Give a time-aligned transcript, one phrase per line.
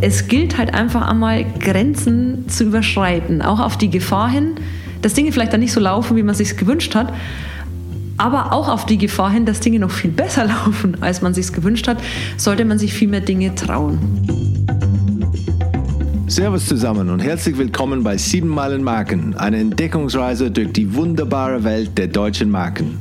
[0.00, 4.54] es gilt halt einfach einmal Grenzen zu überschreiten, auch auf die Gefahr hin,
[5.02, 7.12] dass Dinge vielleicht dann nicht so laufen, wie man sich gewünscht hat,
[8.16, 11.52] aber auch auf die Gefahr hin, dass Dinge noch viel besser laufen, als man sich
[11.52, 11.98] gewünscht hat,
[12.36, 13.98] sollte man sich viel mehr Dinge trauen.
[16.26, 21.96] Servus zusammen und herzlich willkommen bei 7 Meilen Marken, eine Entdeckungsreise durch die wunderbare Welt
[21.96, 22.98] der deutschen Marken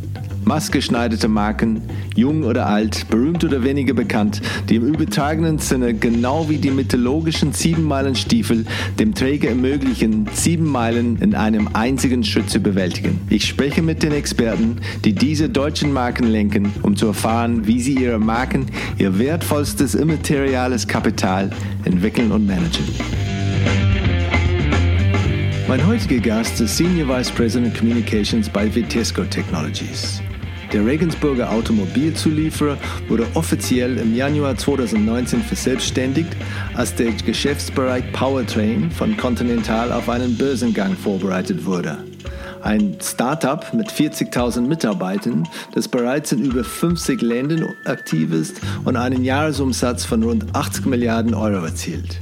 [0.47, 1.81] maßgeschneiderte Marken,
[2.15, 7.51] jung oder alt, berühmt oder weniger bekannt, die im übertragenen Sinne genau wie die mythologischen
[7.51, 8.65] Siebenmeilenstiefel
[8.97, 13.19] dem Träger ermöglichen, sieben Meilen in einem einzigen Schritt zu bewältigen.
[13.29, 17.95] Ich spreche mit den Experten, die diese deutschen Marken lenken, um zu erfahren, wie sie
[17.95, 21.49] ihre Marken, ihr wertvollstes immateriales Kapital
[21.83, 22.85] entwickeln und managen.
[25.67, 30.21] Mein heutiger Gast ist Senior Vice President Communications bei Vitesco Technologies.
[30.73, 36.35] Der Regensburger Automobilzulieferer wurde offiziell im Januar 2019 verselbstständigt,
[36.73, 41.97] als der Geschäftsbereich Powertrain von Continental auf einen Börsengang vorbereitet wurde.
[42.61, 49.23] Ein Startup mit 40.000 Mitarbeitern, das bereits in über 50 Ländern aktiv ist und einen
[49.23, 52.19] Jahresumsatz von rund 80 Milliarden Euro erzielt.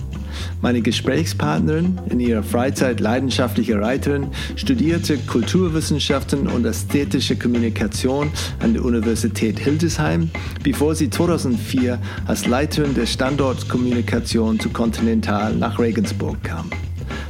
[0.61, 9.59] Meine Gesprächspartnerin, in ihrer Freizeit leidenschaftliche Reiterin, studierte Kulturwissenschaften und ästhetische Kommunikation an der Universität
[9.59, 10.29] Hildesheim,
[10.63, 16.69] bevor sie 2004 als Leiterin der Standortkommunikation zu Continental nach Regensburg kam.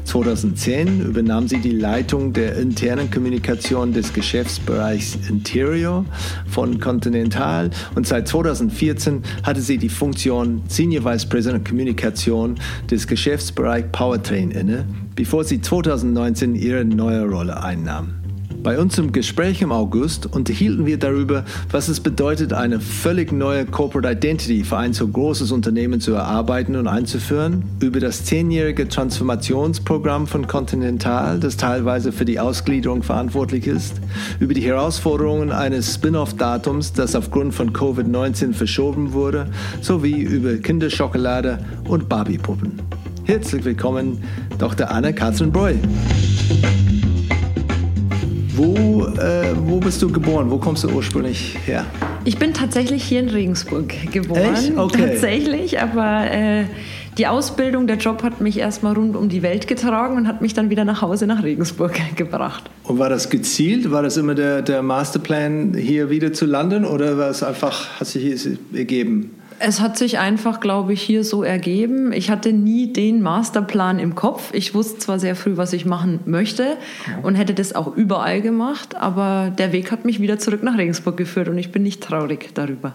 [0.05, 6.05] 2010 übernahm sie die Leitung der internen Kommunikation des Geschäftsbereichs Interior
[6.47, 12.55] von Continental und seit 2014 hatte sie die Funktion Senior Vice President Kommunikation
[12.89, 18.14] des Geschäftsbereichs Powertrain inne, bevor sie 2019 ihre neue Rolle einnahm.
[18.65, 23.63] Bei uns im Gespräch im August unterhielten wir darüber, was es bedeutet, eine völlig neue
[23.67, 30.25] Corporate Identity für ein so großes Unternehmen zu erarbeiten und einzuführen, über das zehnjährige Transformationsprogramm
[30.25, 34.01] von Continental, das teilweise für die Ausgliederung verantwortlich ist,
[34.39, 39.45] über die Herausforderungen eines Spin-off-Datums, das aufgrund von Covid-19 verschoben wurde,
[39.81, 42.81] sowie über Kinderschokolade und Barbie-Puppen.
[43.25, 44.23] Herzlich willkommen,
[44.57, 44.89] Dr.
[44.89, 45.75] Anna-Katrin Breu.
[48.57, 50.49] Wo, äh, wo bist du geboren?
[50.49, 51.85] Wo kommst du ursprünglich her?
[52.23, 54.53] Ich bin tatsächlich hier in Regensburg geboren.
[54.53, 54.77] Echt?
[54.77, 55.09] Okay.
[55.09, 56.63] Tatsächlich, aber äh,
[57.17, 60.53] die Ausbildung, der Job hat mich erstmal rund um die Welt getragen und hat mich
[60.53, 62.69] dann wieder nach Hause nach Regensburg gebracht.
[62.83, 63.91] Und war das gezielt?
[63.91, 68.07] War das immer der, der Masterplan, hier wieder zu landen oder war es einfach, hat
[68.07, 69.31] sich ergeben?
[69.59, 72.11] Es hat sich einfach, glaube ich, hier so ergeben.
[72.11, 74.53] Ich hatte nie den Masterplan im Kopf.
[74.53, 76.77] Ich wusste zwar sehr früh, was ich machen möchte
[77.23, 81.17] und hätte das auch überall gemacht, aber der Weg hat mich wieder zurück nach Regensburg
[81.17, 82.93] geführt und ich bin nicht traurig darüber.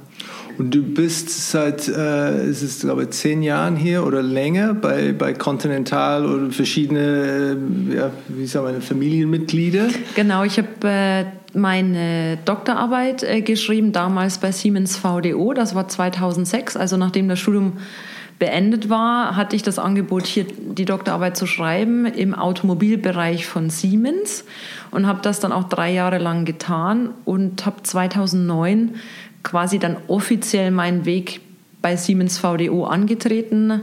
[0.60, 5.14] Und du bist seit, äh, ist es glaube ich, zehn Jahren hier oder länger bei,
[5.14, 7.56] bei Continental oder verschiedene,
[7.90, 9.88] äh, ja, wie sagen wir, Familienmitglieder?
[10.16, 11.24] Genau, ich habe äh,
[11.58, 17.78] meine Doktorarbeit äh, geschrieben, damals bei Siemens VDO, das war 2006, also nachdem das Studium
[18.38, 24.44] beendet war, hatte ich das Angebot, hier die Doktorarbeit zu schreiben im Automobilbereich von Siemens
[24.90, 28.96] und habe das dann auch drei Jahre lang getan und habe 2009
[29.42, 31.40] quasi dann offiziell meinen Weg
[31.82, 33.82] bei Siemens VDO angetreten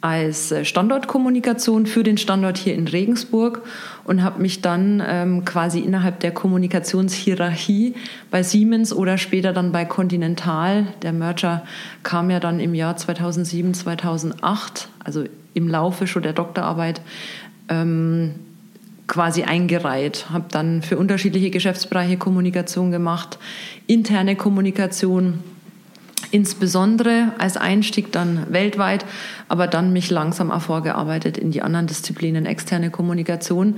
[0.00, 3.62] als äh, Standortkommunikation für den Standort hier in Regensburg
[4.04, 7.94] und habe mich dann ähm, quasi innerhalb der Kommunikationshierarchie
[8.30, 11.64] bei Siemens oder später dann bei Continental, der Merger
[12.02, 17.00] kam ja dann im Jahr 2007, 2008, also im Laufe schon der Doktorarbeit,
[17.68, 18.34] ähm,
[19.08, 23.38] quasi eingereiht, habe dann für unterschiedliche Geschäftsbereiche Kommunikation gemacht,
[23.86, 25.42] interne Kommunikation,
[26.30, 29.04] insbesondere als Einstieg dann weltweit,
[29.48, 33.76] aber dann mich langsam auch vorgearbeitet in die anderen Disziplinen externe Kommunikation,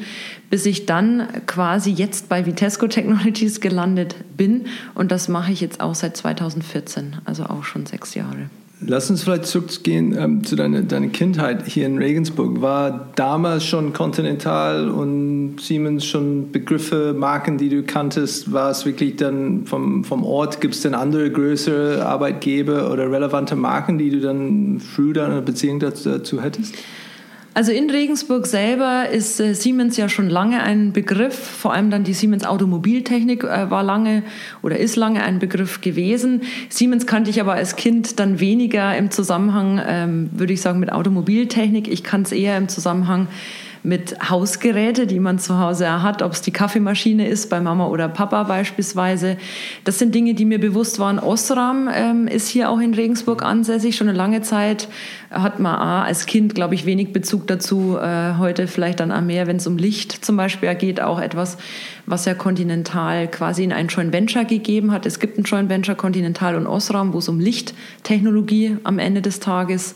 [0.50, 5.80] bis ich dann quasi jetzt bei Vitesco Technologies gelandet bin und das mache ich jetzt
[5.80, 8.50] auch seit 2014, also auch schon sechs Jahre.
[8.86, 12.62] Lass uns vielleicht zurückgehen ähm, zu deiner, deiner Kindheit hier in Regensburg.
[12.62, 18.52] War damals schon Continental und Siemens schon Begriffe, Marken, die du kanntest?
[18.52, 20.62] War es wirklich dann vom, vom Ort?
[20.62, 25.78] Gibt es denn andere größere Arbeitgeber oder relevante Marken, die du dann früher eine Beziehung
[25.78, 26.74] dazu, dazu hättest?
[27.52, 32.04] Also in Regensburg selber ist äh, Siemens ja schon lange ein Begriff, vor allem dann
[32.04, 34.22] die Siemens Automobiltechnik äh, war lange
[34.62, 36.42] oder ist lange ein Begriff gewesen.
[36.68, 40.92] Siemens kannte ich aber als Kind dann weniger im Zusammenhang, ähm, würde ich sagen, mit
[40.92, 41.88] Automobiltechnik.
[41.88, 43.26] Ich kann es eher im Zusammenhang
[43.82, 48.08] mit Hausgeräte, die man zu Hause hat, ob es die Kaffeemaschine ist, bei Mama oder
[48.08, 49.38] Papa beispielsweise.
[49.84, 51.18] Das sind Dinge, die mir bewusst waren.
[51.18, 54.88] Osram ähm, ist hier auch in Regensburg ansässig, schon eine lange Zeit.
[55.30, 57.96] Hat man A, als Kind, glaube ich, wenig Bezug dazu.
[57.96, 61.56] Äh, heute vielleicht dann auch mehr, wenn es um Licht zum Beispiel geht, auch etwas,
[62.06, 65.06] was ja Continental quasi in ein Joint Venture gegeben hat.
[65.06, 69.40] Es gibt ein Joint Venture Continental und Osram, wo es um Lichttechnologie am Ende des
[69.40, 69.94] Tages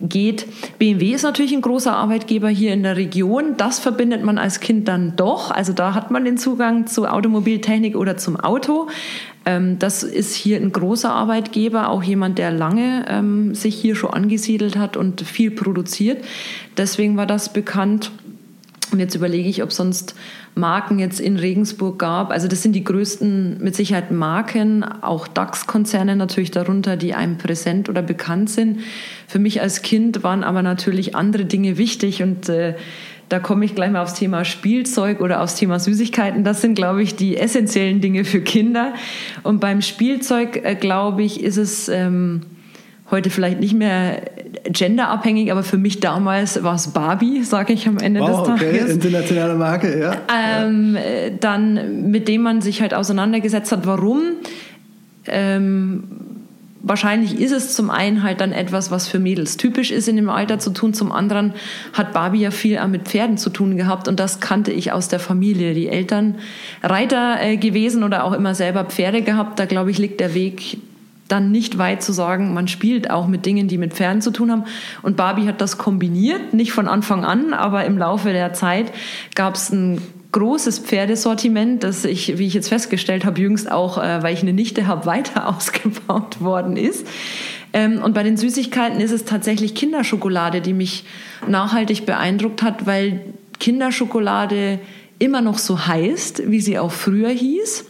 [0.00, 0.46] geht.
[0.78, 3.56] BMW ist natürlich ein großer Arbeitgeber hier in der Region.
[3.56, 5.50] Das verbindet man als Kind dann doch.
[5.50, 8.88] Also da hat man den Zugang zu Automobiltechnik oder zum Auto.
[9.44, 14.10] Ähm, das ist hier ein großer Arbeitgeber, auch jemand, der lange ähm, sich hier schon
[14.10, 16.24] angesiedelt hat und viel produziert.
[16.76, 18.12] Deswegen war das bekannt.
[18.92, 20.14] Und jetzt überlege ich, ob sonst
[20.58, 22.30] Marken jetzt in Regensburg gab.
[22.30, 27.88] Also das sind die größten mit Sicherheit Marken, auch DAX-Konzerne natürlich darunter, die einem präsent
[27.88, 28.80] oder bekannt sind.
[29.26, 32.74] Für mich als Kind waren aber natürlich andere Dinge wichtig und äh,
[33.28, 36.44] da komme ich gleich mal aufs Thema Spielzeug oder aufs Thema Süßigkeiten.
[36.44, 38.94] Das sind, glaube ich, die essentiellen Dinge für Kinder.
[39.42, 42.42] Und beim Spielzeug, äh, glaube ich, ist es ähm,
[43.10, 44.37] heute vielleicht nicht mehr
[44.70, 48.82] genderabhängig, aber für mich damals war es Barbie, sage ich am Ende wow, des Tages.
[48.82, 48.92] Okay.
[48.92, 50.16] Internationale Marke, ja.
[50.28, 54.20] Ähm, äh, dann, mit dem man sich halt auseinandergesetzt hat, warum.
[55.26, 56.04] Ähm,
[56.82, 60.30] wahrscheinlich ist es zum einen halt dann etwas, was für Mädels typisch ist in dem
[60.30, 60.94] Alter zu tun.
[60.94, 61.52] Zum anderen
[61.92, 65.20] hat Barbie ja viel mit Pferden zu tun gehabt und das kannte ich aus der
[65.20, 65.74] Familie.
[65.74, 66.36] Die Eltern
[66.82, 69.58] Reiter äh, gewesen oder auch immer selber Pferde gehabt.
[69.58, 70.78] Da glaube ich liegt der Weg
[71.28, 74.50] dann nicht weit zu sagen, man spielt auch mit Dingen, die mit Pferden zu tun
[74.50, 74.64] haben.
[75.02, 78.92] Und Barbie hat das kombiniert, nicht von Anfang an, aber im Laufe der Zeit
[79.34, 80.00] gab es ein
[80.32, 84.52] großes Pferdesortiment, das ich, wie ich jetzt festgestellt habe, jüngst auch, äh, weil ich eine
[84.52, 87.06] Nichte habe, weiter ausgebaut worden ist.
[87.72, 91.04] Ähm, und bei den Süßigkeiten ist es tatsächlich Kinderschokolade, die mich
[91.46, 93.20] nachhaltig beeindruckt hat, weil
[93.60, 94.78] Kinderschokolade
[95.18, 97.84] immer noch so heißt, wie sie auch früher hieß.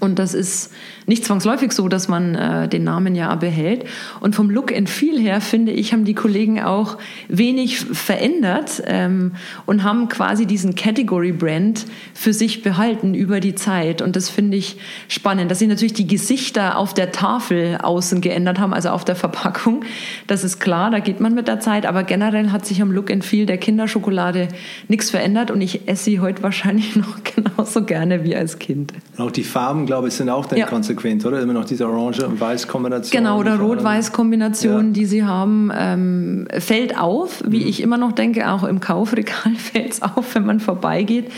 [0.00, 0.72] Und das ist
[1.06, 3.84] nicht zwangsläufig so, dass man äh, den Namen ja behält.
[4.20, 6.98] Und vom Look and Feel her, finde ich, haben die Kollegen auch
[7.28, 9.32] wenig verändert ähm,
[9.64, 14.02] und haben quasi diesen Category Brand für sich behalten über die Zeit.
[14.02, 14.78] Und das finde ich
[15.08, 19.16] spannend, dass sie natürlich die Gesichter auf der Tafel außen geändert haben, also auf der
[19.16, 19.84] Verpackung.
[20.26, 21.86] Das ist klar, da geht man mit der Zeit.
[21.86, 24.48] Aber generell hat sich am Look and Feel der Kinderschokolade
[24.88, 28.92] nichts verändert und ich esse sie heute wahrscheinlich noch genauso gerne wie als Kind.
[29.16, 30.66] Und auch die Farben, glaube ich, sind auch dann ja.
[30.66, 31.40] konsequent konsequent, oder?
[31.40, 33.22] Immer noch diese Orange- und Weiß-Kombination.
[33.22, 34.92] Genau, oder Rot-Weiß-Kombination, ja.
[34.92, 37.68] die sie haben, ähm, fällt auf, wie mhm.
[37.68, 41.30] ich immer noch denke, auch im Kaufregal fällt es auf, wenn man vorbeigeht.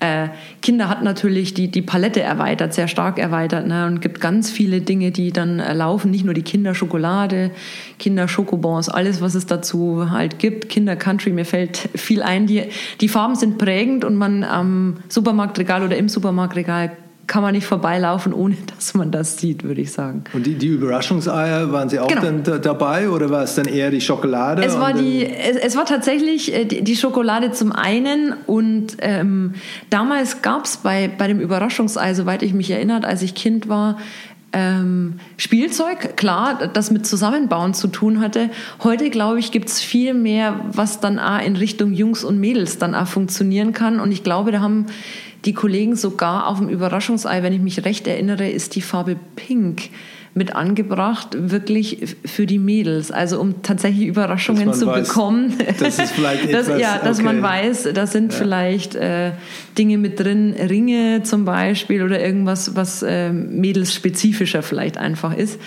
[0.00, 0.28] Äh,
[0.62, 3.86] Kinder hat natürlich die, die Palette erweitert, sehr stark erweitert ne?
[3.86, 6.10] und gibt ganz viele Dinge, die dann äh, laufen.
[6.10, 7.50] Nicht nur die Kinderschokolade,
[7.98, 10.68] Kinderschokobons, alles, was es dazu halt gibt.
[10.68, 12.46] Kinder-Country, mir fällt viel ein.
[12.46, 12.64] Die,
[13.00, 16.92] die Farben sind prägend und man am Supermarktregal oder im Supermarktregal
[17.28, 20.24] kann man nicht vorbeilaufen, ohne dass man das sieht, würde ich sagen.
[20.32, 22.22] Und die, die Überraschungseier, waren sie auch genau.
[22.22, 24.64] dann dabei oder war es dann eher die Schokolade?
[24.64, 29.54] Es war, die, es, es, war tatsächlich äh, die, die, Schokolade zum einen und ähm,
[29.90, 33.98] damals gab es bei, bei dem Überraschungsei, soweit ich mich erinnert, als ich Kind war,
[34.58, 38.50] ähm, Spielzeug, klar, das mit Zusammenbauen zu tun hatte.
[38.82, 42.78] Heute, glaube ich, gibt es viel mehr, was dann auch in Richtung Jungs und Mädels
[42.78, 44.00] dann auch funktionieren kann.
[44.00, 44.86] Und ich glaube, da haben
[45.44, 49.90] die Kollegen sogar auf dem Überraschungsei, wenn ich mich recht erinnere, ist die Farbe Pink
[50.38, 55.52] mit angebracht, wirklich für die Mädels, also um tatsächlich Überraschungen zu weiß, bekommen.
[55.78, 57.26] Das ist vielleicht etwas, dass, ja, dass okay.
[57.26, 58.38] man weiß, da sind ja.
[58.38, 59.32] vielleicht äh,
[59.76, 65.60] Dinge mit drin, Ringe zum Beispiel oder irgendwas, was äh, mädelsspezifischer vielleicht einfach ist.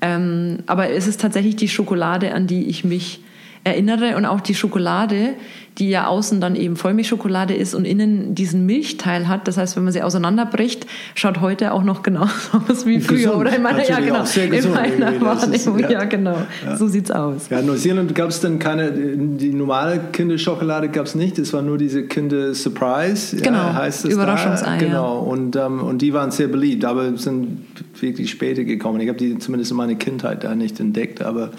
[0.00, 3.20] Ähm, aber es ist tatsächlich die Schokolade, an die ich mich
[3.64, 5.34] erinnere und auch die Schokolade,
[5.78, 9.46] die ja außen dann eben Vollmilchschokolade ist und innen diesen Milchteil hat.
[9.46, 12.32] Das heißt, wenn man sie auseinanderbricht, schaut heute auch noch genauso
[12.68, 13.36] aus wie früher gesund.
[13.36, 15.78] oder in meiner, ja, genau, in meiner Wahrnehmung.
[15.78, 15.90] Ja.
[15.90, 16.04] ja.
[16.04, 16.36] genau.
[16.64, 16.76] Ja.
[16.76, 17.48] So sieht's aus.
[17.48, 21.38] Ja, in Neuseeland gab es dann keine, die normale Kinderschokolade gab es nicht.
[21.38, 23.58] Es war nur diese Kinder Surprise, genau.
[23.58, 24.78] ja, heißt es Überraschungsei.
[24.78, 25.20] Genau.
[25.20, 27.66] Und, ähm, und die waren sehr beliebt, aber sind
[28.00, 29.00] wirklich später gekommen.
[29.00, 31.50] Ich habe die zumindest in meiner Kindheit da nicht entdeckt, aber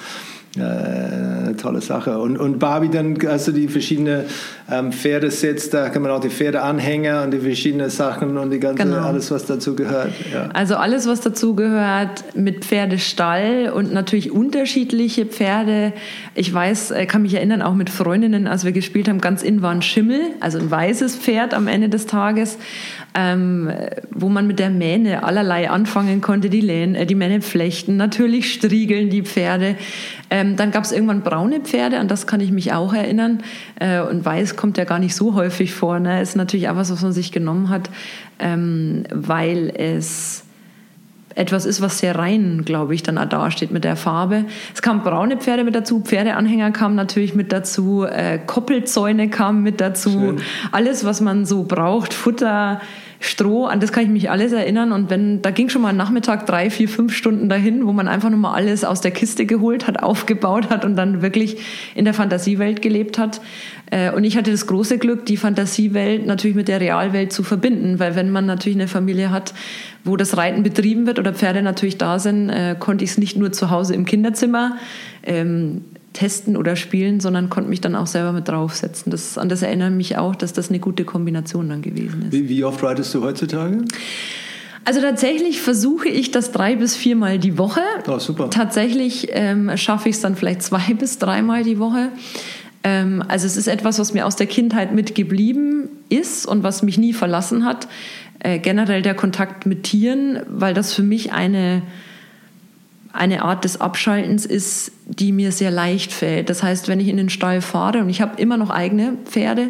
[0.58, 2.18] äh, tolle Sache.
[2.18, 4.26] Und, und Barbie, dann hast du die verschiedenen
[4.72, 8.84] ähm, Pferdesets, da kann man auch die Pferdeanhänger und die verschiedenen Sachen und die ganze,
[8.84, 9.06] genau.
[9.06, 10.12] alles, was dazu gehört.
[10.34, 10.50] Ja.
[10.54, 15.94] Also alles, was dazu gehört mit Pferdestall und natürlich unterschiedliche Pferde.
[16.34, 19.62] Ich weiß, äh, kann mich erinnern, auch mit Freundinnen, als wir gespielt haben, ganz in
[19.62, 22.58] war ein Schimmel, also ein weißes Pferd am Ende des Tages
[23.16, 23.72] ähm,
[24.12, 28.54] wo man mit der Mähne allerlei anfangen konnte, die, Lähne, äh, die Mähne flechten, natürlich
[28.54, 29.76] striegeln die Pferde.
[30.40, 33.44] Ähm, dann gab es irgendwann braune Pferde an das kann ich mich auch erinnern.
[33.80, 36.00] Äh, und Weiß kommt ja gar nicht so häufig vor.
[36.00, 36.22] Ne?
[36.22, 37.90] Ist natürlich auch was, was man sich genommen hat,
[38.40, 40.46] ähm, weil es
[41.36, 44.46] etwas ist, was sehr rein, glaube ich, dann auch dasteht mit der Farbe.
[44.74, 49.80] Es kamen braune Pferde mit dazu, Pferdeanhänger kamen natürlich mit dazu, äh, Koppelzäune kamen mit
[49.80, 50.12] dazu.
[50.12, 50.42] Schön.
[50.72, 52.82] Alles, was man so braucht, Futter,
[53.22, 54.94] Stroh, an das kann ich mich alles erinnern.
[54.94, 58.30] Und wenn, da ging schon mal Nachmittag drei, vier, fünf Stunden dahin, wo man einfach
[58.30, 61.58] nur mal alles aus der Kiste geholt hat, aufgebaut hat und dann wirklich
[61.96, 63.42] in der Fantasiewelt gelebt hat.
[63.92, 68.00] Äh, und ich hatte das große Glück, die Fantasiewelt natürlich mit der Realwelt zu verbinden,
[68.00, 69.54] weil wenn man natürlich eine Familie hat,
[70.06, 73.36] wo das Reiten betrieben wird oder Pferde natürlich da sind, äh, konnte ich es nicht
[73.36, 74.78] nur zu Hause im Kinderzimmer
[75.24, 75.82] ähm,
[76.14, 79.12] testen oder spielen, sondern konnte mich dann auch selber mit draufsetzen.
[79.12, 82.32] Das, an das erinnere mich auch, dass das eine gute Kombination dann gewesen ist.
[82.32, 83.84] Wie, wie oft reitest du heutzutage?
[84.86, 87.82] Also tatsächlich versuche ich das drei bis viermal die Woche.
[88.08, 88.50] Oh, super.
[88.50, 92.10] Tatsächlich ähm, schaffe ich es dann vielleicht zwei bis dreimal die Woche.
[92.84, 96.98] Ähm, also es ist etwas, was mir aus der Kindheit mitgeblieben ist und was mich
[96.98, 97.88] nie verlassen hat.
[98.40, 101.82] Äh, generell der Kontakt mit Tieren, weil das für mich eine
[103.12, 106.50] eine Art des Abschaltens ist, die mir sehr leicht fällt.
[106.50, 109.70] Das heißt, wenn ich in den Stall fahre, und ich habe immer noch eigene Pferde,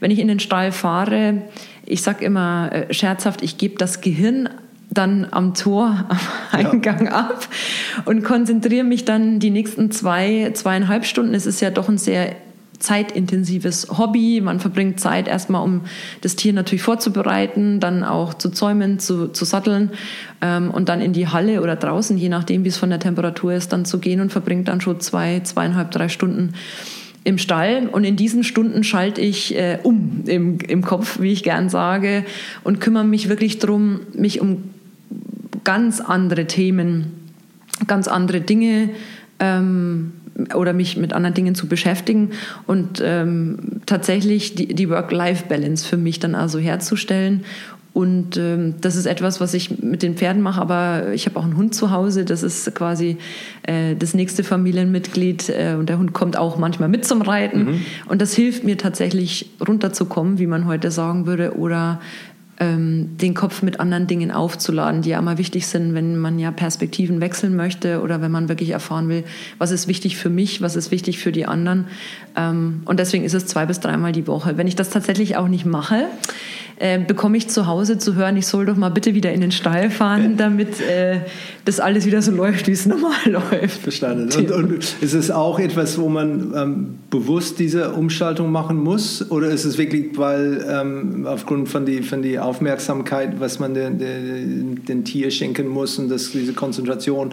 [0.00, 1.42] wenn ich in den Stall fahre,
[1.84, 4.48] ich sage immer äh, scherzhaft, ich gebe das Gehirn
[4.90, 6.18] dann am Tor, am
[6.52, 7.12] Eingang ja.
[7.12, 7.48] ab
[8.04, 11.34] und konzentriere mich dann die nächsten zwei, zweieinhalb Stunden.
[11.34, 12.36] Es ist ja doch ein sehr
[12.78, 14.40] zeitintensives Hobby.
[14.40, 15.82] Man verbringt Zeit erstmal, um
[16.20, 19.90] das Tier natürlich vorzubereiten, dann auch zu zäumen, zu, zu satteln
[20.40, 23.52] ähm, und dann in die Halle oder draußen, je nachdem, wie es von der Temperatur
[23.52, 26.54] ist, dann zu gehen und verbringt dann schon zwei, zweieinhalb, drei Stunden
[27.24, 27.88] im Stall.
[27.90, 32.24] Und in diesen Stunden schalte ich äh, um im, im Kopf, wie ich gern sage,
[32.64, 34.64] und kümmere mich wirklich darum, mich um
[35.64, 37.12] ganz andere Themen,
[37.86, 38.90] ganz andere Dinge
[39.40, 40.12] ähm,
[40.54, 42.30] oder mich mit anderen Dingen zu beschäftigen
[42.66, 47.44] und ähm, tatsächlich die, die Work-Life-Balance für mich dann also herzustellen.
[47.94, 51.42] Und ähm, das ist etwas, was ich mit den Pferden mache, aber ich habe auch
[51.42, 52.24] einen Hund zu Hause.
[52.24, 53.16] Das ist quasi
[53.64, 57.64] äh, das nächste Familienmitglied äh, und der Hund kommt auch manchmal mit zum Reiten.
[57.64, 57.80] Mhm.
[58.06, 62.00] Und das hilft mir tatsächlich runterzukommen, wie man heute sagen würde, oder
[62.60, 67.20] den Kopf mit anderen Dingen aufzuladen, die ja immer wichtig sind, wenn man ja Perspektiven
[67.20, 69.22] wechseln möchte oder wenn man wirklich erfahren will,
[69.58, 71.86] was ist wichtig für mich, was ist wichtig für die anderen.
[72.38, 74.56] Ähm, und deswegen ist es zwei bis dreimal die Woche.
[74.56, 76.06] Wenn ich das tatsächlich auch nicht mache,
[76.80, 79.50] äh, bekomme ich zu Hause zu hören, ich soll doch mal bitte wieder in den
[79.50, 81.20] Stall fahren, damit äh,
[81.64, 83.80] das alles wieder so läuft, wie es normal läuft.
[83.80, 84.30] Verstanden.
[84.36, 89.28] Und, und ist es auch etwas, wo man ähm, bewusst diese Umschaltung machen muss?
[89.30, 93.98] Oder ist es wirklich, weil ähm, aufgrund von der von die Aufmerksamkeit, was man den,
[93.98, 97.30] den, den Tier schenken muss und das, diese Konzentration,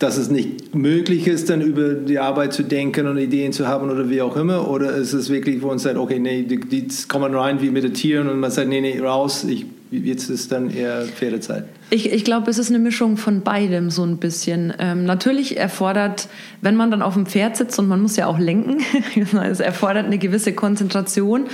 [0.00, 3.90] dass es nicht möglich ist, dann über die Arbeit zu denken und Ideen zu haben
[3.90, 4.47] oder wie auch immer?
[4.50, 8.28] Oder ist es wirklich, wo man sagt, okay, nee, die, die kommen rein wie meditieren
[8.28, 11.64] und man sagt, nee, nee, raus, ich Jetzt ist dann eher Pferdezeit.
[11.88, 14.74] Ich, ich glaube, es ist eine Mischung von beidem so ein bisschen.
[14.78, 16.28] Ähm, natürlich erfordert,
[16.60, 18.82] wenn man dann auf dem Pferd sitzt und man muss ja auch lenken,
[19.42, 21.46] es erfordert eine gewisse Konzentration.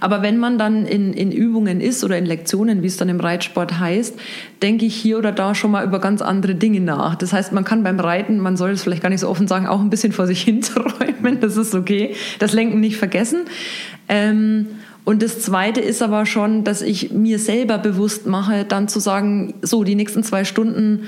[0.00, 3.20] Aber wenn man dann in, in Übungen ist oder in Lektionen, wie es dann im
[3.20, 4.16] Reitsport heißt,
[4.60, 7.14] denke ich hier oder da schon mal über ganz andere Dinge nach.
[7.14, 9.68] Das heißt, man kann beim Reiten, man soll es vielleicht gar nicht so offen sagen,
[9.68, 11.38] auch ein bisschen vor sich hinzuräumen.
[11.40, 12.16] Das ist okay.
[12.40, 13.42] Das Lenken nicht vergessen.
[14.08, 14.66] Ähm,
[15.06, 19.54] und das Zweite ist aber schon, dass ich mir selber bewusst mache, dann zu sagen,
[19.62, 21.04] so, die nächsten zwei Stunden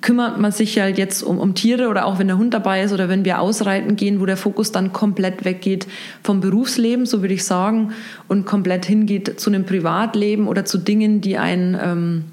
[0.00, 2.92] kümmert man sich halt jetzt um, um Tiere oder auch wenn der Hund dabei ist
[2.92, 5.88] oder wenn wir ausreiten gehen, wo der Fokus dann komplett weggeht
[6.22, 7.90] vom Berufsleben, so würde ich sagen,
[8.28, 11.76] und komplett hingeht zu einem Privatleben oder zu Dingen, die einen...
[11.82, 12.24] Ähm,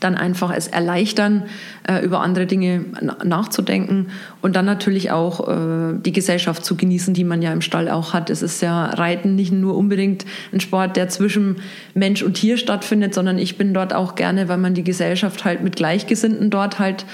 [0.00, 1.44] dann einfach es erleichtern,
[1.88, 2.84] äh, über andere Dinge
[3.24, 4.08] nachzudenken
[4.42, 8.12] und dann natürlich auch äh, die Gesellschaft zu genießen, die man ja im Stall auch
[8.12, 8.30] hat.
[8.30, 11.56] Es ist ja Reiten nicht nur unbedingt ein Sport, der zwischen
[11.94, 15.62] Mensch und Tier stattfindet, sondern ich bin dort auch gerne, weil man die Gesellschaft halt
[15.62, 17.06] mit Gleichgesinnten dort halt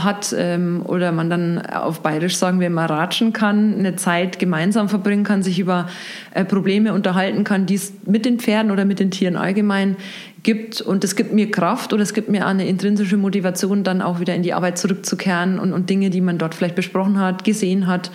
[0.00, 4.88] hat ähm, oder man dann auf Bayerisch sagen wir mal ratschen kann, eine Zeit gemeinsam
[4.88, 5.88] verbringen kann, sich über
[6.32, 9.96] äh, Probleme unterhalten kann, die es mit den Pferden oder mit den Tieren allgemein
[10.42, 10.80] gibt.
[10.80, 14.34] Und es gibt mir Kraft oder es gibt mir eine intrinsische Motivation, dann auch wieder
[14.34, 18.10] in die Arbeit zurückzukehren und, und Dinge, die man dort vielleicht besprochen hat, gesehen hat,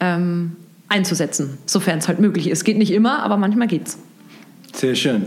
[0.00, 0.56] ähm,
[0.88, 2.64] einzusetzen, sofern es halt möglich ist.
[2.64, 3.98] Geht nicht immer, aber manchmal geht's.
[4.72, 5.26] Sehr schön.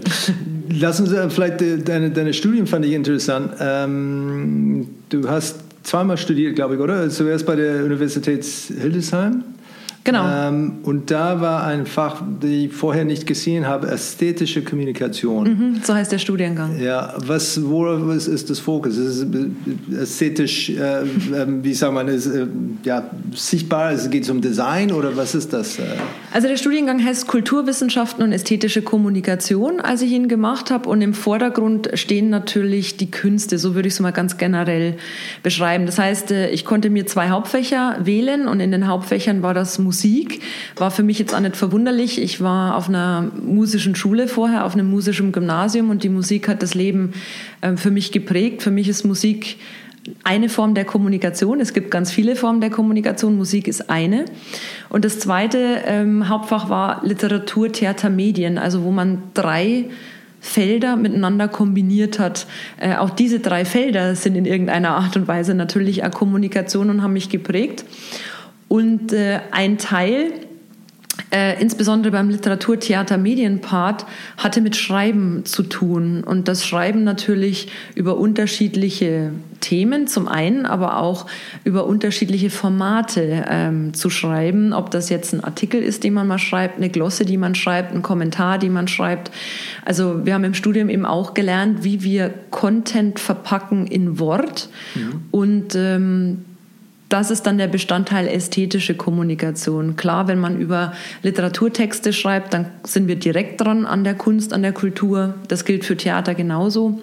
[0.69, 3.53] Lass uns äh, vielleicht äh, deine, deine Studien fand ich interessant.
[3.59, 5.62] Ähm, du hast
[5.93, 7.07] zweimal studiert, glaube ich, oder?
[7.11, 9.43] Zuerst bei der Universität Hildesheim
[10.05, 10.25] Genau.
[10.27, 15.47] Ähm, und da war ein Fach, das ich vorher nicht gesehen habe, ästhetische Kommunikation.
[15.47, 16.77] Mhm, so heißt der Studiengang.
[16.77, 18.97] Ja, was, wo was ist das Fokus?
[18.97, 21.05] Ist es ästhetisch, äh, äh,
[21.47, 22.47] wie sagt man, ist, äh,
[22.83, 23.93] ja, sichtbar?
[23.93, 25.79] Es geht um Design oder was ist das?
[25.79, 25.83] Äh?
[26.33, 30.89] Also der Studiengang heißt Kulturwissenschaften und ästhetische Kommunikation, als ich ihn gemacht habe.
[30.89, 34.97] Und im Vordergrund stehen natürlich die Künste, so würde ich es mal ganz generell
[35.43, 35.85] beschreiben.
[35.85, 39.79] Das heißt, äh, ich konnte mir zwei Hauptfächer wählen und in den Hauptfächern war das
[39.79, 40.41] Musik Musik.
[40.75, 42.19] War für mich jetzt auch nicht verwunderlich.
[42.19, 46.63] Ich war auf einer musischen Schule vorher, auf einem musischen Gymnasium und die Musik hat
[46.63, 47.13] das Leben
[47.61, 48.63] ähm, für mich geprägt.
[48.63, 49.57] Für mich ist Musik
[50.23, 51.59] eine Form der Kommunikation.
[51.59, 53.37] Es gibt ganz viele Formen der Kommunikation.
[53.37, 54.25] Musik ist eine.
[54.89, 59.85] Und das zweite ähm, Hauptfach war Literatur, Theater, Medien, also wo man drei
[60.41, 62.47] Felder miteinander kombiniert hat.
[62.77, 67.03] Äh, auch diese drei Felder sind in irgendeiner Art und Weise natürlich eine Kommunikation und
[67.03, 67.85] haben mich geprägt.
[68.73, 70.33] Und äh, ein Teil,
[71.31, 74.03] äh, insbesondere beim Literatur, Theater, Medienpart,
[74.35, 76.23] hatte mit Schreiben zu tun.
[76.23, 81.27] Und das Schreiben natürlich über unterschiedliche Themen zum einen, aber auch
[81.63, 84.73] über unterschiedliche Formate ähm, zu schreiben.
[84.73, 87.93] Ob das jetzt ein Artikel ist, den man mal schreibt, eine Glosse, die man schreibt,
[87.93, 89.29] ein Kommentar, die man schreibt.
[89.85, 94.69] Also wir haben im Studium eben auch gelernt, wie wir Content verpacken in Wort.
[94.95, 95.21] Mhm.
[95.29, 96.45] Und ähm,
[97.13, 99.95] das ist dann der Bestandteil ästhetische Kommunikation.
[99.95, 104.63] Klar, wenn man über Literaturtexte schreibt, dann sind wir direkt dran an der Kunst, an
[104.63, 105.35] der Kultur.
[105.47, 106.99] Das gilt für Theater genauso.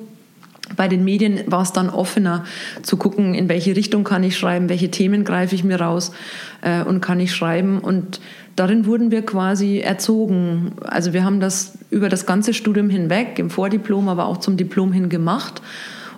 [0.74, 2.44] Bei den Medien war es dann offener
[2.82, 6.10] zu gucken, in welche Richtung kann ich schreiben, welche Themen greife ich mir raus
[6.62, 7.78] äh, und kann ich schreiben.
[7.78, 8.20] Und
[8.56, 10.72] darin wurden wir quasi erzogen.
[10.82, 14.92] Also wir haben das über das ganze Studium hinweg, im Vordiplom, aber auch zum Diplom
[14.92, 15.62] hin gemacht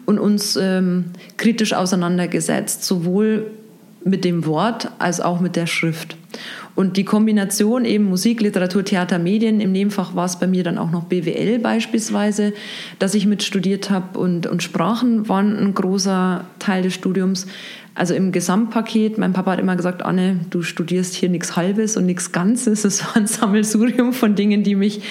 [0.06, 3.50] und uns ähm, kritisch auseinandergesetzt, sowohl
[4.04, 6.16] mit dem Wort als auch mit der Schrift.
[6.74, 10.78] Und die Kombination eben Musik, Literatur, Theater, Medien, im Nebenfach war es bei mir dann
[10.78, 12.54] auch noch BWL beispielsweise,
[12.98, 17.46] dass ich mit studiert habe und, und Sprachen waren ein großer Teil des Studiums.
[17.94, 22.06] Also im Gesamtpaket, mein Papa hat immer gesagt, Anne, du studierst hier nichts Halbes und
[22.06, 22.86] nichts Ganzes.
[22.86, 25.02] Es war ein Sammelsurium von Dingen, die mich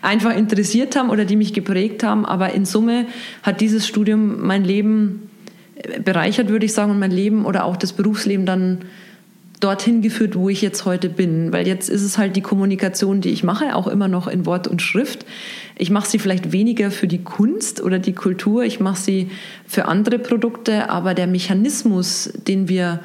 [0.00, 2.24] einfach interessiert haben oder die mich geprägt haben.
[2.24, 3.06] Aber in Summe
[3.42, 5.29] hat dieses Studium mein Leben
[6.04, 8.78] bereichert, würde ich sagen, und mein Leben oder auch das Berufsleben dann
[9.60, 11.52] dorthin geführt, wo ich jetzt heute bin.
[11.52, 14.66] Weil jetzt ist es halt die Kommunikation, die ich mache, auch immer noch in Wort
[14.66, 15.26] und Schrift.
[15.76, 19.30] Ich mache sie vielleicht weniger für die Kunst oder die Kultur, ich mache sie
[19.66, 23.00] für andere Produkte, aber der Mechanismus, den wir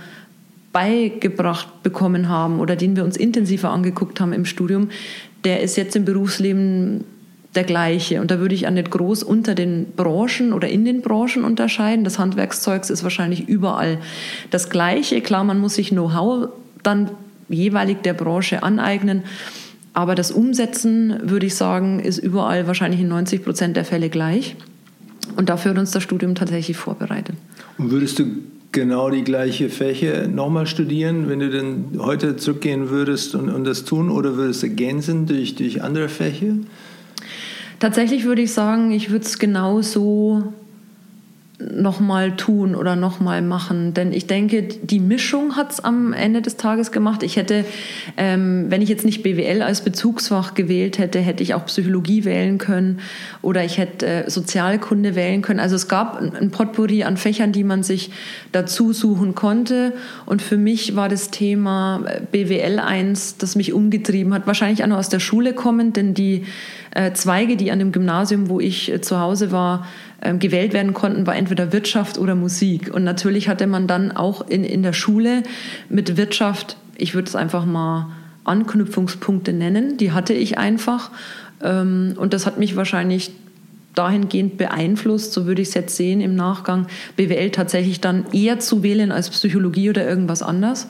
[0.71, 4.89] beigebracht bekommen haben oder den wir uns intensiver angeguckt haben im Studium,
[5.45, 7.06] der ist jetzt im Berufsleben
[7.56, 8.22] der gleiche.
[8.22, 12.04] Und da würde ich auch nicht groß unter den Branchen oder in den Branchen unterscheiden.
[12.04, 14.00] Das Handwerkszeugs ist wahrscheinlich überall
[14.52, 15.22] das gleiche.
[15.22, 16.50] Klar, man muss sich Know-how
[16.84, 17.12] dann
[17.50, 19.24] jeweilig der Branche aneignen.
[19.94, 24.56] Aber das Umsetzen, würde ich sagen, ist überall wahrscheinlich in 90 Prozent der Fälle gleich.
[25.38, 27.36] Und dafür hat uns das Studium tatsächlich vorbereitet.
[27.78, 28.26] Und würdest du
[28.72, 33.86] genau die gleiche Fäche nochmal studieren, wenn du denn heute zurückgehen würdest und, und das
[33.86, 36.56] tun oder würdest du ergänzen durch, durch andere Fächer?
[37.86, 40.52] Tatsächlich würde ich sagen, ich würde es genauso
[41.60, 43.93] nochmal tun oder nochmal machen.
[43.93, 47.21] Denn ich denke, die Mischung hat es am Ende des Tages gemacht.
[47.21, 47.63] Ich hätte,
[48.17, 52.58] ähm, wenn ich jetzt nicht BWL als Bezugsfach gewählt hätte, hätte ich auch Psychologie wählen
[52.58, 53.02] können
[53.43, 55.60] oder ich hätte äh, Sozialkunde wählen können.
[55.60, 58.10] Also es gab ein Potpourri an Fächern, die man sich
[58.52, 59.93] dazu suchen konnte.
[60.26, 64.48] Und für mich war das Thema äh, BWL eins, das mich umgetrieben hat.
[64.48, 66.45] Wahrscheinlich auch noch aus der Schule kommend, denn die
[66.95, 69.86] äh, Zweige, die an dem Gymnasium, wo ich äh, zu Hause war,
[70.21, 72.91] ähm, gewählt werden konnten, war entweder Wirtschaft oder Musik.
[72.91, 75.43] Und natürlich hatte man dann auch in, in der Schule
[75.89, 78.08] mit Wirtschaft, ich würde es einfach mal
[78.45, 81.12] Anknüpfungspunkte nennen, die hatte ich einfach.
[81.62, 83.31] Ähm, und das hat mich wahrscheinlich
[83.93, 88.84] dahingehend beeinflusst, so würde ich es jetzt sehen im Nachgang, BWL tatsächlich dann eher zu
[88.84, 90.88] wählen als Psychologie oder irgendwas anders.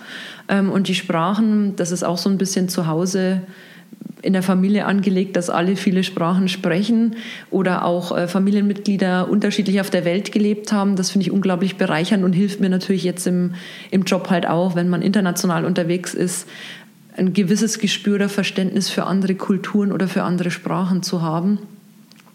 [0.50, 3.42] Ähm, und die Sprachen, das ist auch so ein bisschen zu Hause
[4.26, 7.16] in der Familie angelegt, dass alle viele Sprachen sprechen
[7.52, 10.96] oder auch äh, Familienmitglieder unterschiedlich auf der Welt gelebt haben.
[10.96, 13.54] Das finde ich unglaublich bereichernd und hilft mir natürlich jetzt im,
[13.92, 16.48] im Job halt auch, wenn man international unterwegs ist,
[17.16, 21.60] ein gewisses Gespür oder Verständnis für andere Kulturen oder für andere Sprachen zu haben.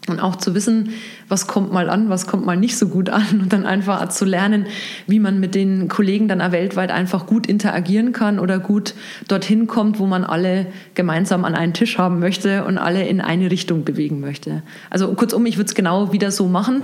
[0.08, 0.94] Und auch zu wissen,
[1.28, 4.24] was kommt mal an, was kommt mal nicht so gut an und dann einfach zu
[4.24, 4.66] lernen,
[5.06, 8.94] wie man mit den Kollegen dann auch weltweit einfach gut interagieren kann oder gut
[9.28, 13.50] dorthin kommt, wo man alle gemeinsam an einen Tisch haben möchte und alle in eine
[13.50, 14.62] Richtung bewegen möchte.
[14.88, 16.82] Also kurzum, ich würde es genau wieder so machen.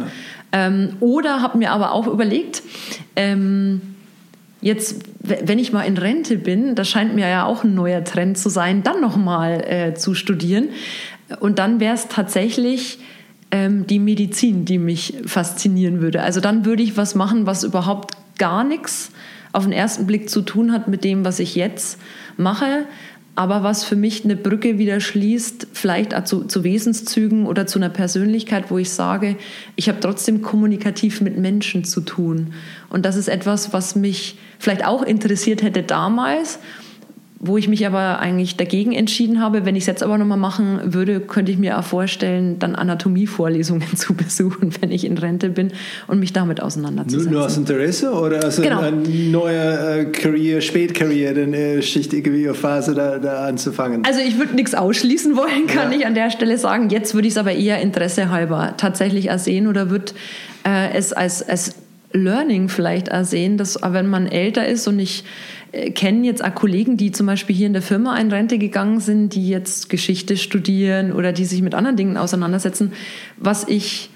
[0.52, 0.66] Ja.
[0.66, 2.62] Ähm, oder habe mir aber auch überlegt,
[3.16, 3.80] ähm,
[4.60, 8.36] jetzt, wenn ich mal in Rente bin, das scheint mir ja auch ein neuer Trend
[8.36, 10.68] zu sein, dann nochmal äh, zu studieren.
[11.40, 12.98] Und dann wäre es tatsächlich
[13.50, 16.22] ähm, die Medizin, die mich faszinieren würde.
[16.22, 19.10] Also dann würde ich was machen, was überhaupt gar nichts
[19.52, 21.98] auf den ersten Blick zu tun hat mit dem, was ich jetzt
[22.36, 22.84] mache,
[23.34, 27.90] aber was für mich eine Brücke wieder schließt, vielleicht zu, zu Wesenszügen oder zu einer
[27.90, 29.36] Persönlichkeit, wo ich sage,
[29.76, 32.54] ich habe trotzdem kommunikativ mit Menschen zu tun.
[32.88, 36.58] Und das ist etwas, was mich vielleicht auch interessiert hätte damals
[37.38, 39.66] wo ich mich aber eigentlich dagegen entschieden habe.
[39.66, 43.86] Wenn ich es jetzt aber nochmal machen würde, könnte ich mir auch vorstellen, dann Anatomievorlesungen
[43.96, 45.72] zu besuchen, wenn ich in Rente bin
[46.06, 47.30] und mich damit auseinanderzusetzen.
[47.30, 48.80] Nur, nur aus Interesse oder als genau.
[48.80, 48.96] eine
[49.30, 54.04] neue äh, Career, Spätkarriere, eine schichtige Phase da, da anzufangen?
[54.06, 55.98] Also ich würde nichts ausschließen wollen, kann ja.
[55.98, 56.88] ich an der Stelle sagen.
[56.88, 60.12] Jetzt würde ich es aber eher Interesse halber tatsächlich ersehen oder würde
[60.66, 61.74] äh, es als, als
[62.12, 65.24] Learning vielleicht ersehen, dass wenn man älter ist und ich
[65.76, 69.00] äh, kenne jetzt auch Kollegen, die zum Beispiel hier in der Firma in Rente gegangen
[69.00, 72.92] sind, die jetzt Geschichte studieren oder die sich mit anderen Dingen auseinandersetzen,
[73.36, 74.10] was ich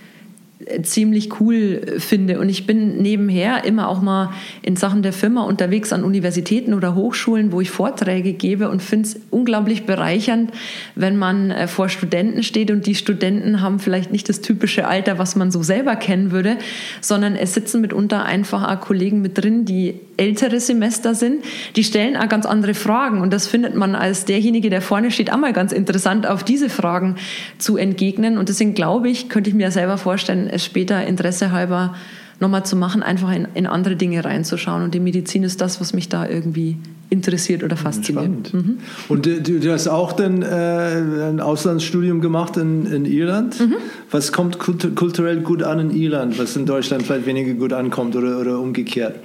[0.83, 2.38] ziemlich cool finde.
[2.38, 6.94] Und ich bin nebenher immer auch mal in Sachen der Firma unterwegs an Universitäten oder
[6.94, 10.51] Hochschulen, wo ich Vorträge gebe und finde es unglaublich bereichernd,
[10.94, 15.18] wenn man äh, vor Studenten steht und die Studenten haben vielleicht nicht das typische Alter,
[15.18, 16.57] was man so selber kennen würde,
[17.01, 21.42] sondern es sitzen mitunter einfach auch Kollegen mit drin, die ältere Semester sind,
[21.77, 25.33] die stellen auch ganz andere Fragen und das findet man als derjenige, der vorne steht,
[25.33, 27.16] auch mal ganz interessant, auf diese Fragen
[27.57, 28.37] zu entgegnen.
[28.37, 31.94] Und deswegen glaube ich, könnte ich mir selber vorstellen, es später Interesse halber
[32.40, 34.82] nochmal zu machen, einfach in, in, andere Dinge reinzuschauen.
[34.82, 36.78] Und die Medizin ist das, was mich da irgendwie
[37.10, 38.54] interessiert oder fasziniert.
[38.54, 38.78] Mhm.
[39.08, 43.60] Und du, du, hast auch dann äh, ein Auslandsstudium gemacht in, in Irland.
[43.60, 43.74] Mhm.
[44.10, 48.38] Was kommt kulturell gut an in Irland, was in Deutschland vielleicht weniger gut ankommt oder,
[48.38, 49.16] oder umgekehrt?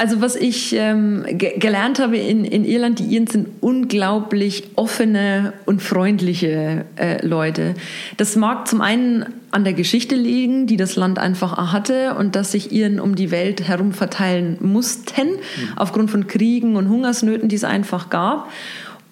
[0.00, 5.52] Also was ich ähm, ge gelernt habe in, in Irland, die Iren sind unglaublich offene
[5.66, 7.74] und freundliche äh, Leute.
[8.16, 12.52] Das mag zum einen an der Geschichte liegen, die das Land einfach hatte und dass
[12.52, 15.68] sich Iren um die Welt herum verteilen mussten, mhm.
[15.76, 18.50] aufgrund von Kriegen und Hungersnöten, die es einfach gab.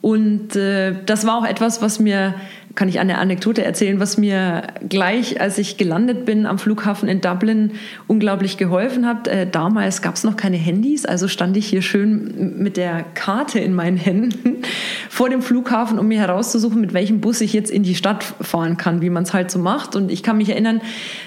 [0.01, 2.35] Und äh, das war auch etwas, was mir
[2.79, 7.21] kann ich eine Anekdote erzählen, was mir gleich, als ich gelandet bin am Flughafen in
[7.21, 7.73] Dublin,
[8.07, 9.27] unglaublich geholfen hat.
[9.27, 13.59] Äh, damals gab es noch keine Handys, also stand ich hier schön mit der Karte
[13.59, 14.59] in meinen Händen
[15.09, 18.77] vor dem Flughafen, um mir herauszusuchen, mit welchem Bus ich jetzt in die Stadt fahren
[18.77, 19.97] kann, wie man es halt so macht.
[19.97, 20.81] Und ich kann mich erinnern,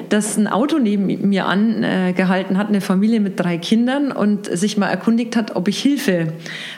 [0.08, 4.88] dass ein Auto neben mir angehalten hat, eine Familie mit drei Kindern und sich mal
[4.88, 6.28] erkundigt hat, ob ich Hilfe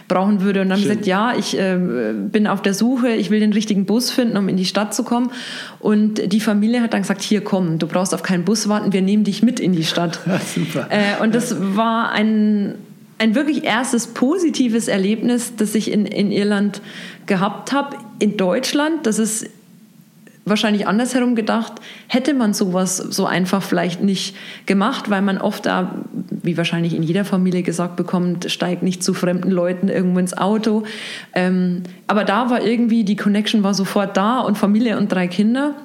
[0.07, 0.61] brauchen würde.
[0.61, 0.89] Und dann Schön.
[0.89, 1.77] gesagt, ja, ich äh,
[2.15, 5.03] bin auf der Suche, ich will den richtigen Bus finden, um in die Stadt zu
[5.03, 5.31] kommen.
[5.79, 9.01] Und die Familie hat dann gesagt, hier komm, du brauchst auf keinen Bus warten, wir
[9.01, 10.19] nehmen dich mit in die Stadt.
[10.33, 10.87] Ja, super.
[10.89, 12.75] Äh, und das war ein,
[13.19, 16.81] ein wirklich erstes positives Erlebnis, das ich in, in Irland
[17.25, 17.97] gehabt habe.
[18.19, 19.47] In Deutschland, das ist
[20.45, 21.73] wahrscheinlich andersherum gedacht,
[22.07, 27.03] hätte man sowas so einfach vielleicht nicht gemacht, weil man oft da, wie wahrscheinlich in
[27.03, 30.83] jeder Familie gesagt bekommt, steigt nicht zu fremden Leuten irgendwo ins Auto.
[31.33, 35.75] Ähm, aber da war irgendwie, die Connection war sofort da und Familie und drei Kinder.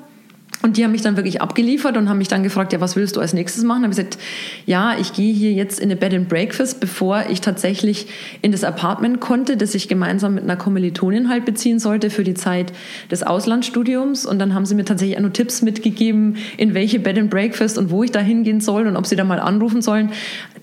[0.69, 3.17] Und die haben mich dann wirklich abgeliefert und haben mich dann gefragt, ja, was willst
[3.17, 3.85] du als nächstes machen?
[3.85, 4.19] Habe ich gesagt,
[4.67, 8.07] ja, ich gehe hier jetzt in eine Bed and Breakfast, bevor ich tatsächlich
[8.43, 12.35] in das Apartment konnte, das ich gemeinsam mit einer Kommilitonin halt beziehen sollte für die
[12.35, 12.75] Zeit
[13.11, 14.27] des Auslandsstudiums.
[14.27, 17.79] Und dann haben sie mir tatsächlich auch nur Tipps mitgegeben, in welche Bed and Breakfast
[17.79, 20.11] und wo ich da hingehen soll und ob sie da mal anrufen sollen.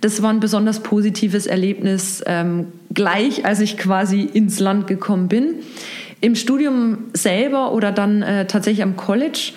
[0.01, 5.55] Das war ein besonders positives Erlebnis, ähm, gleich als ich quasi ins Land gekommen bin.
[6.21, 9.51] Im Studium selber oder dann äh, tatsächlich am College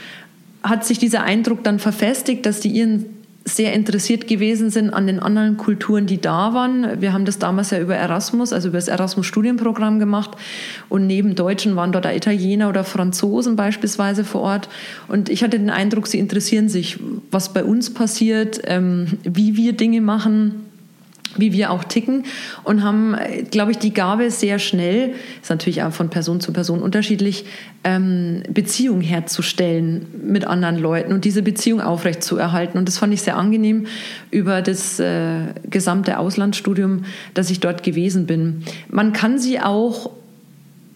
[0.63, 3.07] hat sich dieser Eindruck dann verfestigt, dass die Iren
[3.49, 7.01] sehr interessiert gewesen sind an den anderen Kulturen, die da waren.
[7.01, 10.33] Wir haben das damals ja über Erasmus, also über das Erasmus-Studienprogramm gemacht.
[10.89, 14.69] Und neben Deutschen waren dort Italiener oder Franzosen beispielsweise vor Ort.
[15.09, 16.99] Und ich hatte den Eindruck, sie interessieren sich,
[17.31, 20.68] was bei uns passiert, ähm, wie wir Dinge machen
[21.37, 22.25] wie wir auch ticken
[22.65, 23.17] und haben,
[23.51, 27.45] glaube ich, die Gabe sehr schnell, ist natürlich auch von Person zu Person unterschiedlich,
[27.85, 32.79] ähm, Beziehung herzustellen mit anderen Leuten und diese Beziehung aufrechtzuerhalten.
[32.79, 33.87] Und das fand ich sehr angenehm
[34.31, 38.65] über das äh, gesamte Auslandsstudium, dass ich dort gewesen bin.
[38.89, 40.11] Man kann sie auch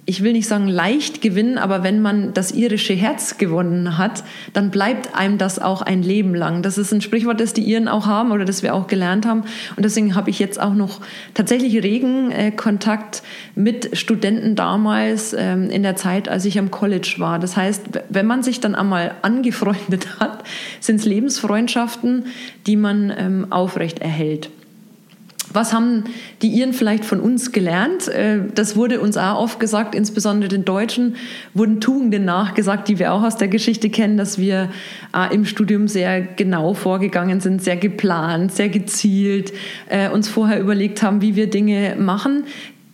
[0.05, 4.73] ich will nicht sagen leicht gewinnen, aber wenn man das irische Herz gewonnen hat, dann
[4.73, 6.62] bleibt einem das auch ein Leben lang.
[6.62, 9.45] Das ist ein Sprichwort, das die Iren auch haben oder das wir auch gelernt haben.
[9.77, 11.01] Und deswegen habe ich jetzt auch noch
[11.35, 13.23] tatsächlich regen äh, Kontakt
[13.55, 17.38] mit Studenten damals ähm, in der Zeit, als ich am College war.
[17.38, 20.43] Das heißt, wenn man sich dann einmal angefreundet hat,
[20.81, 22.27] sind es Lebensfreundschaften,
[22.67, 24.51] die man ähm, aufrecht erhält.
[25.53, 26.05] Was haben
[26.43, 28.09] die Iren vielleicht von uns gelernt?
[28.09, 31.17] Äh, das wurde uns auch oft gesagt, insbesondere den Deutschen
[31.55, 34.71] wurden Tugenden nachgesagt, die wir auch aus der Geschichte kennen, dass wir
[35.15, 39.53] äh, im Studium sehr genau vorgegangen sind, sehr geplant, sehr gezielt,
[39.88, 42.45] äh, uns vorher überlegt haben, wie wir Dinge machen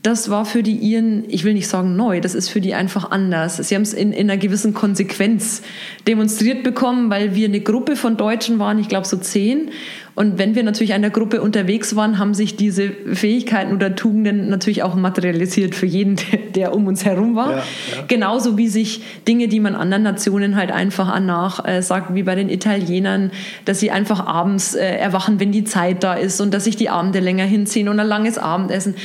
[0.03, 3.11] das war für die Iren, ich will nicht sagen neu, das ist für die einfach
[3.11, 3.57] anders.
[3.57, 5.62] Sie haben es in, in einer gewissen Konsequenz
[6.07, 9.71] demonstriert bekommen, weil wir eine Gruppe von Deutschen waren, ich glaube so zehn.
[10.18, 14.48] Und wenn wir natürlich in der Gruppe unterwegs waren, haben sich diese Fähigkeiten oder Tugenden
[14.48, 16.16] natürlich auch materialisiert für jeden,
[16.57, 17.52] der um uns herum war.
[17.52, 17.62] Ja, ja.
[18.09, 22.24] Genauso wie sich Dinge, die man anderen Nationen halt einfach an nach äh, sagt, wie
[22.24, 23.31] bei den Italienern,
[23.64, 26.90] dass sie einfach abends äh, erwachen, wenn die Zeit da ist und dass sich die
[26.90, 28.96] Abende länger hinziehen und ein langes Abendessen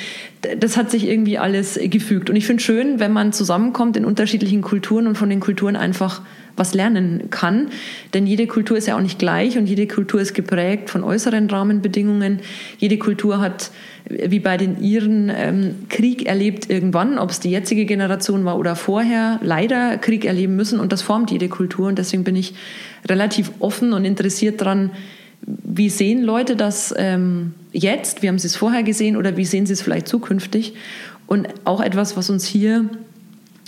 [0.57, 2.29] das hat sich irgendwie alles gefügt.
[2.29, 6.21] Und ich finde schön, wenn man zusammenkommt in unterschiedlichen Kulturen und von den Kulturen einfach
[6.55, 7.69] was lernen kann.
[8.13, 11.49] Denn jede Kultur ist ja auch nicht gleich und jede Kultur ist geprägt von äußeren
[11.49, 12.41] Rahmenbedingungen.
[12.77, 13.71] Jede Kultur hat,
[14.07, 18.75] wie bei den Iren, ähm, Krieg erlebt irgendwann, ob es die jetzige Generation war oder
[18.75, 21.87] vorher, leider Krieg erleben müssen und das formt jede Kultur.
[21.87, 22.53] Und deswegen bin ich
[23.09, 24.91] relativ offen und interessiert daran,
[25.45, 28.21] wie sehen Leute das ähm, jetzt?
[28.21, 30.73] Wie haben sie es vorher gesehen oder wie sehen sie es vielleicht zukünftig?
[31.27, 32.89] Und auch etwas, was uns hier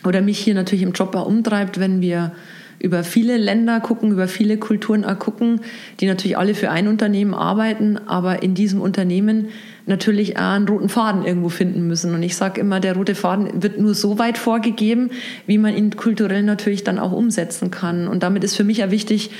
[0.05, 2.31] oder mich hier natürlich im Job auch umtreibt, wenn wir
[2.79, 5.61] über viele Länder gucken, über viele Kulturen gucken,
[5.99, 9.47] die natürlich alle für ein Unternehmen arbeiten, aber in diesem Unternehmen
[9.87, 12.13] natürlich auch einen roten Faden irgendwo finden müssen.
[12.13, 15.11] Und ich sage immer, der rote Faden wird nur so weit vorgegeben,
[15.45, 18.07] wie man ihn kulturell natürlich dann auch umsetzen kann.
[18.07, 19.31] Und damit ist für mich ja wichtig,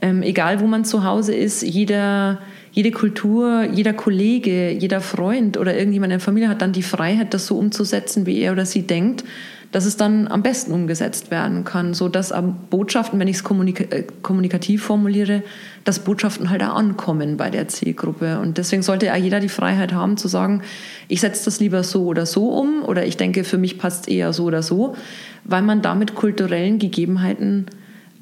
[0.00, 2.40] ähm, egal wo man zu Hause ist, jeder,
[2.72, 7.32] jede Kultur, jeder Kollege, jeder Freund oder irgendjemand in der Familie hat dann die Freiheit,
[7.34, 9.24] das so umzusetzen, wie er oder sie denkt
[9.72, 12.32] dass es dann am besten umgesetzt werden kann, so dass
[12.70, 15.42] Botschaften, wenn ich es kommunika äh, kommunikativ formuliere,
[15.84, 18.38] dass Botschaften halt auch ankommen bei der Zielgruppe.
[18.38, 20.62] Und deswegen sollte ja jeder die Freiheit haben zu sagen,
[21.08, 24.32] ich setze das lieber so oder so um oder ich denke, für mich passt eher
[24.32, 24.94] so oder so,
[25.44, 27.66] weil man damit kulturellen Gegebenheiten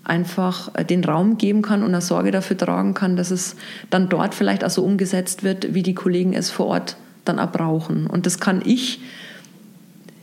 [0.05, 3.57] einfach äh, den Raum geben kann und eine Sorge dafür tragen kann, dass es
[3.91, 7.51] dann dort vielleicht auch so umgesetzt wird, wie die Kollegen es vor Ort dann auch
[7.51, 8.07] brauchen.
[8.07, 9.01] Und das kann ich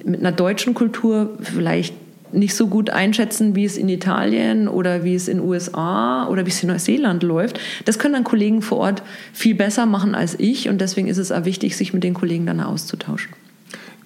[0.08, 1.94] mit einer deutschen Kultur vielleicht
[2.32, 6.46] nicht so gut einschätzen, wie es in Italien oder wie es in den USA oder
[6.46, 7.60] wie es in Neuseeland läuft.
[7.86, 11.32] Das können dann Kollegen vor Ort viel besser machen als ich und deswegen ist es
[11.32, 13.32] auch wichtig, sich mit den Kollegen dann auszutauschen.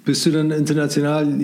[0.04, 1.40] Bist du dann international,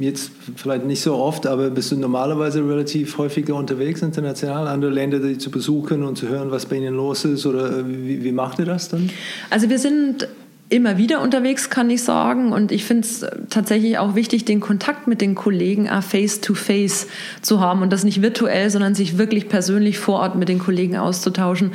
[0.00, 5.38] jetzt vielleicht nicht so oft, aber bist du normalerweise relativ häufiger unterwegs international, andere Länder
[5.38, 7.44] zu besuchen und zu hören, was bei ihnen los ist?
[7.44, 9.10] Oder wie, wie macht ihr das dann?
[9.50, 10.26] Also wir sind
[10.70, 12.52] immer wieder unterwegs, kann ich sagen.
[12.52, 17.60] Und ich finde es tatsächlich auch wichtig, den Kontakt mit den Kollegen face-to-face -face zu
[17.60, 21.72] haben und das nicht virtuell, sondern sich wirklich persönlich vor Ort mit den Kollegen auszutauschen.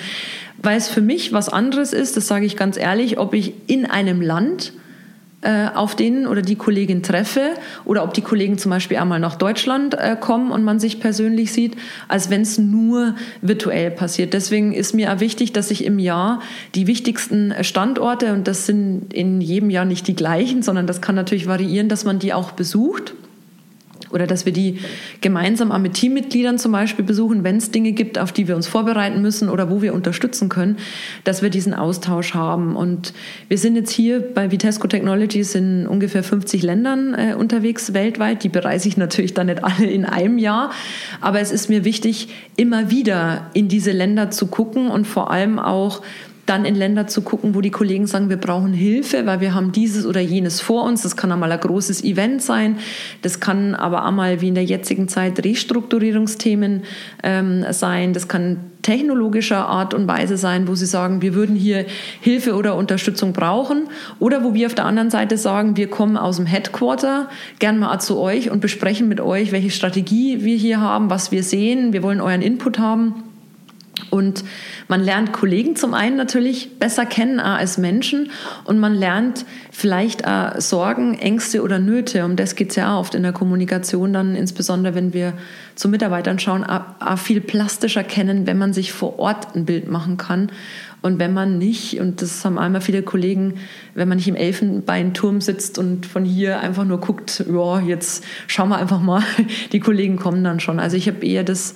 [0.62, 3.86] Weil es für mich was anderes ist, das sage ich ganz ehrlich, ob ich in
[3.86, 4.74] einem Land
[5.44, 7.52] äh, auf den oder die Kollegin treffe
[7.86, 11.52] oder ob die Kollegen zum Beispiel einmal nach Deutschland äh, kommen und man sich persönlich
[11.52, 11.76] sieht,
[12.08, 14.34] als wenn es nur virtuell passiert.
[14.34, 16.42] Deswegen ist mir auch wichtig, dass ich im Jahr
[16.76, 21.16] die wichtigsten Standorte, und das sind in jedem Jahr nicht die gleichen, sondern das kann
[21.16, 23.14] natürlich variieren, dass man die auch besucht
[24.14, 24.80] oder dass wir die
[25.22, 28.68] gemeinsam auch mit Teammitgliedern zum Beispiel besuchen, wenn es Dinge gibt, auf die wir uns
[28.68, 30.78] vorbereiten müssen oder wo wir unterstützen können,
[31.24, 32.76] dass wir diesen Austausch haben.
[32.76, 33.14] Und
[33.48, 38.44] wir sind jetzt hier bei Vitesco Technologies in ungefähr 50 Ländern äh, unterwegs weltweit.
[38.44, 40.72] Die bereise ich natürlich dann nicht alle in einem Jahr,
[41.22, 45.60] aber es ist mir wichtig, immer wieder in diese Länder zu gucken und vor allem
[45.60, 46.02] auch
[46.46, 49.72] dann in Länder zu gucken, wo die Kollegen sagen, wir brauchen Hilfe, weil wir haben
[49.72, 51.04] dieses oder jenes vor uns.
[51.04, 52.78] Das kann einmal ein großes Event sein,
[53.22, 56.84] das kann aber einmal wie in der jetzigen Zeit Restrukturierungsthemen
[57.24, 61.86] ähm, sein, das kann technologischer Art und Weise sein, wo sie sagen, wir würden hier
[62.20, 63.88] Hilfe oder Unterstützung brauchen.
[64.20, 67.30] Oder wo wir auf der anderen Seite sagen, wir kommen aus dem Headquarter.
[67.60, 71.44] Gern mal zu euch und besprechen mit euch, welche Strategie wir hier haben, was wir
[71.44, 73.33] sehen, wir wollen euren Input haben.
[74.10, 74.44] Und
[74.88, 78.32] man lernt Kollegen zum einen natürlich besser kennen als Menschen
[78.66, 80.24] und man lernt vielleicht
[80.58, 82.26] Sorgen, Ängste oder Nöte.
[82.26, 85.34] Um das geht es ja oft in der Kommunikation dann, insbesondere wenn wir
[85.76, 86.66] zu Mitarbeitern schauen,
[87.18, 90.52] viel plastischer kennen, wenn man sich vor Ort ein Bild machen kann.
[91.04, 93.56] Und wenn man nicht, und das haben einmal viele Kollegen,
[93.94, 98.70] wenn man nicht im Elfenbeinturm sitzt und von hier einfach nur guckt, ja, jetzt schauen
[98.70, 99.22] wir einfach mal,
[99.74, 100.80] die Kollegen kommen dann schon.
[100.80, 101.76] Also ich habe eher das,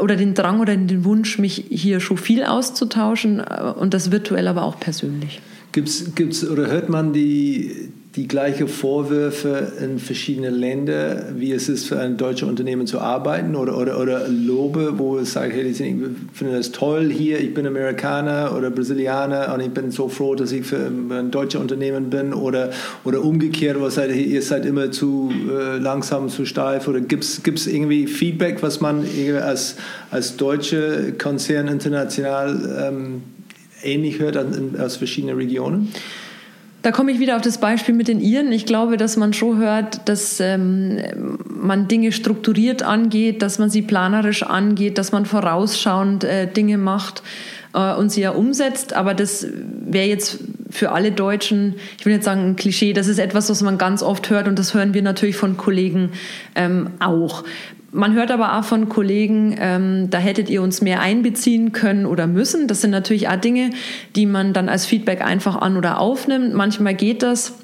[0.00, 4.48] oder den Drang oder den Wunsch, mich hier schon viel auszutauschen äh, und das virtuell
[4.48, 5.40] aber auch persönlich.
[5.72, 11.86] Gibt's, gibt's oder hört man die, die gleichen Vorwürfe in verschiedenen Ländern, wie es ist
[11.86, 15.76] für ein deutsches Unternehmen zu arbeiten oder, oder, oder Lobe, wo es sagt, hey, ich
[15.76, 20.50] finde das toll hier, ich bin Amerikaner oder Brasilianer und ich bin so froh, dass
[20.50, 22.70] ich für ein deutsches Unternehmen bin oder,
[23.04, 27.66] oder umgekehrt, was seid, ihr seid immer zu äh, langsam, zu steif oder gibt es
[27.68, 29.04] irgendwie Feedback, was man
[29.40, 29.76] als,
[30.10, 33.22] als deutsche Konzern international ähm,
[33.84, 35.92] ähnlich hört an, aus verschiedenen Regionen?
[36.82, 38.52] Da komme ich wieder auf das Beispiel mit den Iren.
[38.52, 43.82] Ich glaube, dass man schon hört, dass ähm, man Dinge strukturiert angeht, dass man sie
[43.82, 47.22] planerisch angeht, dass man vorausschauend äh, Dinge macht
[47.74, 48.94] äh, und sie ja umsetzt.
[48.94, 50.38] Aber das wäre jetzt
[50.70, 52.92] für alle Deutschen, ich will jetzt sagen, ein Klischee.
[52.92, 56.12] Das ist etwas, was man ganz oft hört und das hören wir natürlich von Kollegen
[56.54, 57.42] ähm, auch.
[57.90, 62.26] Man hört aber auch von Kollegen, ähm, da hättet ihr uns mehr einbeziehen können oder
[62.26, 62.68] müssen.
[62.68, 63.70] Das sind natürlich auch Dinge,
[64.14, 66.52] die man dann als Feedback einfach an oder aufnimmt.
[66.54, 67.54] Manchmal geht das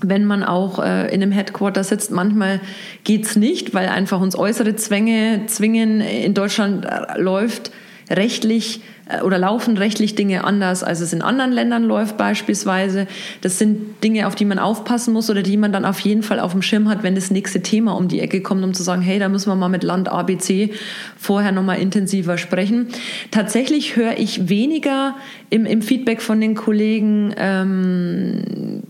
[0.00, 2.10] wenn man auch äh, in einem Headquarter sitzt.
[2.10, 2.60] Manchmal
[3.04, 6.00] geht's nicht, weil einfach uns äußere Zwänge zwingen.
[6.00, 7.72] In Deutschland äh, läuft
[8.10, 8.80] rechtlich
[9.24, 13.06] oder laufen rechtlich Dinge anders, als es in anderen Ländern läuft beispielsweise.
[13.40, 16.40] Das sind Dinge, auf die man aufpassen muss oder die man dann auf jeden Fall
[16.40, 19.02] auf dem Schirm hat, wenn das nächste Thema um die Ecke kommt, um zu sagen,
[19.02, 20.72] hey, da müssen wir mal mit Land ABC
[21.16, 22.88] vorher nochmal intensiver sprechen.
[23.30, 25.16] Tatsächlich höre ich weniger
[25.50, 28.82] im, im Feedback von den Kollegen, ähm,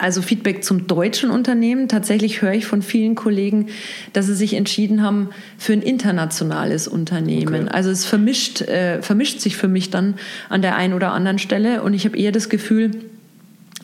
[0.00, 1.88] also Feedback zum deutschen Unternehmen.
[1.88, 3.66] Tatsächlich höre ich von vielen Kollegen,
[4.12, 7.64] dass sie sich entschieden haben für ein internationales Unternehmen.
[7.64, 7.74] Okay.
[7.74, 10.14] Also es vermischt, äh, vermischt sich für mich dann
[10.48, 12.92] an der einen oder anderen Stelle und ich habe eher das Gefühl,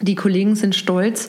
[0.01, 1.29] die Kollegen sind stolz,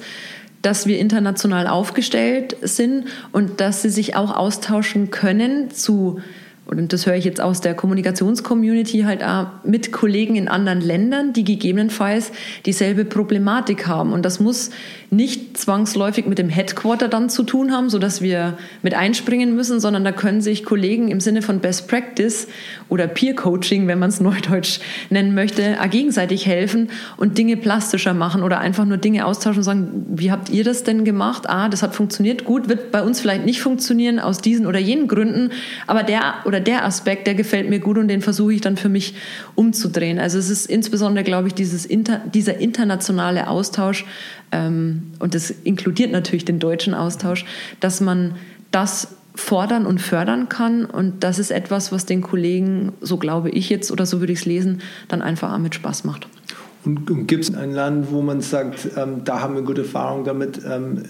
[0.62, 6.22] dass wir international aufgestellt sind und dass sie sich auch austauschen können zu
[6.68, 11.32] und das höre ich jetzt aus der Kommunikationscommunity halt auch mit Kollegen in anderen Ländern,
[11.32, 12.32] die gegebenenfalls
[12.66, 14.12] dieselbe Problematik haben.
[14.12, 14.72] Und das muss
[15.10, 20.04] nicht zwangsläufig mit dem Headquarter dann zu tun haben, sodass wir mit einspringen müssen, sondern
[20.04, 22.48] da können sich Kollegen im Sinne von Best Practice
[22.90, 28.44] oder Peer Coaching, wenn man es neudeutsch nennen möchte, gegenseitig helfen und Dinge plastischer machen
[28.44, 31.50] oder einfach nur Dinge austauschen und sagen, wie habt ihr das denn gemacht?
[31.50, 35.08] Ah, das hat funktioniert gut, wird bei uns vielleicht nicht funktionieren aus diesen oder jenen
[35.08, 35.52] Gründen,
[35.88, 38.90] aber der oder der Aspekt, der gefällt mir gut und den versuche ich dann für
[38.90, 39.14] mich
[39.56, 40.20] umzudrehen.
[40.20, 44.06] Also es ist insbesondere, glaube ich, dieses Inter, dieser internationale Austausch,
[44.52, 47.46] ähm, und das inkludiert natürlich den deutschen Austausch,
[47.80, 48.36] dass man
[48.72, 50.86] das fordern und fördern kann.
[50.86, 54.40] Und das ist etwas, was den Kollegen, so glaube ich jetzt oder so würde ich
[54.40, 56.28] es lesen, dann einfach auch mit Spaß macht.
[56.88, 60.62] Und, gibt es ein Land, wo man sagt, ähm, da haben wir gute Erfahrung damit,
[60.66, 61.04] ähm,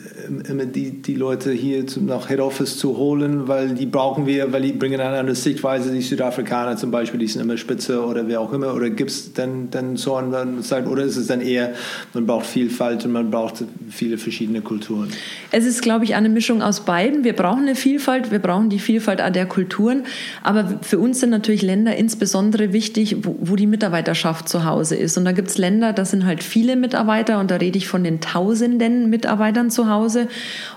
[0.50, 4.52] immer die, die Leute hier zum, nach Head Office zu holen, weil die brauchen wir,
[4.52, 8.28] weil die bringen eine andere Sichtweise, die Südafrikaner zum Beispiel, die sind immer spitze oder
[8.28, 11.74] wer auch immer, oder gibt es denn, denn so einen oder ist es dann eher,
[12.16, 15.10] man braucht Vielfalt und man braucht viele verschiedene Kulturen?
[15.52, 17.24] Es ist, glaube ich, eine Mischung aus beiden.
[17.24, 20.06] Wir brauchen eine Vielfalt, wir brauchen die Vielfalt der Kulturen,
[20.42, 25.18] aber für uns sind natürlich Länder insbesondere wichtig, wo, wo die Mitarbeiterschaft zu Hause ist.
[25.20, 28.04] Und da gibt es Länder, das sind halt viele Mitarbeiter und da rede ich von
[28.04, 30.28] den Tausenden Mitarbeitern zu Hause.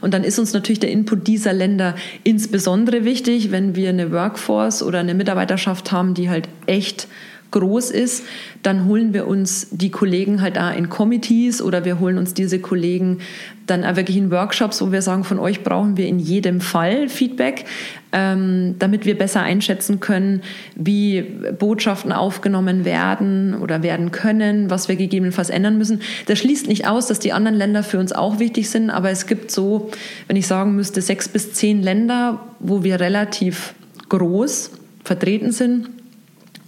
[0.00, 4.82] Und dann ist uns natürlich der Input dieser Länder insbesondere wichtig, wenn wir eine Workforce
[4.82, 7.08] oder eine Mitarbeiterschaft haben, die halt echt
[7.50, 8.24] groß ist,
[8.62, 12.58] dann holen wir uns die Kollegen halt da in Committees oder wir holen uns diese
[12.58, 13.18] Kollegen
[13.66, 17.64] dann wirklich in Workshops, wo wir sagen, von euch brauchen wir in jedem Fall Feedback,
[18.12, 20.42] ähm, damit wir besser einschätzen können,
[20.74, 21.22] wie
[21.58, 26.00] Botschaften aufgenommen werden oder werden können, was wir gegebenenfalls ändern müssen.
[26.26, 29.26] Das schließt nicht aus, dass die anderen Länder für uns auch wichtig sind, aber es
[29.26, 29.90] gibt so,
[30.26, 33.74] wenn ich sagen müsste, sechs bis zehn Länder, wo wir relativ
[34.08, 34.72] groß
[35.04, 35.88] vertreten sind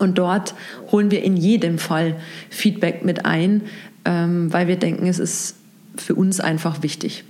[0.02, 0.54] und dort
[0.90, 2.16] holen wir in jedem Fall
[2.50, 3.62] Feedback mit ein,
[4.04, 5.56] ähm, weil wir denken, es ist
[5.96, 7.24] für uns einfach wichtig.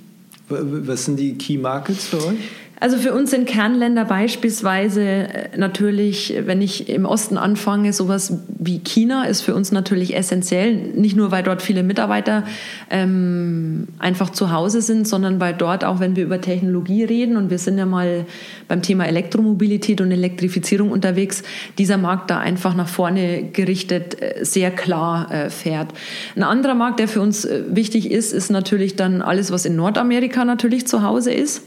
[0.49, 2.39] Was sind die Key Markets für euch?
[2.83, 8.81] Also für uns sind Kernländer beispielsweise äh, natürlich, wenn ich im Osten anfange, sowas wie
[8.81, 10.75] China ist für uns natürlich essentiell.
[10.75, 12.43] Nicht nur, weil dort viele Mitarbeiter
[12.91, 17.51] ähm, einfach zu Hause sind, sondern weil dort auch, wenn wir über Technologie reden und
[17.51, 18.27] wir sind ja mal
[18.67, 21.45] beim Thema Elektromobilität und Elektrifizierung unterwegs,
[21.79, 25.93] dieser Markt da einfach nach vorne gerichtet äh, sehr klar äh, fährt.
[26.35, 30.45] Ein anderer Markt, der für uns wichtig ist, ist natürlich dann alles, was in Nordamerika
[30.45, 31.63] natürlich zu Hause ist.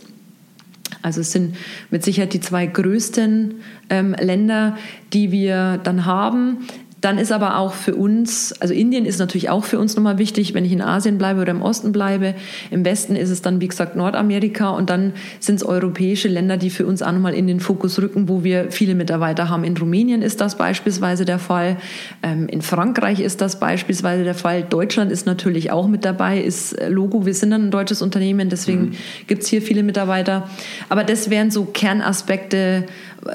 [1.05, 1.55] Also es sind
[1.91, 4.75] mit Sicherheit die zwei größten ähm, Länder,
[5.13, 6.65] die wir dann haben.
[7.05, 10.55] Dann ist aber auch für uns, also Indien ist natürlich auch für uns nochmal wichtig,
[10.55, 12.33] wenn ich in Asien bleibe oder im Osten bleibe.
[12.71, 16.71] Im Westen ist es dann, wie gesagt, Nordamerika und dann sind es europäische Länder, die
[16.71, 19.63] für uns auch nochmal in den Fokus rücken, wo wir viele Mitarbeiter haben.
[19.63, 21.77] In Rumänien ist das beispielsweise der Fall,
[22.23, 26.75] ähm, in Frankreich ist das beispielsweise der Fall, Deutschland ist natürlich auch mit dabei, ist
[26.89, 28.95] Logo, wir sind dann ein deutsches Unternehmen, deswegen mhm.
[29.27, 30.49] gibt es hier viele Mitarbeiter.
[30.89, 32.85] Aber das wären so Kernaspekte,
[33.27, 33.29] äh,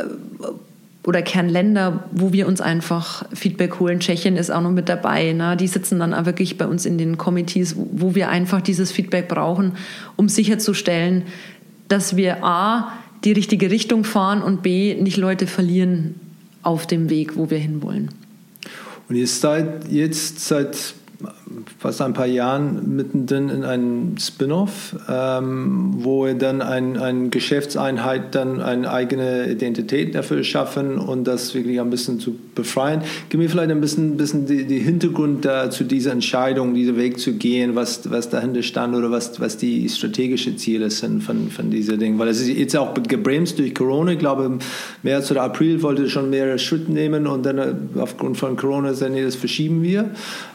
[1.04, 4.00] oder Kernländer, wo wir uns einfach Feedback holen.
[4.00, 5.32] Tschechien ist auch noch mit dabei.
[5.32, 5.56] Ne?
[5.56, 9.28] Die sitzen dann auch wirklich bei uns in den Committees, wo wir einfach dieses Feedback
[9.28, 9.72] brauchen,
[10.16, 11.22] um sicherzustellen,
[11.88, 12.92] dass wir A,
[13.24, 16.14] die richtige Richtung fahren und B, nicht Leute verlieren
[16.62, 18.10] auf dem Weg, wo wir hinwollen.
[19.08, 20.94] Und ihr seid jetzt seit
[21.78, 28.34] fast ein paar Jahren mittendrin in einem Spin-off, ähm, wo wir dann eine ein Geschäftseinheit
[28.34, 33.02] dann eine eigene Identität dafür schaffen und das wirklich ein bisschen zu befreien.
[33.28, 37.18] Gib mir vielleicht ein bisschen, bisschen die, die Hintergrund da, zu dieser Entscheidung, diesen Weg
[37.18, 41.70] zu gehen, was, was dahinter stand oder was, was die strategischen Ziele sind von, von
[41.70, 42.18] dieser Ding.
[42.18, 44.12] Weil es ist jetzt auch gebremst durch Corona.
[44.12, 44.58] Ich glaube, im
[45.02, 49.14] März oder April wollte schon mehrere Schritte nehmen und dann äh, aufgrund von Corona sagen,
[49.14, 50.10] nee, das verschieben wir.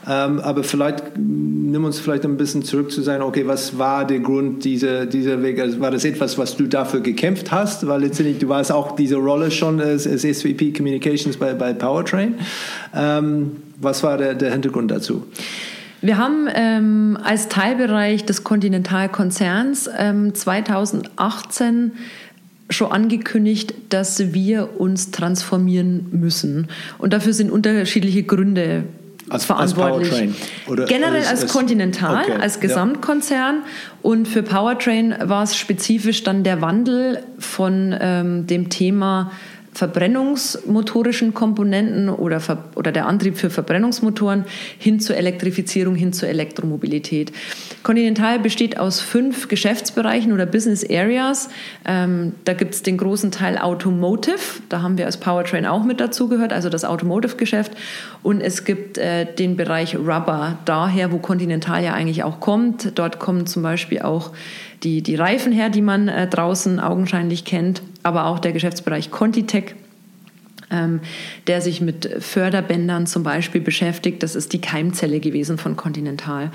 [0.07, 0.84] Ähm, aber vielleicht
[1.17, 5.41] nimm uns vielleicht ein bisschen zurück zu sein, okay, was war der Grund dieser, dieser
[5.41, 5.59] Weg?
[5.59, 7.87] Also war das etwas, was du dafür gekämpft hast?
[7.87, 12.35] Weil letztendlich, du warst auch diese Rolle schon als, als SVP Communications bei, bei Powertrain.
[12.95, 15.25] Ähm, was war der, der Hintergrund dazu?
[16.01, 21.93] Wir haben ähm, als Teilbereich des Continental-Konzerns ähm, 2018
[22.69, 26.67] schon angekündigt, dass wir uns transformieren müssen.
[26.97, 28.83] Und dafür sind unterschiedliche Gründe
[29.29, 30.29] als, verantwortlich.
[30.67, 33.55] Als Generell als, als Continental, okay, als Gesamtkonzern.
[33.57, 33.63] Ja.
[34.01, 39.31] Und für Powertrain war es spezifisch dann der Wandel von ähm, dem Thema
[39.75, 42.41] verbrennungsmotorischen Komponenten oder,
[42.75, 44.45] oder der Antrieb für Verbrennungsmotoren
[44.79, 47.33] hin zur Elektrifizierung, hin zur Elektromobilität.
[47.83, 51.49] Continental besteht aus fünf Geschäftsbereichen oder Business Areas.
[51.85, 55.99] Ähm, da gibt es den großen Teil Automotive, da haben wir als Powertrain auch mit
[55.99, 57.73] dazugehört, also das Automotive-Geschäft.
[58.23, 62.97] Und es gibt äh, den Bereich Rubber, daher, wo Continental ja eigentlich auch kommt.
[62.97, 64.31] Dort kommen zum Beispiel auch
[64.83, 69.73] die, die Reifen her, die man äh, draußen augenscheinlich kennt, aber auch der Geschäftsbereich Contitech,
[70.69, 70.99] ähm,
[71.47, 74.21] der sich mit Förderbändern zum Beispiel beschäftigt.
[74.21, 76.51] Das ist die Keimzelle gewesen von Continental.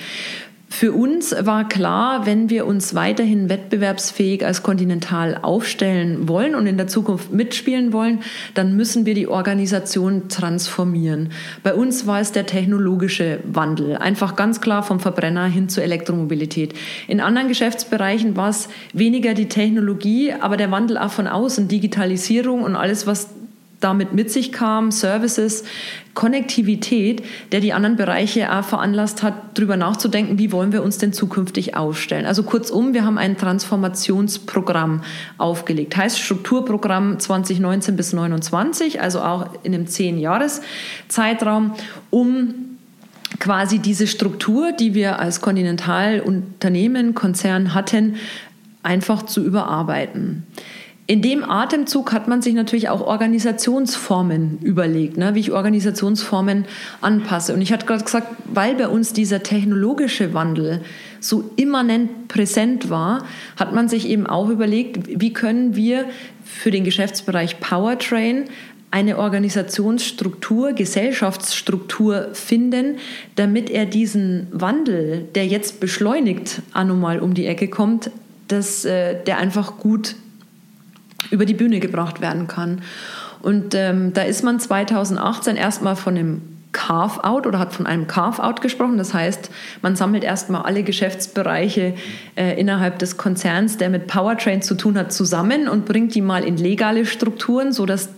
[0.72, 6.76] Für uns war klar, wenn wir uns weiterhin wettbewerbsfähig als Continental aufstellen wollen und in
[6.76, 8.20] der Zukunft mitspielen wollen,
[8.54, 11.30] dann müssen wir die Organisation transformieren.
[11.64, 16.72] Bei uns war es der technologische Wandel, einfach ganz klar vom Verbrenner hin zur Elektromobilität.
[17.08, 22.62] In anderen Geschäftsbereichen war es weniger die Technologie, aber der Wandel auch von außen, Digitalisierung
[22.62, 23.28] und alles, was
[23.80, 25.64] damit mit sich kam, Services,
[26.14, 31.12] Konnektivität, der die anderen Bereiche auch veranlasst hat, darüber nachzudenken, wie wollen wir uns denn
[31.12, 32.26] zukünftig aufstellen.
[32.26, 35.02] Also kurzum, wir haben ein Transformationsprogramm
[35.38, 35.96] aufgelegt.
[35.96, 40.60] Heißt Strukturprogramm 2019 bis 2029, also auch in einem zehn Jahres
[41.08, 41.72] Zeitraum,
[42.10, 42.54] um
[43.38, 48.16] quasi diese Struktur, die wir als Kontinentalunternehmen, Konzern hatten,
[48.82, 50.44] einfach zu überarbeiten.
[51.10, 56.66] In dem Atemzug hat man sich natürlich auch Organisationsformen überlegt, ne, wie ich Organisationsformen
[57.00, 57.52] anpasse.
[57.52, 60.82] Und ich hatte gerade gesagt, weil bei uns dieser technologische Wandel
[61.18, 63.24] so immanent präsent war,
[63.56, 66.04] hat man sich eben auch überlegt, wie können wir
[66.44, 68.44] für den Geschäftsbereich Powertrain
[68.92, 72.98] eine Organisationsstruktur, Gesellschaftsstruktur finden,
[73.34, 78.12] damit er diesen Wandel, der jetzt beschleunigt anomal um die Ecke kommt,
[78.46, 80.14] dass äh, der einfach gut
[81.30, 82.82] über die Bühne gebracht werden kann.
[83.42, 86.42] Und ähm, da ist man 2018 erstmal von einem
[86.72, 88.96] Carve-out oder hat von einem Carve-out gesprochen.
[88.96, 89.50] Das heißt,
[89.82, 91.94] man sammelt erstmal alle Geschäftsbereiche
[92.36, 96.44] äh, innerhalb des Konzerns, der mit Powertrain zu tun hat, zusammen und bringt die mal
[96.44, 98.10] in legale Strukturen, sodass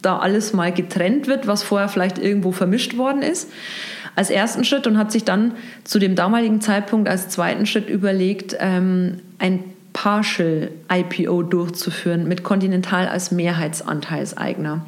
[0.00, 3.50] da alles mal getrennt wird, was vorher vielleicht irgendwo vermischt worden ist.
[4.14, 5.52] Als ersten Schritt und hat sich dann
[5.84, 9.64] zu dem damaligen Zeitpunkt als zweiten Schritt überlegt, ähm, ein
[10.00, 14.86] Partial IPO durchzuführen mit Continental als Mehrheitsanteilseigner.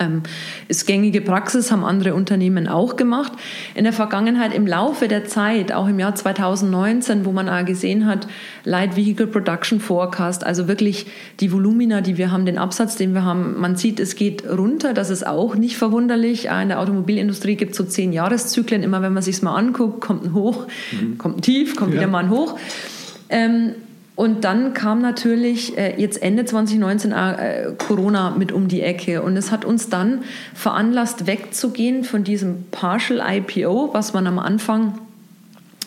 [0.00, 0.22] Ähm,
[0.66, 3.32] ist gängige Praxis, haben andere Unternehmen auch gemacht.
[3.76, 8.26] In der Vergangenheit, im Laufe der Zeit, auch im Jahr 2019, wo man gesehen hat,
[8.64, 11.06] Light Vehicle Production Forecast, also wirklich
[11.38, 14.94] die Volumina, die wir haben, den Absatz, den wir haben, man sieht, es geht runter.
[14.94, 16.46] Das ist auch nicht verwunderlich.
[16.46, 18.82] In der Automobilindustrie gibt es so zehn Jahreszyklen.
[18.82, 21.18] Immer wenn man sich mal anguckt, kommt ein Hoch, mhm.
[21.18, 22.00] kommt ein Tief, kommt ja.
[22.00, 22.58] wieder mal ein Hoch.
[23.28, 23.74] Ähm,
[24.18, 29.22] Und dann kam natürlich äh, jetzt Ende 2019 äh, Corona mit um die Ecke.
[29.22, 34.98] Und es hat uns dann veranlasst, wegzugehen von diesem Partial IPO, was man am Anfang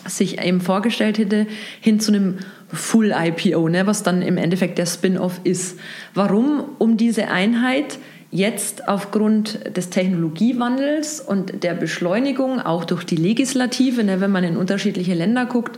[0.08, 1.46] sich eben vorgestellt hätte,
[1.82, 2.38] hin zu einem
[2.72, 5.78] Full IPO, ne, was dann im Endeffekt der Spin-off ist.
[6.14, 6.64] Warum?
[6.78, 8.00] Um diese Einheit
[8.32, 14.56] jetzt aufgrund des Technologiewandels und der Beschleunigung, auch durch die Legislative, ne, wenn man in
[14.56, 15.78] unterschiedliche Länder guckt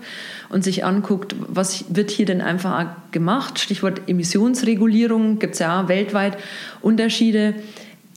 [0.53, 6.37] und sich anguckt, was wird hier denn einfach gemacht, Stichwort Emissionsregulierung, gibt es ja weltweit
[6.81, 7.55] Unterschiede,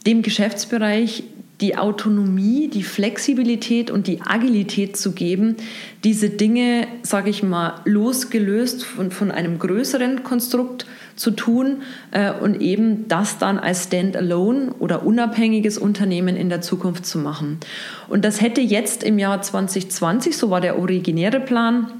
[0.07, 1.25] dem Geschäftsbereich
[1.63, 5.57] die Autonomie, die Flexibilität und die Agilität zu geben,
[6.05, 10.85] diese Dinge, sage ich mal, losgelöst von, von einem größeren Konstrukt
[11.17, 11.79] zu tun
[12.11, 17.59] äh, und eben das dann als Standalone oder unabhängiges Unternehmen in der Zukunft zu machen.
[18.09, 21.91] Und das hätte jetzt im Jahr 2020, so war der originäre Plan,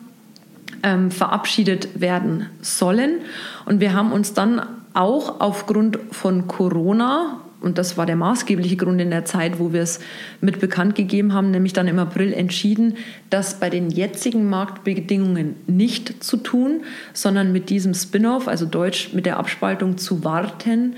[0.87, 3.19] ähm, verabschiedet werden sollen.
[3.67, 4.63] Und wir haben uns dann
[4.95, 9.83] auch aufgrund von Corona und das war der maßgebliche Grund in der Zeit, wo wir
[9.83, 9.99] es
[10.41, 12.97] mit bekannt gegeben haben, nämlich dann im April entschieden,
[13.29, 16.83] das bei den jetzigen Marktbedingungen nicht zu tun,
[17.13, 20.95] sondern mit diesem Spin-off, also Deutsch mit der Abspaltung zu warten,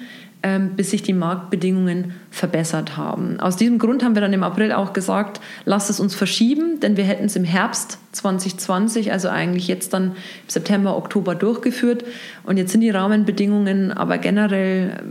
[0.76, 3.40] bis sich die Marktbedingungen verbessert haben.
[3.40, 6.96] Aus diesem Grund haben wir dann im April auch gesagt, lasst es uns verschieben, denn
[6.96, 10.12] wir hätten es im Herbst 2020, also eigentlich jetzt dann im
[10.46, 12.04] September, Oktober durchgeführt.
[12.44, 15.02] Und jetzt sind die Rahmenbedingungen aber generell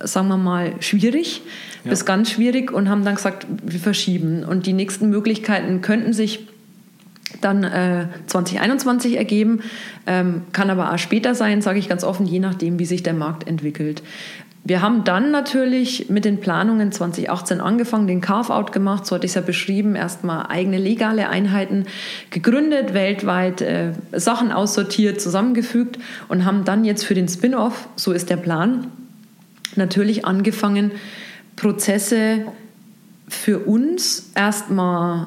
[0.00, 1.42] sagen wir mal, schwierig
[1.84, 1.90] ja.
[1.90, 4.44] bis ganz schwierig und haben dann gesagt, wir verschieben.
[4.44, 6.46] Und die nächsten Möglichkeiten könnten sich
[7.40, 9.60] dann äh, 2021 ergeben,
[10.06, 13.14] ähm, kann aber auch später sein, sage ich ganz offen, je nachdem, wie sich der
[13.14, 14.02] Markt entwickelt.
[14.66, 19.32] Wir haben dann natürlich mit den Planungen 2018 angefangen, den Carve-out gemacht, so hatte ich
[19.32, 21.84] es ja beschrieben, erstmal eigene legale Einheiten
[22.30, 25.98] gegründet, weltweit äh, Sachen aussortiert, zusammengefügt
[26.28, 28.86] und haben dann jetzt für den Spin-off, so ist der Plan,
[29.76, 30.92] natürlich angefangen,
[31.56, 32.46] Prozesse
[33.28, 35.26] für uns erstmal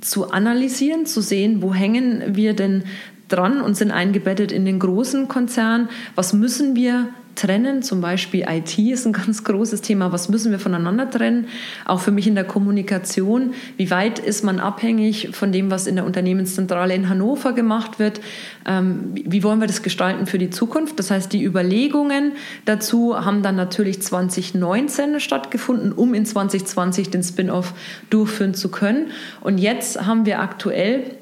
[0.00, 2.84] zu analysieren, zu sehen, wo hängen wir denn
[3.28, 5.90] dran und sind eingebettet in den großen Konzern.
[6.14, 7.08] Was müssen wir
[7.38, 7.82] trennen.
[7.82, 10.12] Zum Beispiel IT ist ein ganz großes Thema.
[10.12, 11.46] Was müssen wir voneinander trennen?
[11.84, 13.54] Auch für mich in der Kommunikation.
[13.76, 18.20] Wie weit ist man abhängig von dem, was in der Unternehmenszentrale in Hannover gemacht wird?
[18.66, 20.98] Ähm, wie wollen wir das gestalten für die Zukunft?
[20.98, 22.32] Das heißt, die Überlegungen
[22.64, 27.74] dazu haben dann natürlich 2019 stattgefunden, um in 2020 den Spin-off
[28.10, 29.10] durchführen zu können.
[29.40, 31.17] Und jetzt haben wir aktuell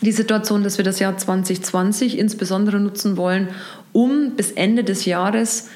[0.00, 3.48] die Situation, dass wir das Jahr 2020 insbesondere nutzen wollen,
[3.92, 5.68] um bis Ende des Jahres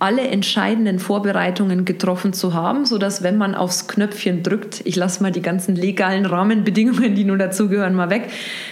[0.00, 5.30] alle entscheidenden Vorbereitungen getroffen zu haben, sodass wenn man aufs Knöpfchen drückt, ich lasse mal
[5.30, 8.28] die ganzen legalen Rahmenbedingungen, die nun dazugehören, mal weg,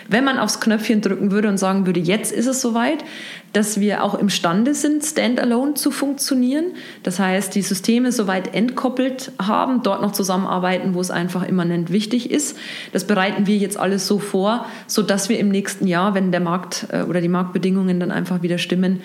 [0.08, 3.04] wenn man aufs Knöpfchen drücken würde und sagen würde, jetzt ist es soweit,
[3.52, 6.72] dass wir auch imstande sind, standalone zu funktionieren.
[7.02, 12.30] Das heißt, die Systeme soweit entkoppelt haben, dort noch zusammenarbeiten, wo es einfach immanent wichtig
[12.30, 12.58] ist.
[12.92, 16.86] Das bereiten wir jetzt alles so vor, sodass wir im nächsten Jahr, wenn der Markt
[16.90, 19.00] äh, oder die Marktbedingungen dann einfach wieder stimmen,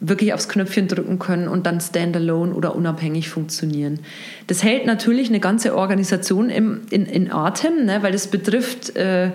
[0.00, 4.00] wirklich aufs Knöpfchen drücken können und dann standalone oder unabhängig funktionieren.
[4.46, 9.30] Das hält natürlich eine ganze Organisation im, in, in Atem, ne, weil das betrifft äh,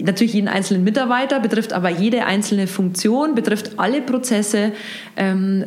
[0.00, 4.72] natürlich jeden einzelnen Mitarbeiter, betrifft aber jede einzelne Funktion, betrifft alle Prozesse,
[5.16, 5.64] ähm,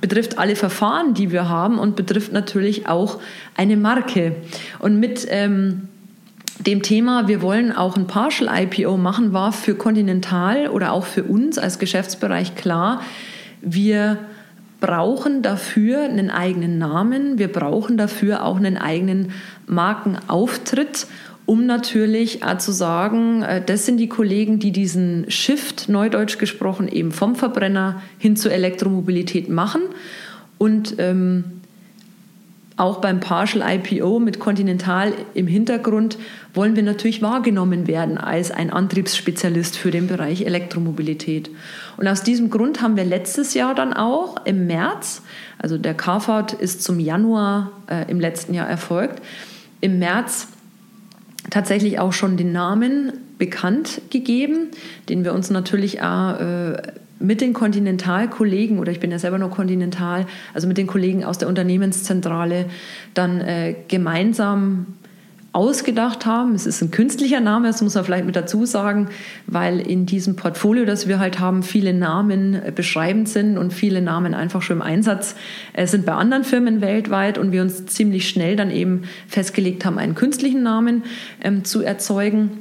[0.00, 3.18] betrifft alle Verfahren, die wir haben und betrifft natürlich auch
[3.56, 4.34] eine Marke.
[4.78, 5.88] Und mit ähm,
[6.58, 11.24] dem Thema, wir wollen auch ein Partial IPO machen, war für Continental oder auch für
[11.24, 13.00] uns als Geschäftsbereich klar,
[13.62, 14.18] wir
[14.80, 19.32] brauchen dafür einen eigenen Namen, wir brauchen dafür auch einen eigenen
[19.66, 21.06] Markenauftritt,
[21.46, 26.88] um natürlich auch zu sagen, äh, das sind die Kollegen, die diesen Shift, neudeutsch gesprochen,
[26.88, 29.82] eben vom Verbrenner hin zur Elektromobilität machen.
[30.58, 31.59] Und ähm,
[32.80, 36.16] auch beim Partial IPO mit Continental im Hintergrund
[36.54, 41.50] wollen wir natürlich wahrgenommen werden als ein Antriebsspezialist für den Bereich Elektromobilität.
[41.98, 45.22] Und aus diesem Grund haben wir letztes Jahr dann auch im März,
[45.58, 49.22] also der Carfahrt ist zum Januar äh, im letzten Jahr erfolgt,
[49.82, 50.48] im März
[51.50, 54.68] tatsächlich auch schon den Namen bekannt gegeben,
[55.08, 56.82] den wir uns natürlich auch, äh,
[57.20, 61.38] mit den Kontinentalkollegen, oder ich bin ja selber nur Kontinental, also mit den Kollegen aus
[61.38, 62.66] der Unternehmenszentrale
[63.14, 64.86] dann äh, gemeinsam
[65.52, 66.54] ausgedacht haben.
[66.54, 69.08] Es ist ein künstlicher Name, das muss man vielleicht mit dazu sagen,
[69.46, 74.00] weil in diesem Portfolio, das wir halt haben, viele Namen äh, beschreibend sind und viele
[74.00, 75.34] Namen einfach schon im Einsatz
[75.72, 79.98] äh, sind bei anderen Firmen weltweit und wir uns ziemlich schnell dann eben festgelegt haben,
[79.98, 81.02] einen künstlichen Namen
[81.42, 82.59] ähm, zu erzeugen.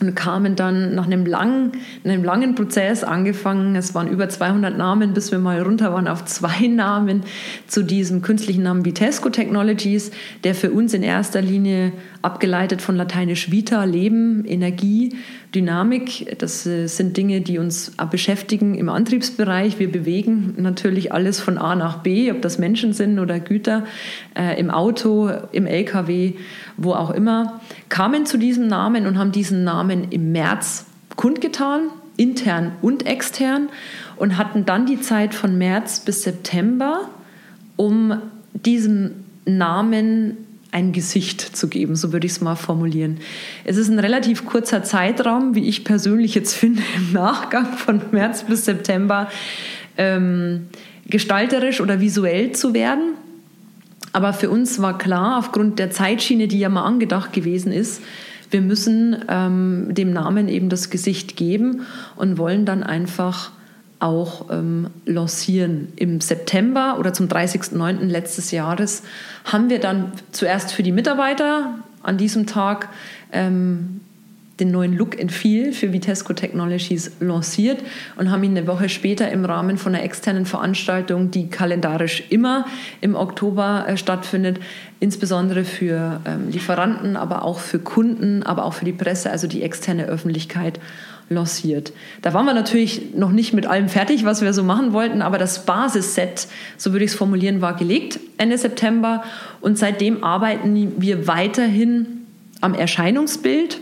[0.00, 1.72] Und kamen dann nach einem langen,
[2.04, 3.76] einem langen Prozess angefangen.
[3.76, 7.22] Es waren über 200 Namen, bis wir mal runter waren auf zwei Namen
[7.66, 10.10] zu diesem künstlichen Namen Vitesco Technologies,
[10.44, 11.92] der für uns in erster Linie
[12.22, 15.16] abgeleitet von lateinisch Vita, Leben, Energie,
[15.54, 16.36] Dynamik.
[16.38, 19.78] Das äh, sind Dinge, die uns beschäftigen im Antriebsbereich.
[19.78, 23.84] Wir bewegen natürlich alles von A nach B, ob das Menschen sind oder Güter,
[24.34, 26.34] äh, im Auto, im LKW,
[26.76, 32.72] wo auch immer, kamen zu diesem Namen und haben diesen Namen im März kundgetan, intern
[32.82, 33.68] und extern,
[34.16, 37.08] und hatten dann die Zeit von März bis September,
[37.76, 38.20] um
[38.52, 39.12] diesem
[39.44, 40.36] Namen
[40.78, 43.18] ein Gesicht zu geben, so würde ich es mal formulieren.
[43.64, 48.44] Es ist ein relativ kurzer Zeitraum, wie ich persönlich jetzt finde, im Nachgang von März
[48.44, 49.28] bis September
[49.96, 50.66] ähm,
[51.06, 53.14] gestalterisch oder visuell zu werden.
[54.12, 58.00] Aber für uns war klar, aufgrund der Zeitschiene, die ja mal angedacht gewesen ist,
[58.50, 61.82] wir müssen ähm, dem Namen eben das Gesicht geben
[62.16, 63.50] und wollen dann einfach
[64.00, 65.88] auch ähm, lancieren.
[65.96, 68.04] Im September oder zum 30.09.
[68.04, 69.02] letztes Jahres
[69.44, 72.88] haben wir dann zuerst für die Mitarbeiter an diesem Tag
[73.32, 74.00] ähm,
[74.60, 77.82] den neuen Look and Feel für Vitesco Technologies lanciert
[78.16, 82.66] und haben ihn eine Woche später im Rahmen von einer externen Veranstaltung, die kalendarisch immer
[83.00, 84.58] im Oktober äh, stattfindet,
[85.00, 89.62] insbesondere für ähm, Lieferanten, aber auch für Kunden, aber auch für die Presse, also die
[89.62, 90.80] externe Öffentlichkeit
[91.28, 91.92] lanciert.
[92.22, 95.38] Da waren wir natürlich noch nicht mit allem fertig, was wir so machen wollten, aber
[95.38, 99.22] das Basisset, so würde ich es formulieren, war gelegt Ende September
[99.60, 102.06] und seitdem arbeiten wir weiterhin
[102.60, 103.80] am Erscheinungsbild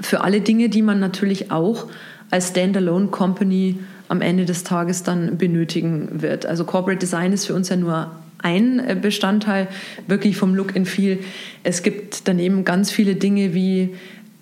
[0.00, 1.86] für alle Dinge, die man natürlich auch
[2.30, 3.78] als Standalone Company
[4.08, 6.46] am Ende des Tages dann benötigen wird.
[6.46, 9.68] Also Corporate Design ist für uns ja nur ein äh, Bestandteil
[10.06, 11.18] wirklich vom Look and Feel.
[11.62, 13.94] Es gibt daneben ganz viele Dinge wie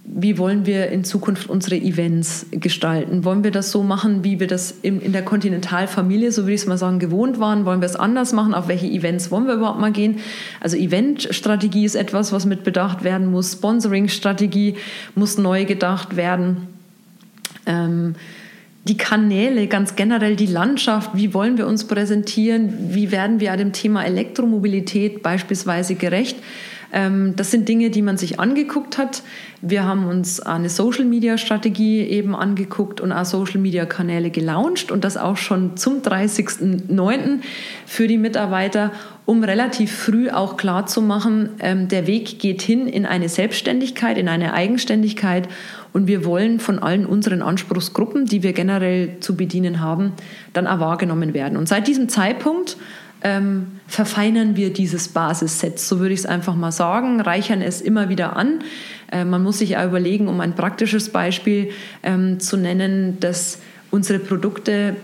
[0.07, 3.25] wie wollen wir in Zukunft unsere Events gestalten?
[3.25, 6.61] Wollen wir das so machen, wie wir das in, in der Kontinentalfamilie, so würde ich
[6.61, 7.65] es mal sagen, gewohnt waren?
[7.65, 8.53] Wollen wir es anders machen?
[8.53, 10.19] Auf welche Events wollen wir überhaupt mal gehen?
[10.61, 13.53] Also Eventstrategie ist etwas, was mit bedacht werden muss.
[13.53, 14.75] Sponsoring-Strategie
[15.15, 16.69] muss neu gedacht werden.
[17.65, 18.15] Ähm,
[18.87, 22.91] die Kanäle, ganz generell die Landschaft, wie wollen wir uns präsentieren?
[22.91, 26.37] Wie werden wir dem Thema Elektromobilität beispielsweise gerecht?
[26.95, 29.23] Ähm, das sind Dinge, die man sich angeguckt hat.
[29.61, 35.77] Wir haben uns eine Social-Media-Strategie eben angeguckt und auch Social-Media-Kanäle gelauncht und das auch schon
[35.77, 37.41] zum 30.09.
[37.85, 38.93] für die Mitarbeiter,
[39.27, 44.17] um relativ früh auch klar zu machen, ähm, der Weg geht hin in eine Selbstständigkeit,
[44.17, 45.49] in eine Eigenständigkeit
[45.93, 50.13] und wir wollen von allen unseren Anspruchsgruppen, die wir generell zu bedienen haben,
[50.53, 51.57] dann auch wahrgenommen werden.
[51.57, 52.77] Und seit diesem Zeitpunkt
[53.25, 58.11] ähm, verfeinern wir dieses Basisset, so würde ich es einfach mal sagen, reichern es immer
[58.11, 58.61] wieder an.
[59.11, 61.71] Äh, man muss sich auch überlegen, um ein praktisches Beispiel
[62.03, 63.59] ähm, zu nennen, dass
[63.91, 64.97] unsere Produkte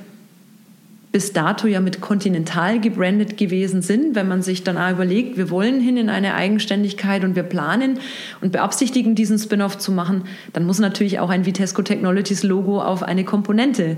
[1.13, 4.15] bis dato ja mit Continental gebrandet gewesen sind.
[4.15, 7.99] Wenn man sich dann auch überlegt, wir wollen hin in eine Eigenständigkeit und wir planen
[8.41, 13.03] und beabsichtigen, diesen Spin-off zu machen, dann muss natürlich auch ein Vitesco Technologies Logo auf
[13.03, 13.97] eine Komponente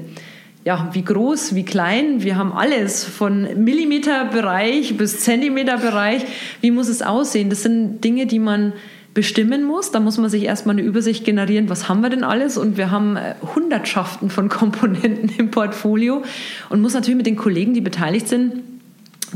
[0.65, 2.23] ja, wie groß, wie klein.
[2.23, 6.25] Wir haben alles von Millimeterbereich bis Zentimeterbereich.
[6.61, 7.51] Wie muss es aussehen?
[7.51, 8.73] Das sind Dinge, die man
[9.13, 9.91] bestimmen muss.
[9.91, 12.57] Da muss man sich erstmal eine Übersicht generieren, was haben wir denn alles?
[12.57, 16.23] Und wir haben äh, Hundertschaften von Komponenten im Portfolio
[16.69, 18.63] und muss natürlich mit den Kollegen, die beteiligt sind,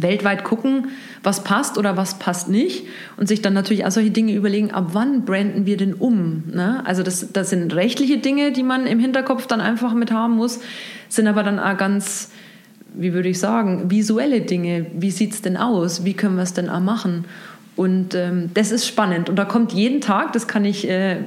[0.03, 0.88] weltweit gucken,
[1.22, 2.86] was passt oder was passt nicht
[3.16, 6.44] und sich dann natürlich auch solche Dinge überlegen, ab wann branden wir denn um?
[6.53, 6.82] Ne?
[6.86, 10.61] Also das, das sind rechtliche Dinge, die man im Hinterkopf dann einfach mit haben muss,
[11.09, 12.30] sind aber dann auch ganz,
[12.94, 14.86] wie würde ich sagen, visuelle Dinge.
[14.94, 16.05] Wie sieht es denn aus?
[16.05, 17.24] Wie können wir es denn auch machen?
[17.77, 19.29] Und ähm, das ist spannend.
[19.29, 21.18] Und da kommt jeden Tag, das kann ich, äh,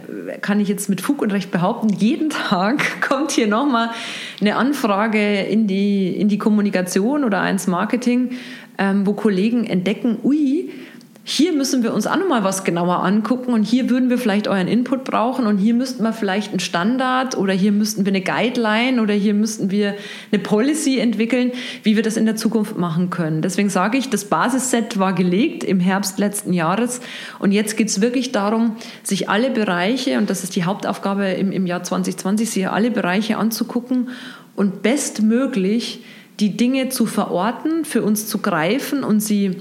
[0.41, 3.91] kann ich jetzt mit Fug und Recht behaupten, jeden Tag kommt hier nochmal
[4.41, 8.32] eine Anfrage in die, in die Kommunikation oder ins Marketing,
[8.80, 10.72] ähm, wo Kollegen entdecken, ui,
[11.30, 14.68] hier müssen wir uns auch nochmal was genauer angucken und hier würden wir vielleicht euren
[14.68, 19.00] Input brauchen und hier müssten wir vielleicht einen Standard oder hier müssten wir eine Guideline
[19.00, 19.94] oder hier müssten wir
[20.32, 21.52] eine Policy entwickeln,
[21.84, 23.44] wie wir das in der Zukunft machen können.
[23.44, 27.00] Deswegen sage ich, das Basisset war gelegt im Herbst letzten Jahres
[27.38, 31.52] und jetzt geht es wirklich darum, sich alle Bereiche, und das ist die Hauptaufgabe im,
[31.52, 34.10] im Jahr 2020, sich alle Bereiche anzugucken
[34.56, 36.04] und bestmöglich
[36.40, 39.58] die Dinge zu verorten, für uns zu greifen und sie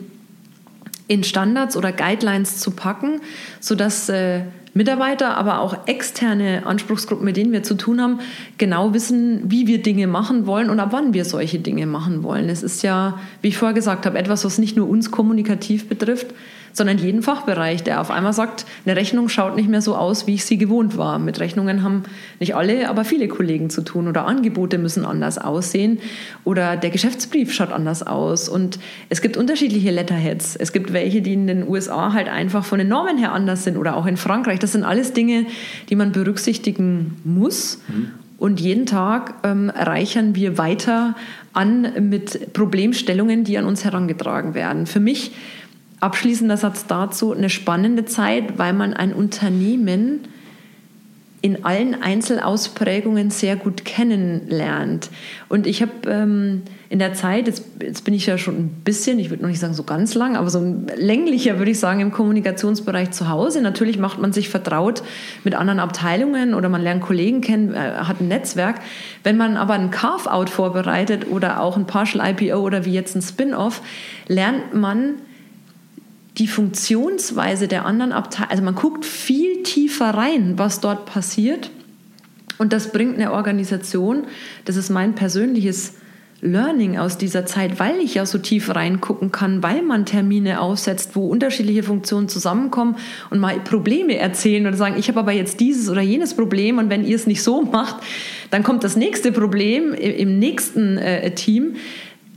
[1.08, 3.20] in Standards oder Guidelines zu packen,
[3.60, 4.42] sodass äh,
[4.74, 8.20] Mitarbeiter, aber auch externe Anspruchsgruppen, mit denen wir zu tun haben,
[8.58, 12.48] genau wissen, wie wir Dinge machen wollen und ab wann wir solche Dinge machen wollen.
[12.48, 16.28] Es ist ja, wie ich vorher gesagt habe, etwas, was nicht nur uns kommunikativ betrifft,
[16.78, 20.34] sondern jeden Fachbereich, der auf einmal sagt, eine Rechnung schaut nicht mehr so aus, wie
[20.34, 21.18] ich sie gewohnt war.
[21.18, 22.04] Mit Rechnungen haben
[22.40, 25.98] nicht alle, aber viele Kollegen zu tun oder Angebote müssen anders aussehen
[26.44, 28.78] oder der Geschäftsbrief schaut anders aus und
[29.10, 30.56] es gibt unterschiedliche Letterheads.
[30.56, 33.76] Es gibt welche, die in den USA halt einfach von den Normen her anders sind
[33.76, 34.58] oder auch in Frankreich.
[34.58, 35.44] Das sind alles Dinge,
[35.90, 37.82] die man berücksichtigen muss.
[37.88, 38.10] Mhm.
[38.38, 41.16] Und jeden Tag ähm, reichern wir weiter
[41.52, 44.86] an mit Problemstellungen, die an uns herangetragen werden.
[44.86, 45.32] Für mich,
[46.00, 50.20] abschließender Satz dazu, eine spannende Zeit, weil man ein Unternehmen
[51.40, 55.08] in allen Einzelausprägungen sehr gut kennenlernt.
[55.48, 59.20] Und ich habe ähm, in der Zeit, jetzt, jetzt, bin ich ja schon ein bisschen,
[59.20, 62.00] ich würde noch nicht sagen so ganz lang, aber so ein länglicher würde ich sagen
[62.00, 63.62] im Kommunikationsbereich zu Hause.
[63.62, 65.04] Natürlich macht man sich vertraut
[65.44, 68.80] mit anderen Abteilungen oder man lernt Kollegen kennen, äh, hat ein Netzwerk.
[69.22, 73.22] Wenn man aber ein Carve-out vorbereitet oder auch ein Partial IPO oder wie jetzt ein
[73.22, 73.80] Spin-off,
[74.26, 75.14] lernt man
[76.38, 81.70] die Funktionsweise der anderen Abteilungen, also man guckt viel tiefer rein, was dort passiert.
[82.58, 84.24] Und das bringt eine Organisation,
[84.64, 85.94] das ist mein persönliches
[86.40, 91.16] Learning aus dieser Zeit, weil ich ja so tief reingucken kann, weil man Termine aufsetzt,
[91.16, 92.96] wo unterschiedliche Funktionen zusammenkommen
[93.30, 96.90] und mal Probleme erzählen oder sagen, ich habe aber jetzt dieses oder jenes Problem und
[96.90, 97.96] wenn ihr es nicht so macht,
[98.50, 101.74] dann kommt das nächste Problem im nächsten äh, Team.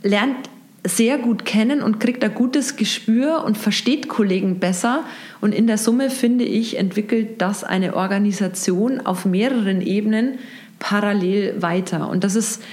[0.02, 0.49] Lernt
[0.84, 5.04] sehr gut kennen und kriegt ein gutes Gespür und versteht Kollegen besser.
[5.40, 10.40] Und in der Summe, finde ich, entwickelt das eine Organisation auf mehreren Ebenen
[10.80, 12.10] parallel weiter.
[12.10, 12.64] Und das ist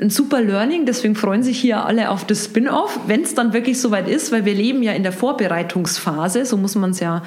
[0.00, 3.80] ein super Learning, deswegen freuen sich hier alle auf das Spin-off, wenn es dann wirklich
[3.80, 7.22] soweit ist, weil wir leben ja in der Vorbereitungsphase, so muss man es ja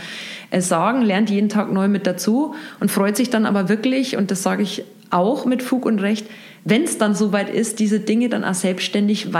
[0.49, 4.29] äh, sagen, lernt jeden Tag neu mit dazu und freut sich dann aber wirklich, und
[4.29, 6.27] das sage ich auch mit Fug und Recht,
[6.65, 9.33] wenn es dann soweit ist, diese Dinge dann auch selbstständig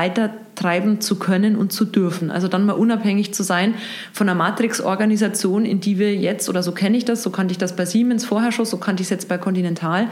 [0.55, 2.31] weitertreiben zu können und zu dürfen.
[2.31, 3.75] Also dann mal unabhängig zu sein
[4.13, 7.57] von einer Matrix-Organisation, in die wir jetzt, oder so kenne ich das, so kannte ich
[7.57, 10.07] das bei Siemens vorher schon, so kannte ich es jetzt bei Continental,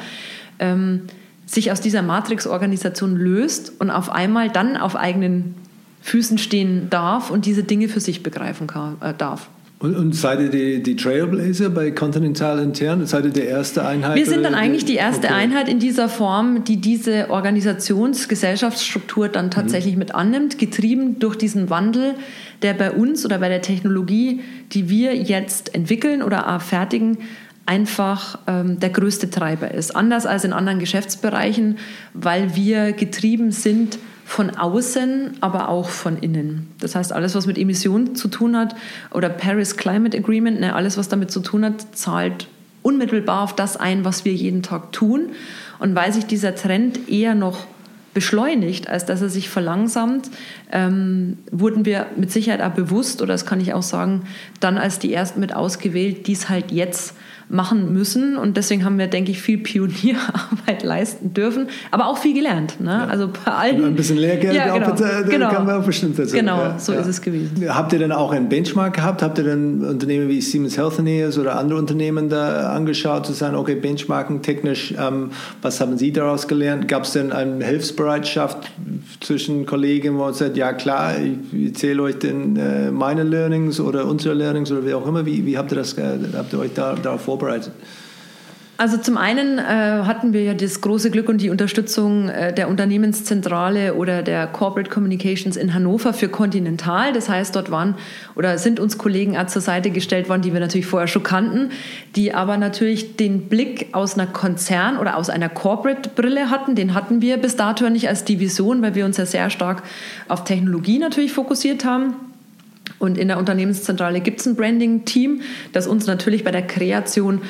[0.59, 1.03] ähm,
[1.45, 5.55] sich aus dieser Matrix-Organisation löst und auf einmal dann auf eigenen
[6.01, 9.49] Füßen stehen darf und diese Dinge für sich begreifen kann, äh, darf.
[9.83, 13.05] Und, und seid ihr die, die, Trailblazer bei Continental intern?
[13.05, 14.15] Seid ihr die erste Einheit?
[14.15, 15.35] Wir sind dann eigentlich die erste okay.
[15.35, 19.99] Einheit in dieser Form, die diese Organisationsgesellschaftsstruktur dann tatsächlich mhm.
[19.99, 22.15] mit annimmt, getrieben durch diesen Wandel,
[22.61, 24.39] der bei uns oder bei der Technologie,
[24.71, 27.17] die wir jetzt entwickeln oder fertigen,
[27.65, 29.97] einfach ähm, der größte Treiber ist.
[29.97, 31.77] Anders als in anderen Geschäftsbereichen,
[32.13, 36.69] weil wir getrieben sind von außen, aber auch von innen.
[36.79, 38.75] Das heißt, alles, was mit Emissionen zu tun hat
[39.11, 42.47] oder Paris Climate Agreement, ne, alles, was damit zu tun hat, zahlt
[42.81, 45.29] unmittelbar auf das ein, was wir jeden Tag tun.
[45.79, 47.65] Und weil sich dieser Trend eher noch
[48.13, 50.29] beschleunigt, als dass er sich verlangsamt,
[50.71, 54.23] ähm, wurden wir mit Sicherheit auch bewusst, oder das kann ich auch sagen,
[54.59, 57.15] dann als die Ersten mit ausgewählt, dies halt jetzt
[57.53, 58.35] machen müssen.
[58.35, 62.81] Und deswegen haben wir, denke ich, viel Pionierarbeit leisten dürfen, aber auch viel gelernt.
[62.81, 62.91] Ne?
[62.91, 63.05] Ja.
[63.05, 63.85] Also bei allen.
[63.85, 64.91] Ein bisschen Lehrgeld ja, genau.
[64.91, 65.49] Bitte, genau.
[65.51, 66.35] kann man auch bestimmt dazu.
[66.35, 67.63] Genau, ja, so ist es gewesen.
[67.69, 69.21] Habt ihr denn auch einen Benchmark gehabt?
[69.21, 73.75] Habt ihr denn Unternehmen wie Siemens Healthineers oder andere Unternehmen da angeschaut, zu sagen, okay,
[73.75, 75.31] Benchmarking technisch, ähm,
[75.61, 76.87] was haben Sie daraus gelernt?
[76.87, 78.71] Gab es denn eine Hilfsbereitschaft
[79.21, 84.07] zwischen Kollegen, wo man sagt, ja klar, ich erzähle euch denn äh, meine Learnings oder
[84.07, 85.25] unsere Learnings oder wie auch immer?
[85.25, 87.42] Wie, wie habt ihr das, habt ihr euch da, darauf vorbereitet?
[87.43, 87.73] Vorbereitet?
[88.75, 92.67] Also zum einen äh, hatten wir ja das große Glück und die Unterstützung äh, der
[92.67, 97.13] Unternehmenszentrale oder der Corporate Communications in Hannover für Continental.
[97.13, 97.95] Das heißt, dort waren
[98.35, 101.69] oder sind uns Kollegen zur Seite gestellt worden, die wir natürlich vorher schon kannten,
[102.15, 106.73] die aber natürlich den Blick aus einer Konzern- oder aus einer Corporate-Brille hatten.
[106.73, 109.83] Den hatten wir bis dato nicht als Division, weil wir uns ja sehr stark
[110.27, 112.15] auf Technologie natürlich fokussiert haben.
[113.03, 115.41] Und in der Unternehmenszentrale gibt es ein Branding-Team,
[115.73, 117.41] das uns natürlich bei der Kreation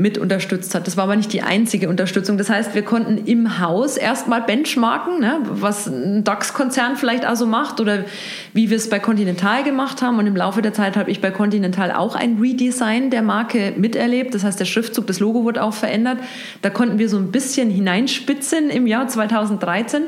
[0.00, 0.86] mit unterstützt hat.
[0.86, 2.38] Das war aber nicht die einzige Unterstützung.
[2.38, 7.80] Das heißt, wir konnten im Haus erstmal benchmarken, ne, was ein DAX-Konzern vielleicht also macht
[7.80, 8.06] oder
[8.54, 10.18] wie wir es bei Continental gemacht haben.
[10.18, 14.34] Und im Laufe der Zeit habe ich bei Continental auch ein Redesign der Marke miterlebt.
[14.34, 16.16] Das heißt, der Schriftzug, das Logo wurde auch verändert.
[16.62, 20.04] Da konnten wir so ein bisschen hineinspitzen im Jahr 2013.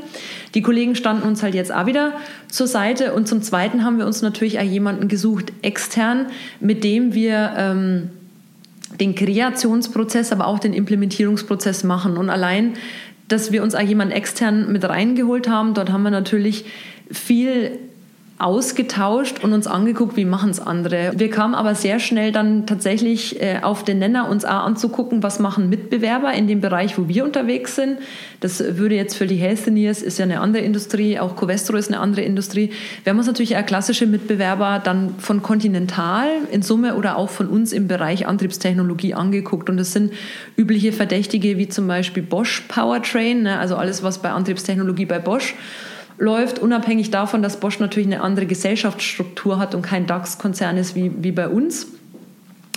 [0.54, 2.14] Die Kollegen standen uns halt jetzt auch wieder
[2.48, 3.12] zur Seite.
[3.12, 6.28] Und zum Zweiten haben wir uns natürlich auch jemanden gesucht, extern,
[6.60, 7.52] mit dem wir...
[7.58, 8.10] Ähm,
[9.02, 12.16] den Kreationsprozess, aber auch den Implementierungsprozess machen.
[12.16, 12.74] Und allein,
[13.26, 16.66] dass wir uns auch jemanden extern mit reingeholt haben, dort haben wir natürlich
[17.10, 17.80] viel
[18.42, 21.12] ausgetauscht und uns angeguckt, wie machen es andere.
[21.16, 25.38] Wir kamen aber sehr schnell dann tatsächlich äh, auf den Nenner, uns auch anzugucken, was
[25.38, 27.98] machen Mitbewerber in dem Bereich, wo wir unterwegs sind.
[28.40, 32.00] Das würde jetzt für die Healthineers, ist ja eine andere Industrie, auch Covestro ist eine
[32.00, 32.70] andere Industrie.
[33.04, 37.46] Wir haben uns natürlich auch klassische Mitbewerber dann von Continental in Summe oder auch von
[37.46, 39.70] uns im Bereich Antriebstechnologie angeguckt.
[39.70, 40.12] Und das sind
[40.56, 43.58] übliche Verdächtige wie zum Beispiel Bosch Powertrain, ne?
[43.60, 45.54] also alles, was bei Antriebstechnologie bei Bosch
[46.18, 51.10] läuft, unabhängig davon, dass Bosch natürlich eine andere Gesellschaftsstruktur hat und kein DAX-Konzern ist wie,
[51.22, 51.86] wie bei uns.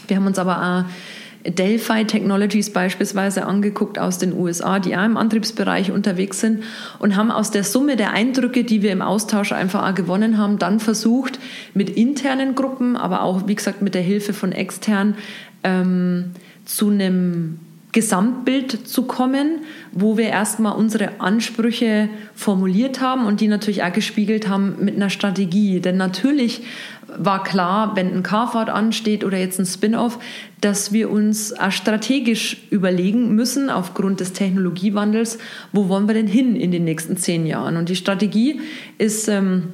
[0.08, 5.16] Wir haben uns aber auch Delphi Technologies beispielsweise angeguckt aus den USA, die auch im
[5.16, 6.64] Antriebsbereich unterwegs sind
[6.98, 10.58] und haben aus der Summe der Eindrücke, die wir im Austausch einfach auch gewonnen haben,
[10.58, 11.40] dann versucht,
[11.74, 15.16] mit internen Gruppen, aber auch, wie gesagt, mit der Hilfe von externen,
[15.64, 16.32] ähm,
[16.66, 17.60] zu einem
[17.96, 19.62] Gesamtbild zu kommen,
[19.94, 25.10] wo wir erstmal unsere Ansprüche formuliert haben und die natürlich auch gespiegelt haben mit einer
[25.10, 25.80] Strategie.
[25.80, 26.64] Denn natürlich
[27.08, 30.20] war klar, wenn ein Carfahrt ansteht oder jetzt ein Spin-off,
[30.60, 35.38] dass wir uns strategisch überlegen müssen, aufgrund des Technologiewandels,
[35.72, 37.78] wo wollen wir denn hin in den nächsten zehn Jahren.
[37.78, 38.60] Und die Strategie
[38.98, 39.72] ist ähm,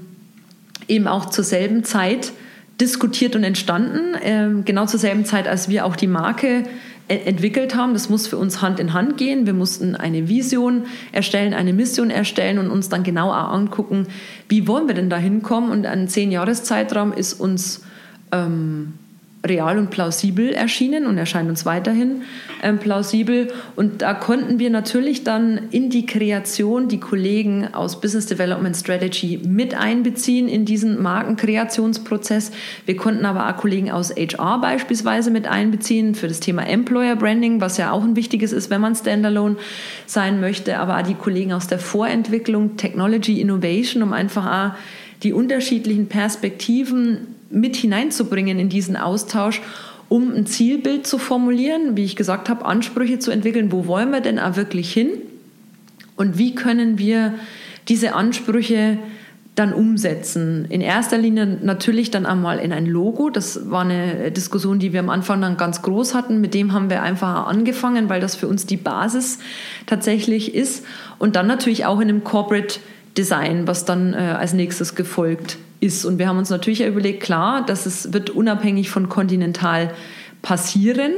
[0.87, 2.33] eben auch zur selben Zeit
[2.79, 6.65] diskutiert und entstanden, ähm, genau zur selben Zeit, als wir auch die Marke
[7.07, 7.93] entwickelt haben.
[7.93, 9.45] Das muss für uns Hand in Hand gehen.
[9.45, 14.07] Wir mussten eine Vision erstellen, eine Mission erstellen und uns dann genau angucken,
[14.49, 15.71] wie wollen wir denn da hinkommen.
[15.71, 17.83] Und ein Zehn-Jahres-Zeitraum ist uns
[18.31, 18.93] ähm,
[19.45, 22.21] real und plausibel erschienen und erscheint uns weiterhin
[22.61, 23.47] ähm, plausibel.
[23.75, 29.39] Und da konnten wir natürlich dann in die Kreation die Kollegen aus Business Development Strategy
[29.43, 32.51] mit einbeziehen in diesen Markenkreationsprozess.
[32.85, 37.61] Wir konnten aber auch Kollegen aus HR beispielsweise mit einbeziehen für das Thema Employer Branding,
[37.61, 39.55] was ja auch ein wichtiges ist, wenn man Standalone
[40.05, 44.77] sein möchte, aber auch die Kollegen aus der Vorentwicklung, Technology Innovation, um einfach auch
[45.23, 49.61] die unterschiedlichen Perspektiven mit hineinzubringen in diesen Austausch,
[50.09, 54.21] um ein Zielbild zu formulieren, wie ich gesagt habe, Ansprüche zu entwickeln, wo wollen wir
[54.21, 55.09] denn auch wirklich hin
[56.15, 57.33] und wie können wir
[57.87, 58.97] diese Ansprüche
[59.55, 60.65] dann umsetzen.
[60.69, 63.29] In erster Linie natürlich dann einmal in ein Logo.
[63.29, 66.39] Das war eine Diskussion, die wir am Anfang dann ganz groß hatten.
[66.39, 69.39] Mit dem haben wir einfach angefangen, weil das für uns die Basis
[69.87, 70.85] tatsächlich ist.
[71.19, 72.79] Und dann natürlich auch in einem Corporate
[73.17, 76.05] Design, was dann äh, als nächstes gefolgt ist.
[76.05, 79.93] Und wir haben uns natürlich überlegt, klar, dass es wird unabhängig von Continental
[80.41, 81.11] passieren,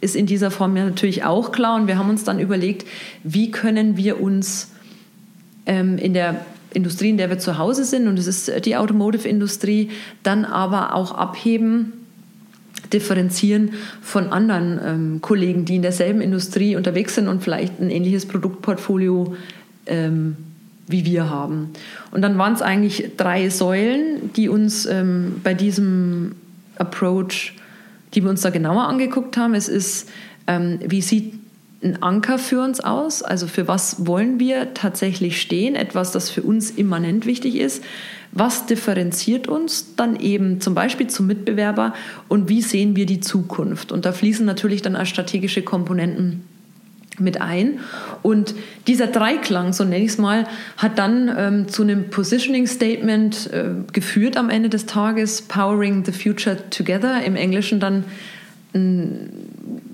[0.00, 1.74] ist in dieser Form ja natürlich auch klar.
[1.74, 2.86] Und wir haben uns dann überlegt,
[3.24, 4.70] wie können wir uns
[5.66, 9.90] ähm, in der Industrie, in der wir zu Hause sind, und es ist die Automotive-Industrie,
[10.22, 11.92] dann aber auch abheben,
[12.92, 18.26] differenzieren von anderen ähm, Kollegen, die in derselben Industrie unterwegs sind und vielleicht ein ähnliches
[18.26, 19.34] Produktportfolio
[19.86, 20.36] ähm,
[20.90, 21.70] wie wir haben.
[22.10, 26.36] Und dann waren es eigentlich drei Säulen, die uns ähm, bei diesem
[26.76, 27.54] Approach,
[28.14, 29.54] die wir uns da genauer angeguckt haben.
[29.54, 30.08] Es ist,
[30.46, 31.34] ähm, wie sieht
[31.82, 33.22] ein Anker für uns aus?
[33.22, 35.74] Also für was wollen wir tatsächlich stehen?
[35.74, 37.82] Etwas, das für uns immanent wichtig ist.
[38.32, 41.94] Was differenziert uns dann eben zum Beispiel zum Mitbewerber
[42.28, 43.90] und wie sehen wir die Zukunft?
[43.90, 46.44] Und da fließen natürlich dann als strategische Komponenten
[47.18, 47.80] mit ein.
[48.22, 48.54] Und
[48.86, 50.46] dieser Dreiklang, so nenne ich es mal,
[50.76, 56.12] hat dann ähm, zu einem Positioning Statement äh, geführt am Ende des Tages, Powering the
[56.12, 58.04] Future Together, im Englischen dann
[58.72, 59.30] ein,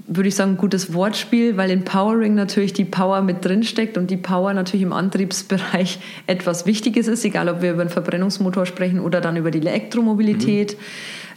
[0.06, 3.96] würde ich sagen, ein gutes Wortspiel, weil in Powering natürlich die Power mit drin steckt
[3.96, 8.66] und die Power natürlich im Antriebsbereich etwas Wichtiges ist, egal ob wir über einen Verbrennungsmotor
[8.66, 10.74] sprechen oder dann über die Elektromobilität.
[10.74, 10.82] Mhm.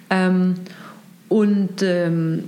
[0.10, 0.56] Ähm,
[1.30, 2.44] und ähm,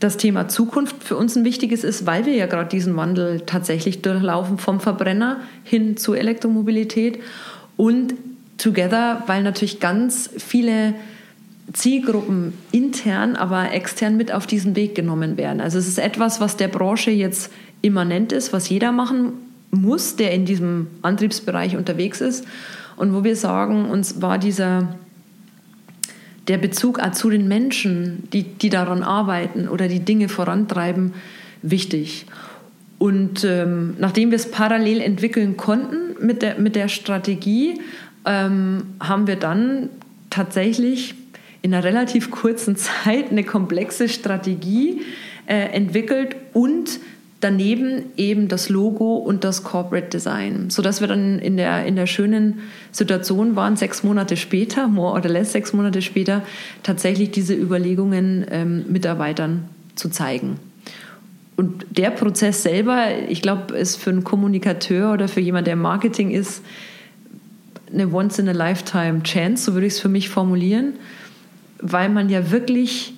[0.00, 4.00] das Thema Zukunft für uns ein wichtiges ist, weil wir ja gerade diesen Wandel tatsächlich
[4.02, 7.18] durchlaufen vom Verbrenner hin zur Elektromobilität
[7.76, 8.14] und
[8.58, 10.94] Together, weil natürlich ganz viele
[11.72, 15.60] Zielgruppen intern, aber extern mit auf diesen Weg genommen werden.
[15.60, 19.32] Also es ist etwas, was der Branche jetzt immanent ist, was jeder machen
[19.70, 22.46] muss, der in diesem Antriebsbereich unterwegs ist
[22.96, 24.88] und wo wir sagen, uns war dieser
[26.48, 31.14] der Bezug auch zu den Menschen, die, die daran arbeiten oder die Dinge vorantreiben,
[31.62, 32.26] wichtig.
[32.98, 37.80] Und ähm, nachdem wir es parallel entwickeln konnten mit der, mit der Strategie,
[38.24, 39.88] ähm, haben wir dann
[40.30, 41.14] tatsächlich
[41.62, 45.02] in einer relativ kurzen Zeit eine komplexe Strategie
[45.46, 46.98] äh, entwickelt und
[47.40, 52.06] daneben eben das Logo und das Corporate Design, sodass wir dann in der, in der
[52.06, 52.60] schönen
[52.90, 56.42] Situation waren, sechs Monate später, more or less sechs Monate später,
[56.82, 59.64] tatsächlich diese Überlegungen ähm, Mitarbeitern
[59.94, 60.58] zu zeigen.
[61.56, 66.30] Und der Prozess selber, ich glaube, ist für einen Kommunikateur oder für jemanden, der Marketing
[66.30, 66.62] ist,
[67.92, 70.94] eine Once-in-a-Lifetime-Chance, so würde ich es für mich formulieren,
[71.80, 73.14] weil man ja wirklich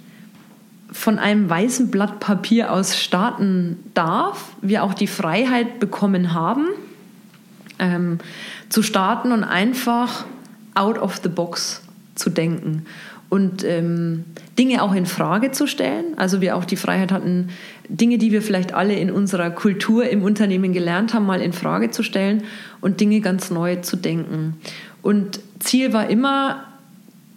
[0.93, 6.67] von einem weißen Blatt Papier aus starten darf, wir auch die Freiheit bekommen haben,
[7.79, 8.19] ähm,
[8.69, 10.25] zu starten und einfach
[10.75, 11.83] out of the box
[12.15, 12.87] zu denken
[13.31, 14.25] und ähm,
[14.59, 16.19] Dinge auch in Frage zu stellen.
[16.19, 17.49] Also wir auch die Freiheit hatten,
[17.89, 21.91] Dinge, die wir vielleicht alle in unserer Kultur im Unternehmen gelernt haben, mal in Frage
[21.91, 22.43] zu stellen
[22.81, 24.57] und Dinge ganz neu zu denken.
[25.01, 26.65] Und Ziel war immer,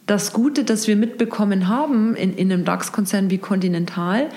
[0.05, 4.29] das Gute, das wir mitbekommen haben in, in einem DAX-Konzern wie Continental,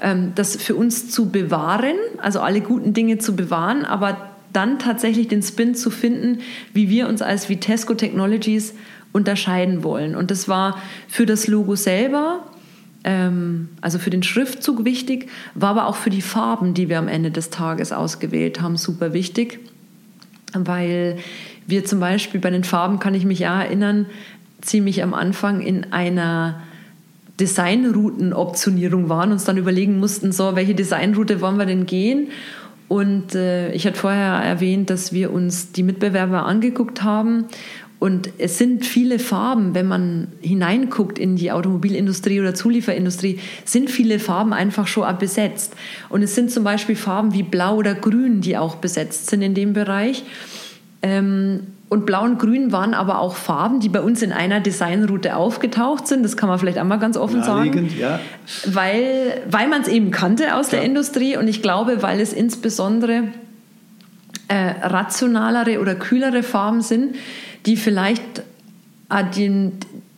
[0.00, 5.28] ähm, das für uns zu bewahren, also alle guten Dinge zu bewahren, aber dann tatsächlich
[5.28, 6.40] den Spin zu finden,
[6.74, 8.74] wie wir uns als Vitesco Technologies
[9.12, 10.14] unterscheiden wollen.
[10.14, 12.46] Und das war für das Logo selber,
[13.04, 17.08] ähm, also für den Schriftzug wichtig, war aber auch für die Farben, die wir am
[17.08, 19.60] Ende des Tages ausgewählt haben, super wichtig,
[20.54, 21.18] weil
[21.66, 24.06] wir zum Beispiel bei den Farben, kann ich mich ja erinnern,
[24.62, 26.62] ziemlich am Anfang in einer
[27.38, 32.28] Designroutenoptionierung waren, uns dann überlegen mussten, so, welche Designroute wollen wir denn gehen?
[32.88, 37.46] Und äh, ich hatte vorher erwähnt, dass wir uns die Mitbewerber angeguckt haben.
[37.98, 44.18] Und es sind viele Farben, wenn man hineinguckt in die Automobilindustrie oder Zulieferindustrie, sind viele
[44.18, 45.74] Farben einfach schon besetzt.
[46.08, 49.54] Und es sind zum Beispiel Farben wie Blau oder Grün, die auch besetzt sind in
[49.54, 50.24] dem Bereich.
[51.00, 55.36] Ähm, und Blau und Grün waren aber auch Farben, die bei uns in einer Designroute
[55.36, 56.22] aufgetaucht sind.
[56.22, 57.90] Das kann man vielleicht einmal ganz offen sagen.
[58.00, 58.18] Ja.
[58.64, 60.78] Weil, weil man es eben kannte aus ja.
[60.78, 63.24] der Industrie und ich glaube, weil es insbesondere
[64.48, 67.16] äh, rationalere oder kühlere Farben sind,
[67.66, 68.38] die vielleicht
[69.10, 69.72] äh, den,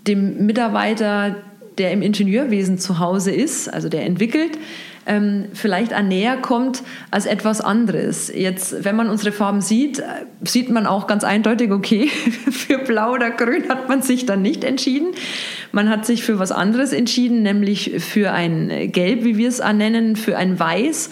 [0.07, 1.35] dem Mitarbeiter,
[1.79, 4.59] der im Ingenieurwesen zu Hause ist, also der entwickelt,
[5.07, 8.33] ähm, vielleicht auch näher kommt als etwas anderes.
[8.35, 10.05] Jetzt, wenn man unsere Farben sieht, äh,
[10.45, 12.09] sieht man auch ganz eindeutig, okay,
[12.51, 15.09] für Blau oder Grün hat man sich dann nicht entschieden.
[15.73, 20.17] Man hat sich für was anderes entschieden, nämlich für ein Gelb, wie wir es nennen,
[20.17, 21.11] für ein Weiß,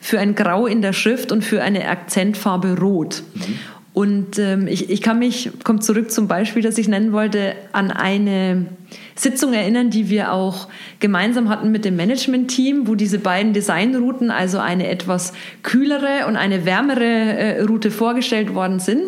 [0.00, 3.22] für ein Grau in der Schrift und für eine Akzentfarbe Rot.
[3.34, 3.58] Mhm.
[3.94, 7.90] Und ähm, ich, ich kann mich, kommt zurück zum Beispiel, das ich nennen wollte, an
[7.90, 8.66] eine
[9.14, 10.68] Sitzung erinnern, die wir auch
[10.98, 16.64] gemeinsam hatten mit dem Management-Team, wo diese beiden Designrouten, also eine etwas kühlere und eine
[16.64, 19.02] wärmere äh, Route vorgestellt worden sind.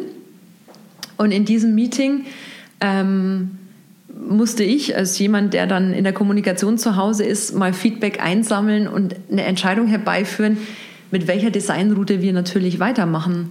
[1.16, 2.26] Und in diesem Meeting
[2.80, 3.52] ähm,
[4.28, 8.86] musste ich als jemand, der dann in der Kommunikation zu Hause ist, mal Feedback einsammeln
[8.86, 10.58] und eine Entscheidung herbeiführen,
[11.10, 13.50] mit welcher Designroute wir natürlich weitermachen.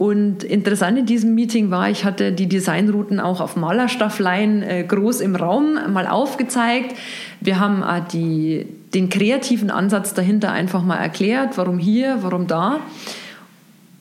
[0.00, 5.20] Und interessant in diesem Meeting war, ich hatte die Designrouten auch auf Malerstaffleien äh, groß
[5.20, 6.96] im Raum mal aufgezeigt.
[7.42, 12.80] Wir haben äh, die, den kreativen Ansatz dahinter einfach mal erklärt, warum hier, warum da.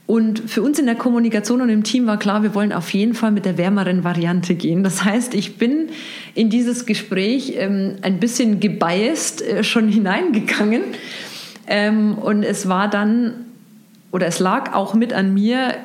[0.08, 3.14] Und für uns in der Kommunikation und im Team war klar, wir wollen auf jeden
[3.14, 4.86] Fall mit der wärmeren Variante gehen.
[4.86, 5.90] Das heißt, ich bin
[6.34, 10.82] in dieses Gespräch ähm, ein bisschen gebiased äh, schon hineingegangen.
[11.68, 13.34] Ähm, und es war dann,
[14.14, 15.76] oder es lag auch mit an mir,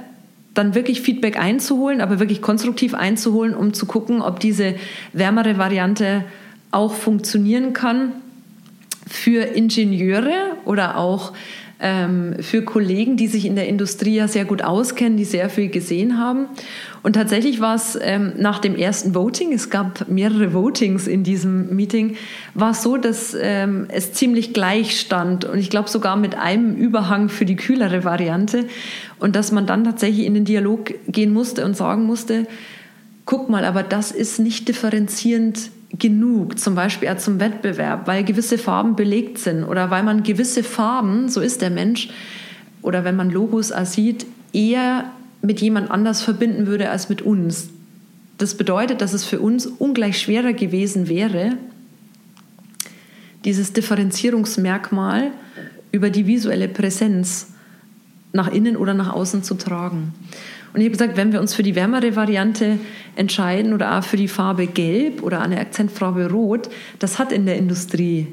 [0.55, 4.77] dann wirklich Feedback einzuholen, aber wirklich konstruktiv einzuholen, um zu gucken, ob diese
[5.13, 6.25] wärmere Variante
[6.71, 8.13] auch funktionieren kann
[9.07, 11.33] für Ingenieure oder auch
[11.85, 15.68] ähm, für Kollegen, die sich in der Industrie ja sehr gut auskennen, die sehr viel
[15.68, 16.47] gesehen haben.
[17.03, 21.76] Und tatsächlich war es ähm, nach dem ersten Voting, es gab mehrere Votings in diesem
[21.76, 22.16] Meeting,
[22.55, 26.74] war es so, dass ähm, es ziemlich gleich stand und ich glaube sogar mit einem
[26.74, 28.64] Überhang für die kühlere Variante
[29.20, 32.47] und dass man dann tatsächlich in den Dialog gehen musste und sagen musste,
[33.26, 38.97] guck mal, aber das ist nicht differenzierend genug, zum Beispiel zum Wettbewerb, weil gewisse Farben
[38.97, 42.09] belegt sind oder weil man gewisse Farben, so ist der Mensch,
[42.82, 45.11] oder wenn man Logos sieht, eher
[45.42, 47.68] mit jemand anders verbinden würde als mit uns.
[48.38, 51.57] Das bedeutet, dass es für uns ungleich schwerer gewesen wäre,
[53.45, 55.30] dieses Differenzierungsmerkmal
[55.92, 57.49] über die visuelle Präsenz
[58.32, 60.12] nach innen oder nach außen zu tragen.
[60.75, 62.81] Und ich habe gesagt, wenn wir uns für die wärmere Variante
[63.14, 66.68] entscheiden oder auch für die Farbe Gelb oder eine Akzentfarbe Rot,
[66.99, 68.27] das hat in der Industrie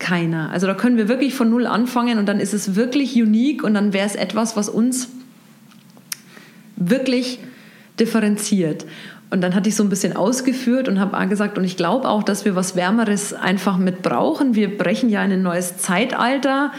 [0.00, 0.50] keiner.
[0.50, 3.74] Also da können wir wirklich von Null anfangen und dann ist es wirklich unique und
[3.74, 5.08] dann wäre es etwas, was uns
[6.74, 7.38] wirklich
[8.00, 8.86] differenziert.
[9.30, 12.24] Und dann hatte ich so ein bisschen ausgeführt und habe gesagt, und ich glaube auch,
[12.24, 14.56] dass wir was Wärmeres einfach mit brauchen.
[14.56, 16.72] Wir brechen ja in ein neues Zeitalter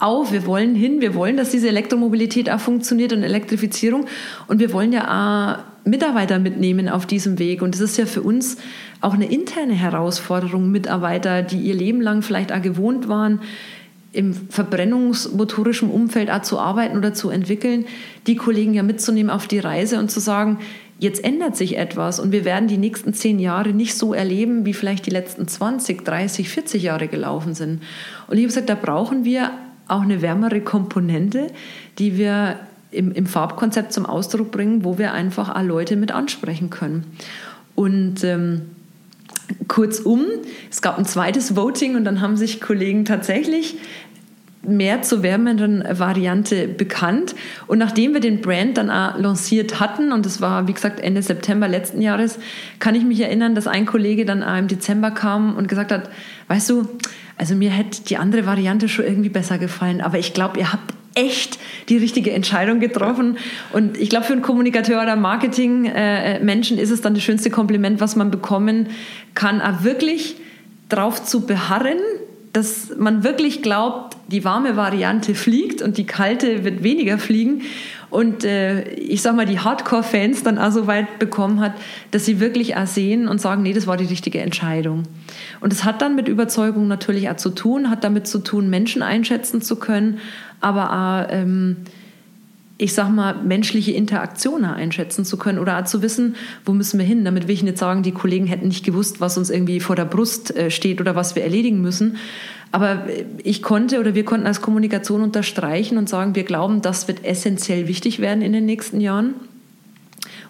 [0.00, 0.32] auf.
[0.32, 4.06] Wir wollen hin, wir wollen, dass diese Elektromobilität auch funktioniert und Elektrifizierung.
[4.48, 7.62] Und wir wollen ja auch Mitarbeiter mitnehmen auf diesem Weg.
[7.62, 8.56] Und das ist ja für uns
[9.00, 13.40] auch eine interne Herausforderung, Mitarbeiter, die ihr Leben lang vielleicht auch gewohnt waren,
[14.12, 17.84] im verbrennungsmotorischen Umfeld auch zu arbeiten oder zu entwickeln,
[18.26, 20.58] die Kollegen ja mitzunehmen auf die Reise und zu sagen,
[20.98, 24.74] jetzt ändert sich etwas und wir werden die nächsten zehn Jahre nicht so erleben, wie
[24.74, 27.82] vielleicht die letzten 20, 30, 40 Jahre gelaufen sind.
[28.26, 29.52] Und ich habe gesagt, da brauchen wir
[29.90, 31.48] auch eine wärmere Komponente,
[31.98, 32.60] die wir
[32.90, 37.04] im, im Farbkonzept zum Ausdruck bringen, wo wir einfach auch Leute mit ansprechen können.
[37.74, 38.62] Und ähm,
[39.68, 40.26] kurzum,
[40.70, 43.78] es gab ein zweites Voting und dann haben sich Kollegen tatsächlich
[44.62, 47.34] mehr zur wärmeren Variante bekannt.
[47.66, 51.22] Und nachdem wir den Brand dann auch lanciert hatten, und das war, wie gesagt, Ende
[51.22, 52.38] September letzten Jahres,
[52.78, 56.10] kann ich mich erinnern, dass ein Kollege dann auch im Dezember kam und gesagt hat,
[56.48, 56.88] weißt du,
[57.40, 60.92] also mir hätte die andere Variante schon irgendwie besser gefallen, aber ich glaube, ihr habt
[61.14, 63.38] echt die richtige Entscheidung getroffen.
[63.72, 68.14] Und ich glaube, für einen Kommunikateur oder Marketing-Menschen ist es dann das schönste Kompliment, was
[68.14, 68.88] man bekommen
[69.34, 70.36] kann, auch wirklich
[70.90, 71.96] drauf zu beharren,
[72.52, 77.62] dass man wirklich glaubt, die warme Variante fliegt und die kalte wird weniger fliegen.
[78.10, 81.74] Und äh, ich sag mal, die Hardcore-Fans dann auch so weit bekommen hat,
[82.10, 85.04] dass sie wirklich auch sehen und sagen, nee, das war die richtige Entscheidung.
[85.60, 89.02] Und es hat dann mit Überzeugung natürlich auch zu tun, hat damit zu tun, Menschen
[89.02, 90.18] einschätzen zu können,
[90.60, 91.76] aber auch, ähm,
[92.80, 97.26] ich sag mal, menschliche Interaktionen einschätzen zu können oder zu wissen, wo müssen wir hin.
[97.26, 100.06] Damit will ich nicht sagen, die Kollegen hätten nicht gewusst, was uns irgendwie vor der
[100.06, 102.16] Brust äh, steht oder was wir erledigen müssen.
[102.72, 103.04] Aber
[103.44, 107.86] ich konnte oder wir konnten als Kommunikation unterstreichen und sagen, wir glauben, das wird essentiell
[107.86, 109.34] wichtig werden in den nächsten Jahren.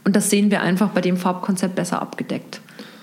[0.04, 2.60] Und das sehen wir einfach bei dem Farbkonzept besser abgedeckt.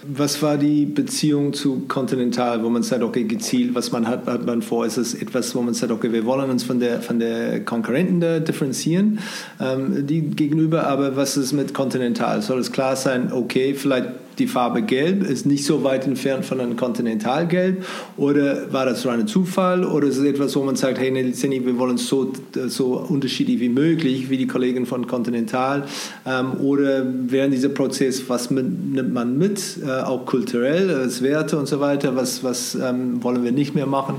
[0.10, 4.45] Was war die Beziehung zu Continental, wo man sagt, okay, gezielt, was man hat, hat
[4.45, 4.86] man vor?
[4.86, 8.22] Ist es etwas, wo man sagt, okay, wir wollen uns von der, von der Konkurrenten
[8.22, 9.20] da differenzieren,
[9.60, 12.41] ähm, die gegenüber, aber was ist mit Continental?
[12.41, 16.59] Soll es klar sein, okay, vielleicht die Farbe Gelb ist nicht so weit entfernt von
[16.59, 17.83] einem Kontinentalgelb?
[18.17, 19.83] Oder war das so ein Zufall?
[19.83, 21.33] Oder ist es etwas, wo man sagt, hey, Nelly,
[21.65, 22.31] wir wollen es so,
[22.67, 25.85] so unterschiedlich wie möglich, wie die Kollegen von Continental?
[26.25, 31.67] Ähm, oder während dieser Prozess, was nimmt man mit, äh, auch kulturell, als Werte und
[31.67, 32.15] so weiter?
[32.15, 34.15] Was, was ähm, wollen wir nicht mehr machen?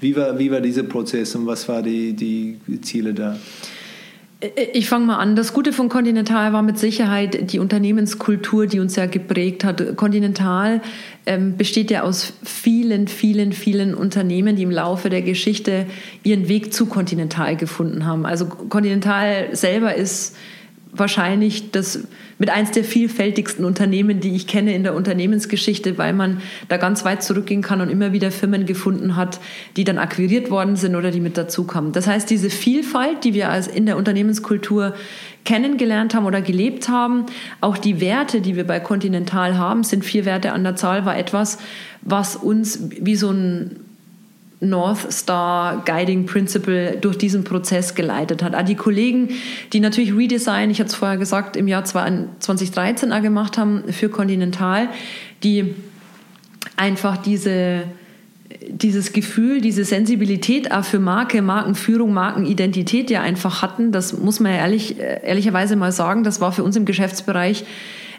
[0.00, 3.36] Wie war, wie war dieser Prozess und was waren die, die Ziele da?
[4.72, 5.36] Ich fange mal an.
[5.36, 9.96] Das Gute von Continental war mit Sicherheit die Unternehmenskultur, die uns ja geprägt hat.
[9.98, 10.80] Continental
[11.26, 15.84] ähm, besteht ja aus vielen, vielen, vielen Unternehmen, die im Laufe der Geschichte
[16.22, 18.24] ihren Weg zu Continental gefunden haben.
[18.24, 20.36] Also Continental selber ist
[20.92, 22.06] wahrscheinlich das
[22.38, 27.04] mit eins der vielfältigsten Unternehmen, die ich kenne in der Unternehmensgeschichte, weil man da ganz
[27.04, 29.40] weit zurückgehen kann und immer wieder Firmen gefunden hat,
[29.76, 31.92] die dann akquiriert worden sind oder die mit dazukommen.
[31.92, 34.94] Das heißt, diese Vielfalt, die wir als in der Unternehmenskultur
[35.44, 37.26] kennengelernt haben oder gelebt haben,
[37.60, 41.16] auch die Werte, die wir bei Continental haben, sind vier Werte an der Zahl, war
[41.16, 41.58] etwas,
[42.02, 43.76] was uns wie so ein
[44.60, 48.54] North Star Guiding Principle durch diesen Prozess geleitet hat.
[48.54, 49.30] Auch die Kollegen,
[49.72, 54.88] die natürlich Redesign, ich hatte es vorher gesagt, im Jahr 2013 gemacht haben für Continental,
[55.42, 55.74] die
[56.76, 57.84] einfach diese
[58.68, 64.52] dieses Gefühl, diese Sensibilität auch für Marke, Markenführung, Markenidentität ja einfach hatten, das muss man
[64.52, 67.64] ja ehrlich, ehrlicherweise mal sagen, das war für uns im Geschäftsbereich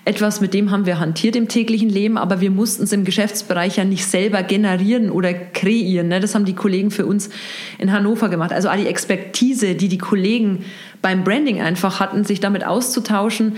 [0.04, 3.78] etwas, mit dem haben wir hantiert im täglichen Leben, aber wir mussten es im Geschäftsbereich
[3.78, 6.08] ja nicht selber generieren oder kreieren.
[6.08, 6.20] Ne?
[6.20, 7.30] Das haben die Kollegen für uns
[7.78, 8.52] in Hannover gemacht.
[8.52, 10.66] Also all die Expertise, die die Kollegen
[11.04, 13.58] beim Branding einfach hatten, sich damit auszutauschen,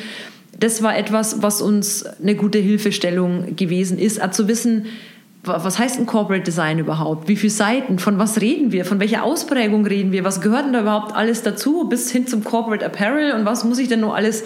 [0.60, 4.86] das war etwas, was uns eine gute Hilfestellung gewesen ist, auch zu wissen,
[5.46, 7.28] was heißt ein Corporate Design überhaupt?
[7.28, 8.00] Wie viele Seiten?
[8.00, 8.86] Von was reden wir?
[8.86, 10.24] Von welcher Ausprägung reden wir?
[10.24, 11.90] Was gehört denn da überhaupt alles dazu?
[11.90, 14.46] Bis hin zum Corporate Apparel und was muss ich denn nur alles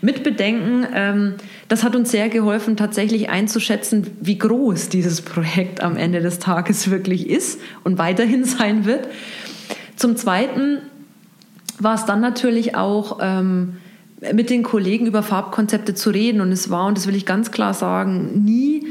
[0.00, 0.86] mitbedenken?
[0.94, 1.34] Ähm,
[1.68, 6.90] das hat uns sehr geholfen, tatsächlich einzuschätzen, wie groß dieses Projekt am Ende des Tages
[6.90, 9.06] wirklich ist und weiterhin sein wird.
[9.96, 10.78] Zum Zweiten
[11.78, 13.76] war es dann natürlich auch ähm,
[14.32, 17.50] mit den Kollegen über Farbkonzepte zu reden und es war, und das will ich ganz
[17.50, 18.86] klar sagen, nie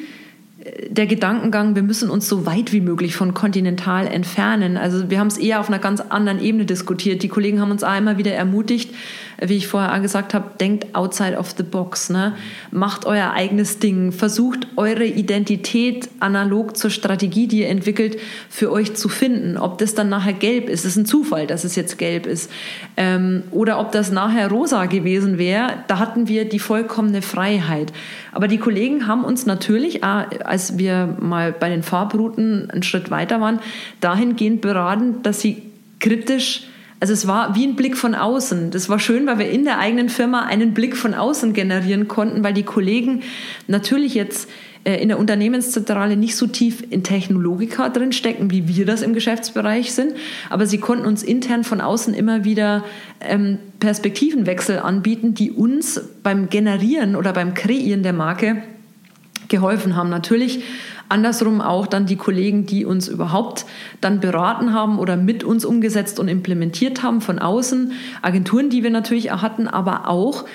[0.89, 4.77] der Gedankengang, wir müssen uns so weit wie möglich von Kontinental entfernen.
[4.77, 7.23] Also wir haben es eher auf einer ganz anderen Ebene diskutiert.
[7.23, 8.93] Die Kollegen haben uns einmal wieder ermutigt,
[9.39, 12.09] wie ich vorher gesagt habe, denkt outside of the box.
[12.09, 12.35] Ne?
[12.71, 14.11] Macht euer eigenes Ding.
[14.11, 18.19] Versucht eure Identität analog zur Strategie, die ihr entwickelt,
[18.49, 19.57] für euch zu finden.
[19.57, 22.51] Ob das dann nachher gelb ist, ist ein Zufall, dass es jetzt gelb ist.
[22.95, 27.93] Ähm, oder ob das nachher rosa gewesen wäre, da hatten wir die vollkommene Freiheit.
[28.31, 33.39] Aber die Kollegen haben uns natürlich, als wir mal bei den Farbrouten einen Schritt weiter
[33.39, 33.59] waren,
[33.99, 35.61] dahingehend beraten, dass sie
[35.99, 36.67] kritisch
[36.99, 38.71] also es war wie ein Blick von außen.
[38.71, 42.43] Das war schön, weil wir in der eigenen Firma einen Blick von außen generieren konnten,
[42.43, 43.21] weil die Kollegen
[43.67, 44.49] natürlich jetzt
[44.83, 49.13] äh, in der Unternehmenszentrale nicht so tief in Technologika drin stecken, wie wir das im
[49.13, 50.13] Geschäftsbereich sind,
[50.49, 52.83] aber sie konnten uns intern von außen immer wieder
[53.19, 58.63] ähm, Perspektivenwechsel anbieten, die uns beim Generieren oder beim Kreieren der Marke
[59.49, 60.09] geholfen haben.
[60.09, 60.63] Natürlich
[61.09, 63.65] andersrum auch dann die Kollegen, die uns überhaupt
[64.01, 68.91] dann beraten haben oder mit uns umgesetzt und implementiert haben von außen, Agenturen, die wir
[68.91, 70.45] natürlich hatten, aber auch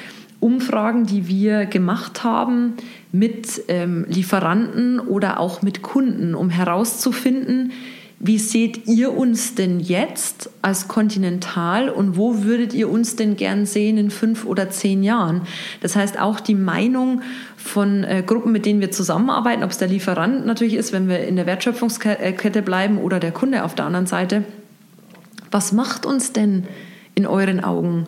[0.40, 2.74] Umfragen, die wir gemacht haben
[3.12, 7.72] mit ähm, Lieferanten oder auch mit Kunden, um herauszufinden,
[8.24, 13.66] wie seht ihr uns denn jetzt als Continental und wo würdet ihr uns denn gern
[13.66, 15.42] sehen in fünf oder zehn Jahren?
[15.80, 17.22] Das heißt, auch die Meinung
[17.56, 21.26] von äh, Gruppen, mit denen wir zusammenarbeiten, ob es der Lieferant natürlich ist, wenn wir
[21.26, 24.44] in der Wertschöpfungskette bleiben oder der Kunde auf der anderen Seite.
[25.50, 26.68] Was macht uns denn
[27.16, 28.06] in euren Augen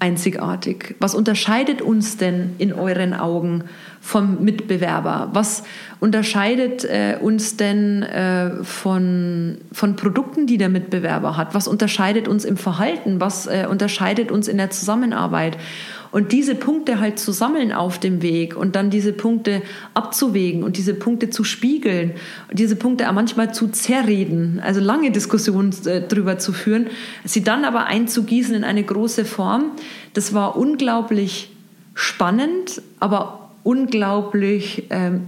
[0.00, 0.94] einzigartig?
[1.00, 3.64] Was unterscheidet uns denn in euren Augen
[4.00, 5.30] vom Mitbewerber?
[5.32, 5.64] Was
[6.00, 11.54] unterscheidet äh, uns denn äh, von, von Produkten, die der Mitbewerber hat?
[11.54, 13.20] Was unterscheidet uns im Verhalten?
[13.20, 15.56] Was äh, unterscheidet uns in der Zusammenarbeit?
[16.10, 19.62] Und diese Punkte halt zu sammeln auf dem Weg und dann diese Punkte
[19.94, 22.12] abzuwägen und diese Punkte zu spiegeln,
[22.52, 26.86] diese Punkte auch manchmal zu zerreden, also lange Diskussionen äh, darüber zu führen,
[27.24, 29.72] sie dann aber einzugießen in eine große Form,
[30.14, 31.50] das war unglaublich
[31.94, 35.22] spannend, aber unglaublich ähm,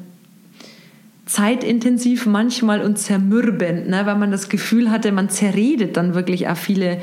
[1.31, 6.57] zeitintensiv manchmal und zermürbend, ne, weil man das Gefühl hatte, man zerredet dann wirklich auch
[6.57, 7.01] viele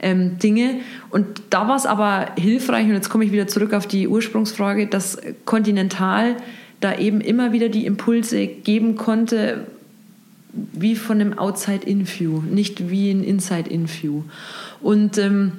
[0.00, 0.80] ähm, Dinge.
[1.08, 4.86] Und da war es aber hilfreich, und jetzt komme ich wieder zurück auf die Ursprungsfrage,
[4.86, 5.16] dass
[5.46, 6.36] Continental
[6.80, 9.66] da eben immer wieder die Impulse geben konnte,
[10.52, 14.24] wie von einem Outside-In-View, nicht wie ein Inside-In-View.
[14.82, 15.52] Und ähm,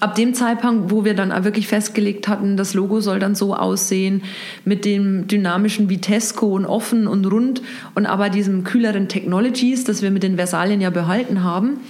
[0.00, 4.22] ab dem Zeitpunkt, wo wir dann wirklich festgelegt hatten, das Logo soll dann so aussehen
[4.64, 7.62] mit dem dynamischen Vitesco und offen und rund
[7.94, 11.80] und aber diesem kühleren Technologies, das wir mit den Versalien ja behalten haben,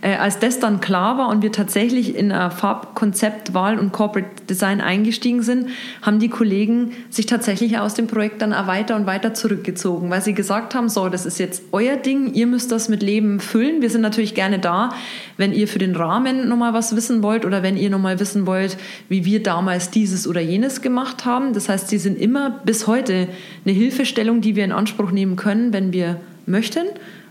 [0.00, 4.80] äh, als das dann klar war und wir tatsächlich in eine Farbkonzeptwahl und Corporate Design
[4.80, 5.68] eingestiegen sind,
[6.02, 10.22] haben die Kollegen sich tatsächlich aus dem Projekt dann auch weiter und weiter zurückgezogen, weil
[10.22, 13.82] sie gesagt haben, so, das ist jetzt euer Ding, ihr müsst das mit Leben füllen.
[13.82, 14.90] Wir sind natürlich gerne da,
[15.36, 18.76] wenn ihr für den Rahmen nochmal was wissen wollt oder wenn ihr nochmal wissen wollt,
[19.08, 21.52] wie wir damals dieses oder jenes gemacht haben.
[21.52, 23.28] Das heißt, sie sind immer bis heute
[23.64, 26.86] eine Hilfestellung, die wir in Anspruch nehmen können, wenn wir möchten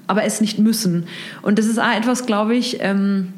[0.07, 1.07] aber es nicht müssen.
[1.41, 3.33] Und das ist auch etwas, glaube ich, ähm,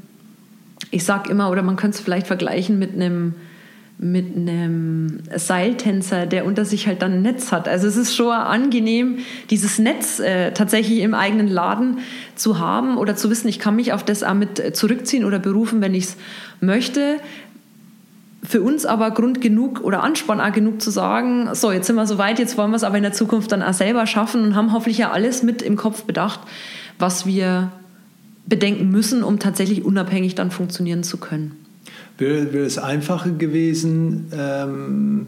[0.91, 3.35] ich sage immer, oder man könnte es vielleicht vergleichen mit einem
[3.99, 7.67] mit einem Seiltänzer, der unter sich halt dann ein Netz hat.
[7.67, 9.19] Also es ist schon angenehm,
[9.49, 11.97] dieses Netz äh, tatsächlich im eigenen Laden
[12.35, 15.81] zu haben oder zu wissen, ich kann mich auf das auch mit zurückziehen oder berufen,
[15.81, 16.17] wenn ich es
[16.61, 17.17] möchte
[18.43, 22.05] für uns aber Grund genug oder Ansporn auch genug zu sagen, so, jetzt sind wir
[22.05, 24.55] so weit, jetzt wollen wir es aber in der Zukunft dann auch selber schaffen und
[24.55, 26.39] haben hoffentlich ja alles mit im Kopf bedacht,
[26.99, 27.71] was wir
[28.45, 31.57] bedenken müssen, um tatsächlich unabhängig dann funktionieren zu können.
[32.17, 35.27] Wäre es einfacher gewesen, ähm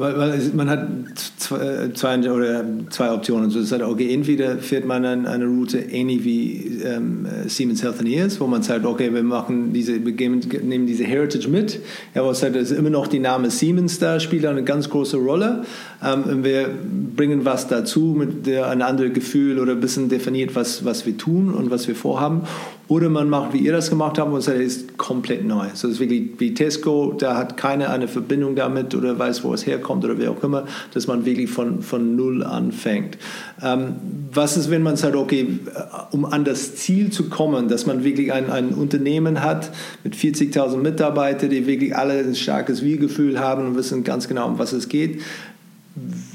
[0.00, 0.88] weil, weil man hat
[1.36, 3.44] zwei, zwei, oder zwei Optionen.
[3.44, 8.40] Also das heißt, okay, entweder fährt man eine, eine Route ähnlich wie ähm, Siemens Healthineers,
[8.40, 11.80] wo man sagt, okay, wir machen diese, wir geben, nehmen diese Heritage mit.
[12.14, 15.64] Aber es ist immer noch die Name Siemens da, spielt eine ganz große Rolle.
[16.02, 16.70] Ähm, wir
[17.16, 21.16] bringen was dazu, mit der ein anderes Gefühl oder ein bisschen definiert, was, was wir
[21.16, 22.42] tun und was wir vorhaben.
[22.90, 25.68] Oder man macht, wie ihr das gemacht habt, und sagt, es ist komplett neu.
[25.74, 29.64] So ist wirklich wie Tesco, da hat keiner eine Verbindung damit oder weiß, wo es
[29.64, 33.16] herkommt oder wer auch immer, dass man wirklich von, von Null anfängt.
[33.62, 33.94] Ähm,
[34.32, 35.80] was ist, wenn man sagt, okay, äh,
[36.10, 39.70] um an das Ziel zu kommen, dass man wirklich ein, ein Unternehmen hat
[40.02, 44.58] mit 40.000 Mitarbeitern, die wirklich alle ein starkes Wir-Gefühl haben und wissen ganz genau, um
[44.58, 45.20] was es geht,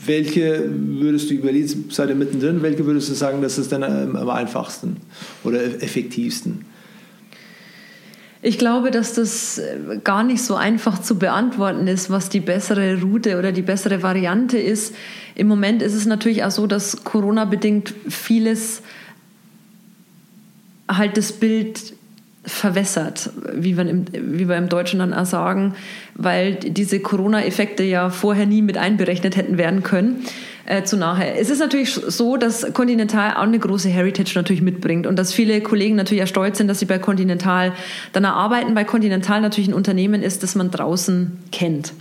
[0.06, 4.30] welche würdest du überlegen, seid ihr mittendrin, welche würdest du sagen, das ist dann am
[4.30, 4.98] einfachsten
[5.44, 6.66] oder effektivsten?
[8.42, 9.60] Ich glaube, dass das
[10.04, 14.60] gar nicht so einfach zu beantworten ist, was die bessere Route oder die bessere Variante
[14.60, 14.94] ist.
[15.34, 18.84] Im Moment ist es natürlich auch so, dass Corona bedingt vieles
[20.88, 21.96] halt das Bild
[22.46, 25.76] verwässert, wie wir, im, wie wir im Deutschen dann auch sagen,
[26.16, 30.24] weil diese Corona-Effekte ja vorher nie mit einberechnet hätten werden können.
[30.68, 31.40] Äh, zu nachher.
[31.40, 35.62] Es ist natürlich so, dass Continental auch eine große Heritage natürlich mitbringt und dass viele
[35.62, 37.72] Kollegen natürlich auch stolz sind, dass sie bei Continental
[38.14, 41.94] dann arbeiten, weil Continental natürlich ein Unternehmen ist, das man draußen kennt.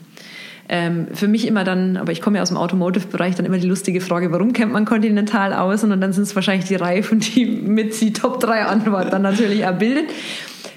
[0.69, 3.66] Ähm, für mich immer dann, aber ich komme ja aus dem Automotive-Bereich, dann immer die
[3.69, 5.85] lustige Frage, warum kennt man Continental aus?
[5.85, 9.66] Und dann sind es wahrscheinlich die Reifen, die mit die Top 3 Antwort dann natürlich
[9.66, 10.07] auch bildet.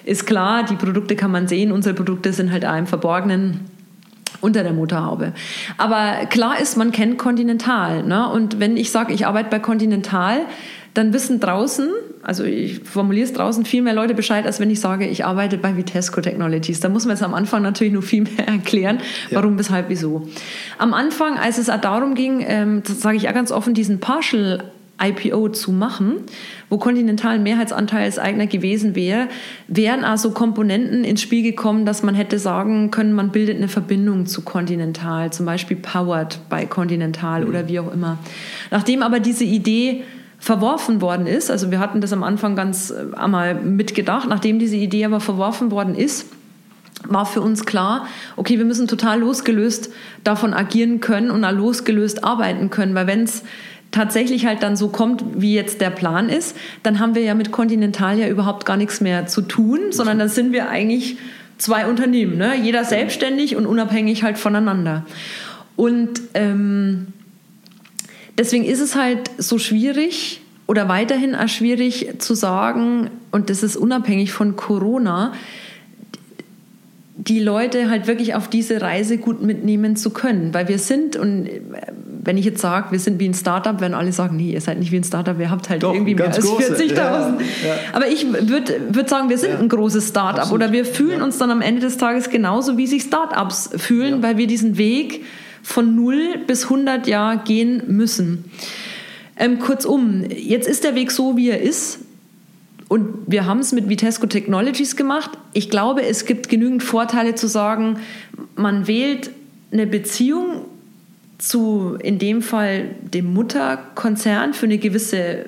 [0.04, 3.62] Ist klar, die Produkte kann man sehen, unsere Produkte sind halt auch im Verborgenen
[4.42, 5.34] unter der Motorhaube.
[5.78, 8.04] Aber klar ist, man kennt Continental.
[8.04, 8.30] Ne?
[8.30, 10.46] Und wenn ich sage, ich arbeite bei Continental,
[10.98, 11.90] dann wissen draußen,
[12.24, 15.58] also ich formuliere es draußen, viel mehr Leute Bescheid, als wenn ich sage, ich arbeite
[15.58, 16.80] bei Vitesco Technologies.
[16.80, 19.00] Da muss man jetzt am Anfang natürlich noch viel mehr erklären,
[19.32, 19.60] warum, ja.
[19.60, 20.28] weshalb, wieso.
[20.78, 24.64] Am Anfang, als es darum ging, ähm, das sage ich auch ganz offen, diesen Partial
[25.00, 26.24] IPO zu machen,
[26.70, 29.28] wo Continental ein Mehrheitsanteilseigner gewesen wäre,
[29.68, 34.26] wären also Komponenten ins Spiel gekommen, dass man hätte sagen können, man bildet eine Verbindung
[34.26, 37.50] zu Continental, zum Beispiel Powered bei Continental mhm.
[37.50, 38.18] oder wie auch immer.
[38.72, 40.04] Nachdem aber diese Idee
[40.40, 44.76] verworfen worden ist, also wir hatten das am Anfang ganz äh, einmal mitgedacht, nachdem diese
[44.76, 46.28] Idee aber verworfen worden ist,
[47.06, 49.92] war für uns klar, okay, wir müssen total losgelöst
[50.24, 53.44] davon agieren können und losgelöst arbeiten können, weil wenn es
[53.92, 57.52] tatsächlich halt dann so kommt, wie jetzt der Plan ist, dann haben wir ja mit
[57.52, 61.18] Continental ja überhaupt gar nichts mehr zu tun, sondern dann sind wir eigentlich
[61.58, 62.56] zwei Unternehmen, ne?
[62.62, 65.06] jeder selbstständig und unabhängig halt voneinander.
[65.76, 67.08] Und ähm,
[68.38, 73.78] deswegen ist es halt so schwierig oder weiterhin auch schwierig zu sagen, und das ist
[73.78, 75.34] unabhängig von Corona,
[77.16, 80.54] die Leute halt wirklich auf diese Reise gut mitnehmen zu können.
[80.54, 81.50] Weil wir sind, und
[82.24, 84.78] wenn ich jetzt sage, wir sind wie ein Startup, werden alle sagen, nee, ihr seid
[84.80, 86.96] nicht wie ein Startup, ihr habt halt Doch, irgendwie mehr als 40.000.
[86.96, 87.38] Ja, ja.
[87.94, 91.38] Aber ich würde würd sagen, wir sind ja, ein großes Startup oder wir fühlen uns
[91.38, 95.24] dann am Ende des Tages genauso, wie sich Startups fühlen, weil wir diesen Weg
[95.68, 98.46] von 0 bis 100 Jahr gehen müssen.
[99.36, 102.00] Ähm, kurzum, jetzt ist der Weg so, wie er ist.
[102.88, 105.32] Und wir haben es mit Vitesco Technologies gemacht.
[105.52, 108.00] Ich glaube, es gibt genügend Vorteile zu sagen,
[108.56, 109.30] man wählt
[109.74, 110.68] eine Beziehung
[111.38, 115.48] zu, in dem Fall, dem Mutterkonzern für eine gewisse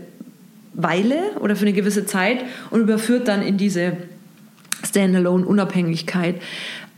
[0.74, 3.94] Weile oder für eine gewisse Zeit und überführt dann in diese
[4.86, 6.36] Standalone-Unabhängigkeit.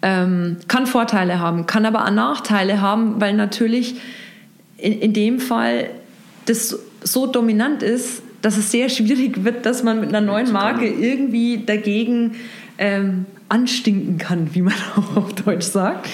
[0.04, 3.96] Ähm, kann Vorteile haben, kann aber auch Nachteile haben, weil natürlich
[4.78, 5.92] in, in dem Fall
[6.46, 10.88] das so dominant ist, dass es sehr schwierig wird, dass man mit einer neuen Marke
[10.88, 12.36] irgendwie dagegen
[12.78, 16.10] ähm, anstinken kann, wie man auch auf Deutsch sagt.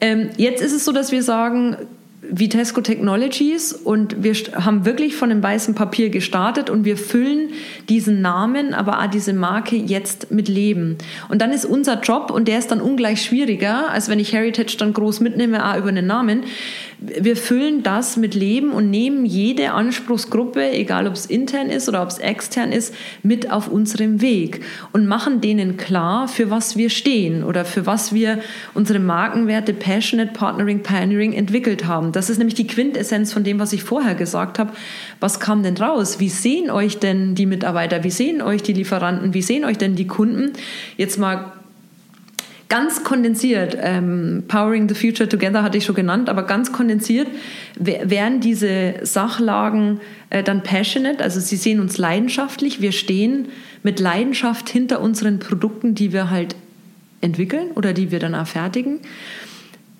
[0.00, 1.76] Ähm, jetzt ist es so, dass wir sagen,
[2.24, 7.50] Vitesco Technologies und wir haben wirklich von dem weißen Papier gestartet und wir füllen
[7.88, 10.98] diesen Namen, aber auch diese Marke jetzt mit Leben.
[11.28, 14.76] Und dann ist unser Job, und der ist dann ungleich schwieriger, als wenn ich Heritage
[14.78, 16.44] dann groß mitnehme, auch über einen Namen,
[17.04, 22.02] wir füllen das mit Leben und nehmen jede Anspruchsgruppe, egal ob es intern ist oder
[22.02, 22.94] ob es extern ist,
[23.24, 24.60] mit auf unserem Weg
[24.92, 28.38] und machen denen klar, für was wir stehen oder für was wir
[28.74, 32.11] unsere Markenwerte Passionate, Partnering, Pioneering entwickelt haben.
[32.12, 34.72] Das ist nämlich die Quintessenz von dem, was ich vorher gesagt habe.
[35.20, 36.20] Was kam denn raus?
[36.20, 38.04] Wie sehen euch denn die Mitarbeiter?
[38.04, 39.34] Wie sehen euch die Lieferanten?
[39.34, 40.52] Wie sehen euch denn die Kunden?
[40.96, 41.52] Jetzt mal
[42.72, 47.28] ganz kondensiert, ähm, Powering the Future Together hatte ich schon genannt, aber ganz kondensiert
[47.76, 53.48] wären diese Sachlagen äh, dann passionate, also sie sehen uns leidenschaftlich, wir stehen
[53.82, 56.56] mit Leidenschaft hinter unseren Produkten, die wir halt
[57.20, 59.00] entwickeln oder die wir dann auch fertigen.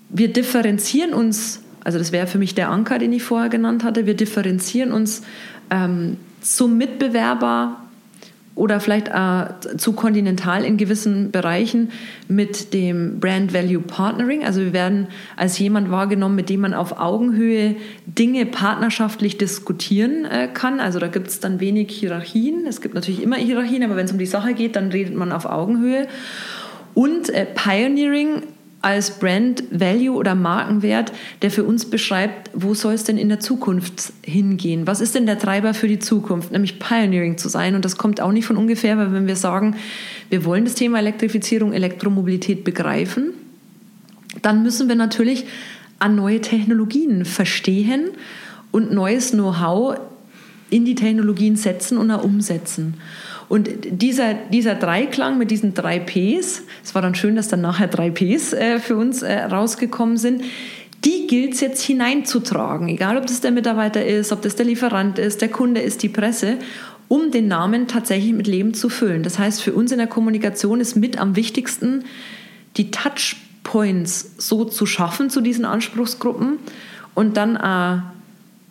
[0.09, 4.07] Wir differenzieren uns, also das wäre für mich der Anker, den ich vorher genannt hatte,
[4.07, 5.23] wir differenzieren uns
[5.71, 7.79] ähm, zum Mitbewerber
[8.55, 11.91] oder vielleicht äh, zu kontinental in gewissen Bereichen
[12.29, 14.45] mit dem Brand Value Partnering.
[14.45, 20.49] Also wir werden als jemand wahrgenommen, mit dem man auf Augenhöhe Dinge partnerschaftlich diskutieren äh,
[20.53, 20.81] kann.
[20.81, 22.67] Also da gibt es dann wenig Hierarchien.
[22.67, 25.33] Es gibt natürlich immer Hierarchien, aber wenn es um die Sache geht, dann redet man
[25.33, 26.07] auf Augenhöhe.
[26.93, 28.43] Und äh, Pioneering
[28.83, 33.39] als Brand Value oder Markenwert, der für uns beschreibt, wo soll es denn in der
[33.39, 34.89] Zukunft hingehen?
[34.89, 36.51] Was ist denn der Treiber für die Zukunft?
[36.51, 37.77] Nämlich Pioneering zu sein.
[37.77, 39.77] Und das kommt auch nicht von ungefähr, weil wenn wir sagen,
[40.31, 43.31] wir wollen das Thema Elektrifizierung, Elektromobilität begreifen,
[44.43, 45.47] dann müssen wir natürlich
[46.01, 48.11] an neue Technologien verstehen
[48.73, 49.99] und neues Know-how
[50.71, 52.95] in die Technologien setzen und auch umsetzen.
[53.53, 57.87] Und dieser, dieser Dreiklang mit diesen drei Ps, es war dann schön, dass dann nachher
[57.87, 60.45] drei Ps äh, für uns äh, rausgekommen sind,
[61.05, 65.19] die gilt es jetzt hineinzutragen, egal ob das der Mitarbeiter ist, ob das der Lieferant
[65.19, 66.57] ist, der Kunde ist, die Presse,
[67.09, 69.23] um den Namen tatsächlich mit Leben zu füllen.
[69.23, 72.05] Das heißt, für uns in der Kommunikation ist mit am wichtigsten,
[72.79, 76.57] die Touchpoints so zu schaffen zu diesen Anspruchsgruppen
[77.13, 78.01] und dann äh,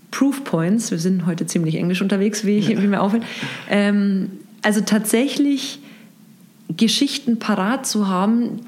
[0.09, 2.81] Proof Points, wir sind heute ziemlich englisch unterwegs, wie, ja.
[2.81, 3.23] wie mir auffällt,
[3.69, 5.79] ähm, also tatsächlich
[6.75, 8.61] Geschichten parat zu haben,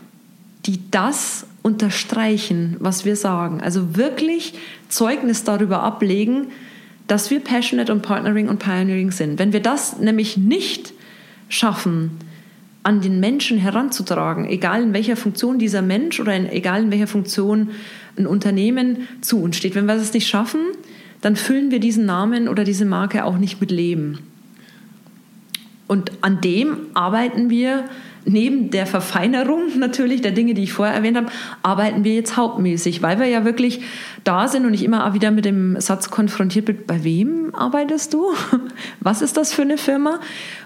[0.65, 3.61] die das unterstreichen, was wir sagen.
[3.61, 4.53] Also wirklich
[4.89, 6.47] Zeugnis darüber ablegen,
[7.07, 9.39] dass wir passionate und partnering und pioneering sind.
[9.39, 10.93] Wenn wir das nämlich nicht
[11.49, 12.11] schaffen,
[12.83, 17.07] an den Menschen heranzutragen, egal in welcher Funktion dieser Mensch oder in, egal in welcher
[17.07, 17.69] Funktion
[18.17, 19.73] ein Unternehmen zu uns steht.
[19.75, 20.61] Wenn wir das nicht schaffen,
[21.21, 24.19] dann füllen wir diesen Namen oder diese Marke auch nicht mit Leben.
[25.93, 27.85] Und an dem arbeiten wir
[28.25, 31.27] neben der Verfeinerung natürlich der Dinge, die ich vorher erwähnt habe,
[31.61, 33.81] arbeiten wir jetzt hauptmäßig, weil wir ja wirklich
[34.23, 38.13] da sind und ich immer auch wieder mit dem Satz konfrontiert bin, bei wem arbeitest
[38.13, 38.33] du?
[38.99, 40.19] Was ist das für eine Firma?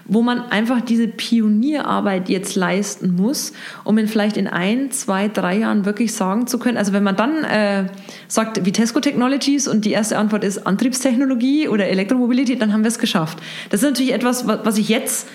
[0.04, 3.52] Wo man einfach diese Pionierarbeit jetzt leisten muss,
[3.84, 7.16] um in vielleicht in ein, zwei, drei Jahren wirklich sagen zu können, also wenn man
[7.16, 7.86] dann äh,
[8.28, 12.98] sagt Vitesco Technologies und die erste Antwort ist Antriebstechnologie oder Elektromobilität, dann haben wir es
[12.98, 13.38] geschafft.
[13.70, 15.28] Das ist natürlich etwas, was ich jetzt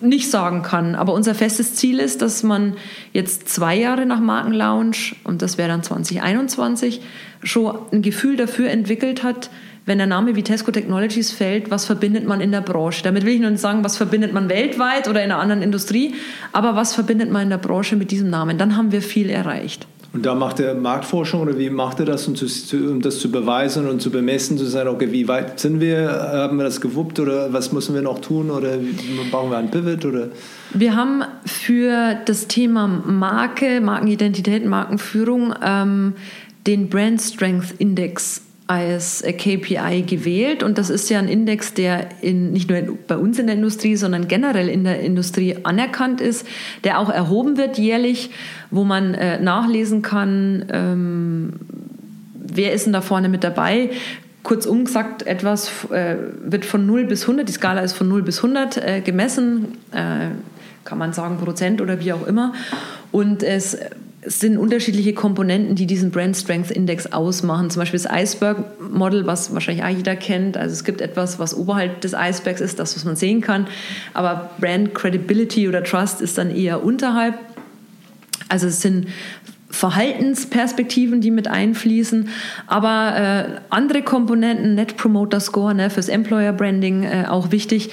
[0.00, 0.94] nicht sagen kann.
[0.94, 2.74] Aber unser festes Ziel ist, dass man
[3.12, 7.00] jetzt zwei Jahre nach Markenlaunch, und das wäre dann 2021,
[7.42, 9.50] schon ein Gefühl dafür entwickelt hat,
[9.86, 13.04] wenn der Name Vitesco Technologies fällt, was verbindet man in der Branche?
[13.04, 16.14] Damit will ich nur nicht sagen, was verbindet man weltweit oder in einer anderen Industrie,
[16.52, 18.58] aber was verbindet man in der Branche mit diesem Namen?
[18.58, 19.86] Dann haben wir viel erreicht.
[20.16, 23.30] Und da macht er Marktforschung oder wie macht er das, um, zu, um, das zu
[23.30, 27.20] beweisen und zu bemessen, zu sagen, okay, wie weit sind wir, haben wir das gewuppt
[27.20, 28.78] oder was müssen wir noch tun oder
[29.30, 30.28] brauchen wir ein Pivot oder?
[30.72, 36.14] Wir haben für das Thema Marke, Markenidentität, Markenführung ähm,
[36.66, 42.52] den Brand Strength Index als KPI gewählt und das ist ja ein Index, der in,
[42.52, 46.46] nicht nur bei uns in der Industrie, sondern generell in der Industrie anerkannt ist,
[46.82, 48.30] der auch erhoben wird jährlich,
[48.70, 51.52] wo man äh, nachlesen kann, ähm,
[52.34, 53.90] wer ist denn da vorne mit dabei.
[54.42, 58.38] Kurzum gesagt, etwas äh, wird von 0 bis 100, die Skala ist von 0 bis
[58.38, 60.30] 100 äh, gemessen, äh,
[60.84, 62.52] kann man sagen Prozent oder wie auch immer.
[63.12, 63.76] Und es
[64.26, 67.70] es sind unterschiedliche Komponenten, die diesen Brand Strength Index ausmachen.
[67.70, 70.56] Zum Beispiel das Iceberg Model, was wahrscheinlich auch jeder kennt.
[70.56, 73.68] Also es gibt etwas, was oberhalb des Icebergs ist, das, was man sehen kann.
[74.14, 77.38] Aber Brand Credibility oder Trust ist dann eher unterhalb.
[78.48, 79.06] Also es sind
[79.70, 82.28] Verhaltensperspektiven, die mit einfließen,
[82.66, 87.90] aber äh, andere Komponenten, Net Promoter Score ne, fürs Employer Branding äh, auch wichtig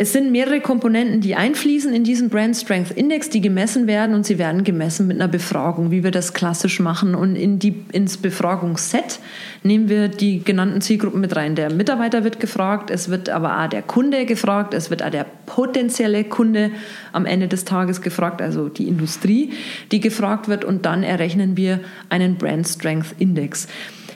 [0.00, 4.24] es sind mehrere Komponenten, die einfließen in diesen Brand Strength Index, die gemessen werden und
[4.24, 7.14] sie werden gemessen mit einer Befragung, wie wir das klassisch machen.
[7.14, 9.20] Und in die, ins Befragungsset
[9.62, 11.54] nehmen wir die genannten Zielgruppen mit rein.
[11.54, 15.26] Der Mitarbeiter wird gefragt, es wird aber auch der Kunde gefragt, es wird auch der
[15.44, 16.70] potenzielle Kunde
[17.12, 19.52] am Ende des Tages gefragt, also die Industrie,
[19.92, 21.78] die gefragt wird und dann errechnen wir
[22.08, 23.68] einen Brand Strength Index.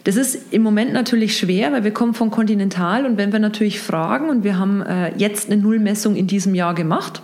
[0.05, 3.81] Das ist im Moment natürlich schwer, weil wir kommen von Continental und wenn wir natürlich
[3.81, 7.23] fragen und wir haben äh, jetzt eine Nullmessung in diesem Jahr gemacht,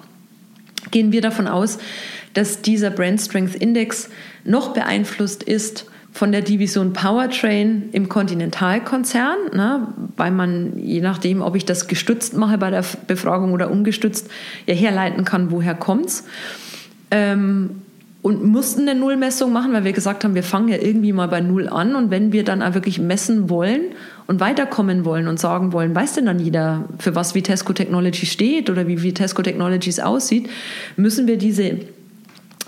[0.91, 1.79] gehen wir davon aus,
[2.33, 4.09] dass dieser Brand Strength Index
[4.45, 11.57] noch beeinflusst ist von der Division Powertrain im Continental-Konzern, ne, weil man, je nachdem, ob
[11.57, 14.29] ich das gestützt mache bei der Befragung oder ungestützt,
[14.67, 16.25] ja herleiten kann, woher kommt's.
[17.11, 17.83] Ähm,
[18.23, 21.41] und mussten eine Nullmessung machen, weil wir gesagt haben, wir fangen ja irgendwie mal bei
[21.41, 23.81] Null an und wenn wir dann wirklich messen wollen
[24.27, 28.69] und weiterkommen wollen und sagen wollen, weiß denn dann jeder, für was Vitesco Technology steht
[28.69, 30.51] oder wie Vitesco Technologies aussieht,
[30.97, 31.79] müssen wir diese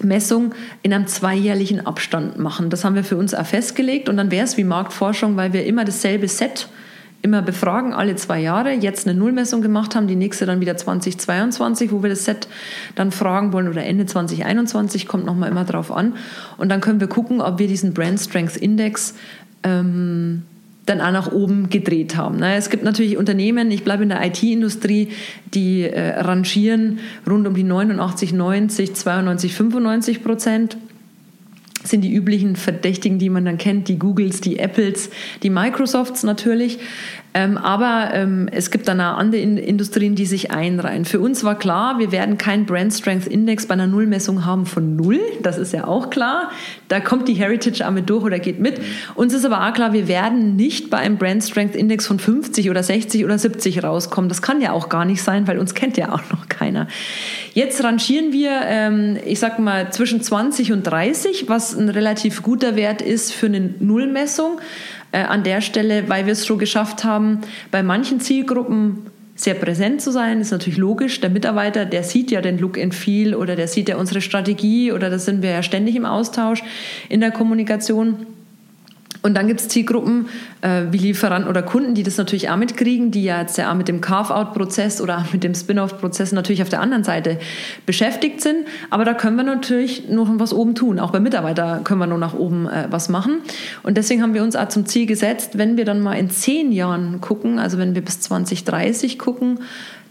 [0.01, 2.71] Messung in einem zweijährlichen Abstand machen.
[2.71, 5.67] Das haben wir für uns auch festgelegt und dann wäre es wie Marktforschung, weil wir
[5.67, 6.69] immer dasselbe Set
[7.23, 11.93] immer befragen, alle zwei Jahre, jetzt eine Nullmessung gemacht haben, die nächste dann wieder 2022,
[11.93, 12.49] wo wir das Set
[12.97, 16.15] dann fragen wollen oder Ende 2021, kommt nochmal immer drauf an.
[16.59, 19.15] Und dann können wir gucken, ob wir diesen Brand Strength Index
[19.63, 20.43] ähm,
[20.85, 22.39] dann auch nach oben gedreht haben.
[22.39, 22.57] Ne?
[22.57, 25.11] Es gibt natürlich Unternehmen, ich bleibe in der IT-Industrie,
[25.55, 30.77] die äh, rangieren rund um die 89, 90, 92, 95 Prozent
[31.85, 35.11] sind die üblichen Verdächtigen, die man dann kennt, die Googles, die Apples,
[35.43, 36.79] die Microsofts natürlich.
[37.35, 41.07] Ähm, aber ähm, es gibt dann auch andere in Industrien, die sich einreihen.
[41.07, 44.97] Für uns war klar, wir werden keinen Brand Strength Index bei einer Nullmessung haben von
[44.97, 45.21] null.
[45.43, 46.51] Das ist ja auch klar.
[46.89, 48.81] Da kommt die Heritage Arme durch oder geht mit.
[49.15, 52.69] Uns ist aber auch klar, wir werden nicht bei einem Brand Strength Index von 50
[52.69, 54.29] oder 60 oder 70 rauskommen.
[54.29, 56.87] Das kann ja auch gar nicht sein, weil uns kennt ja auch noch keiner.
[57.55, 62.77] Jetzt rangieren wir, ähm, ich sag mal, zwischen 20 und 30, was ein relativ guter
[62.77, 64.59] Wert ist für eine Nullmessung
[65.13, 67.41] äh, an der Stelle, weil wir es schon geschafft haben,
[67.71, 71.21] bei manchen Zielgruppen sehr präsent zu sein, ist natürlich logisch.
[71.21, 74.93] Der Mitarbeiter, der sieht ja den Look and Feel oder der sieht ja unsere Strategie
[74.93, 76.63] oder da sind wir ja ständig im Austausch
[77.09, 78.27] in der Kommunikation.
[79.23, 80.27] Und dann gibt es Zielgruppen
[80.63, 83.77] äh, wie Lieferanten oder Kunden, die das natürlich auch mitkriegen, die ja jetzt ja auch
[83.77, 87.39] mit dem Carve-out-Prozess oder mit dem Spin-off-Prozess natürlich auf der anderen Seite
[87.87, 88.67] beschäftigt sind.
[88.91, 90.99] Aber da können wir natürlich noch was oben tun.
[90.99, 93.39] Auch bei Mitarbeitern können wir nur nach oben äh, was machen.
[93.85, 96.73] Und deswegen haben wir uns auch zum Ziel gesetzt, wenn wir dann mal in zehn
[96.73, 99.61] Jahren gucken, also wenn wir bis 2030 gucken,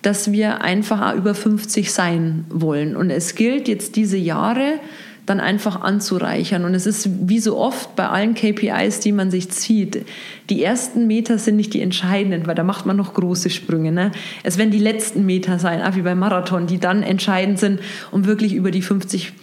[0.02, 2.96] dass wir einfach über 50 sein wollen.
[2.96, 4.80] Und es gilt jetzt diese Jahre,
[5.26, 6.66] dann einfach anzureichern.
[6.66, 10.06] Und es ist wie so oft bei allen KPIs, die man sich zieht,
[10.50, 13.92] die ersten Meter sind nicht die entscheidenden, weil da macht man noch große Sprünge.
[13.92, 14.12] Ne?
[14.44, 17.80] Es werden die letzten Meter sein, auch wie beim Marathon, die dann entscheidend sind,
[18.12, 19.34] um wirklich über die 50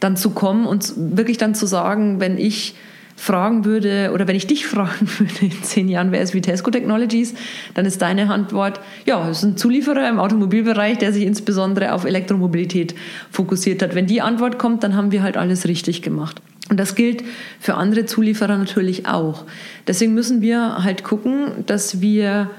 [0.00, 2.74] dann zu kommen und wirklich dann zu sagen, wenn ich
[3.18, 7.34] fragen würde oder wenn ich dich fragen würde in zehn Jahren, wer ist Vitesco Technologies,
[7.74, 12.04] dann ist deine Antwort, ja, es ist ein Zulieferer im Automobilbereich, der sich insbesondere auf
[12.04, 12.94] Elektromobilität
[13.30, 13.94] fokussiert hat.
[13.94, 16.40] Wenn die Antwort kommt, dann haben wir halt alles richtig gemacht.
[16.70, 17.24] Und das gilt
[17.58, 19.44] für andere Zulieferer natürlich auch.
[19.86, 22.50] Deswegen müssen wir halt gucken, dass wir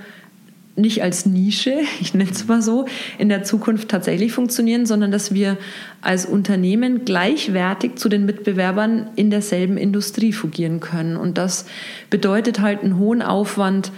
[0.80, 2.86] nicht als Nische, ich nenne es mal so,
[3.18, 5.58] in der Zukunft tatsächlich funktionieren, sondern dass wir
[6.02, 11.18] als Unternehmen gleichwertig zu den Mitbewerbern in derselben Industrie fungieren können.
[11.18, 11.66] Und das
[12.10, 13.92] bedeutet halt einen hohen Aufwand,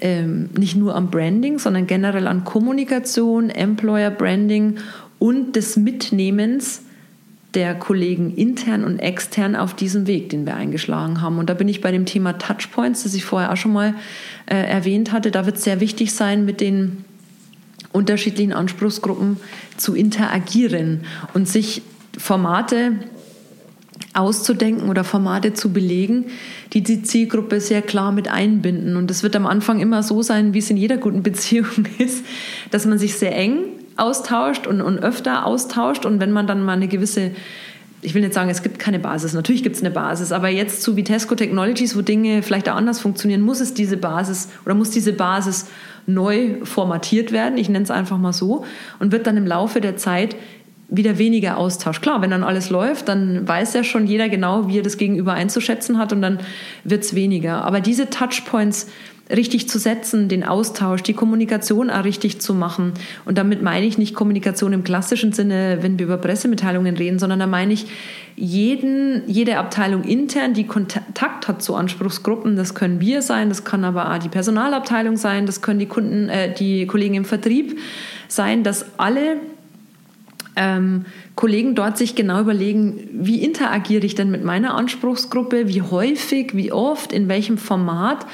[0.00, 4.76] ähm, nicht nur am Branding, sondern generell an Kommunikation, Employer Branding
[5.18, 6.82] und des Mitnehmens
[7.54, 11.38] der Kollegen intern und extern auf diesem Weg, den wir eingeschlagen haben.
[11.38, 13.94] Und da bin ich bei dem Thema Touchpoints, das ich vorher auch schon mal
[14.46, 15.30] äh, erwähnt hatte.
[15.30, 17.04] Da wird es sehr wichtig sein, mit den
[17.92, 19.36] unterschiedlichen Anspruchsgruppen
[19.76, 21.02] zu interagieren
[21.32, 21.82] und sich
[22.18, 22.92] Formate
[24.14, 26.26] auszudenken oder Formate zu belegen,
[26.72, 28.96] die die Zielgruppe sehr klar mit einbinden.
[28.96, 32.24] Und das wird am Anfang immer so sein, wie es in jeder guten Beziehung ist,
[32.70, 33.64] dass man sich sehr eng
[33.96, 36.06] austauscht und, und öfter austauscht.
[36.06, 37.32] Und wenn man dann mal eine gewisse
[38.04, 39.32] ich will nicht sagen, es gibt keine Basis.
[39.32, 43.00] Natürlich gibt es eine Basis, aber jetzt zu Vitesco Technologies, wo Dinge vielleicht auch anders
[43.00, 45.68] funktionieren, muss es diese Basis oder muss diese Basis
[46.06, 47.56] neu formatiert werden.
[47.56, 48.66] Ich nenne es einfach mal so
[48.98, 50.36] und wird dann im Laufe der Zeit
[50.88, 52.02] wieder weniger Austausch.
[52.02, 55.32] Klar, wenn dann alles läuft, dann weiß ja schon jeder genau, wie er das Gegenüber
[55.32, 56.40] einzuschätzen hat und dann
[56.84, 57.64] wird es weniger.
[57.64, 58.88] Aber diese Touchpoints,
[59.30, 62.92] richtig zu setzen, den Austausch, die Kommunikation auch richtig zu machen.
[63.24, 67.38] Und damit meine ich nicht Kommunikation im klassischen Sinne, wenn wir über Pressemitteilungen reden, sondern
[67.38, 67.86] da meine ich
[68.36, 72.56] jeden, jede Abteilung intern, die Kontakt hat zu Anspruchsgruppen.
[72.56, 76.28] Das können wir sein, das kann aber auch die Personalabteilung sein, das können die Kunden,
[76.28, 77.78] äh, die Kollegen im Vertrieb
[78.28, 79.36] sein, dass alle
[80.56, 86.54] ähm, Kollegen dort sich genau überlegen, wie interagiere ich denn mit meiner Anspruchsgruppe, wie häufig,
[86.54, 88.26] wie oft, in welchem Format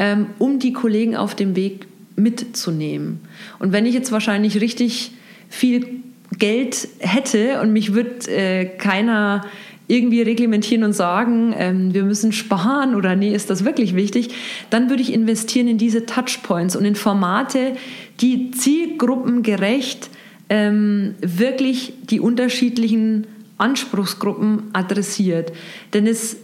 [0.00, 1.86] ähm, um die Kollegen auf dem Weg
[2.16, 3.20] mitzunehmen.
[3.58, 5.12] Und wenn ich jetzt wahrscheinlich richtig
[5.50, 6.00] viel
[6.38, 9.44] Geld hätte und mich wird äh, keiner
[9.88, 14.30] irgendwie reglementieren und sagen, ähm, wir müssen sparen oder nee, ist das wirklich wichtig,
[14.70, 17.76] dann würde ich investieren in diese Touchpoints und in Formate,
[18.20, 20.08] die zielgruppengerecht
[20.48, 23.26] ähm, wirklich die unterschiedlichen
[23.58, 25.52] Anspruchsgruppen adressiert.
[25.92, 26.36] Denn es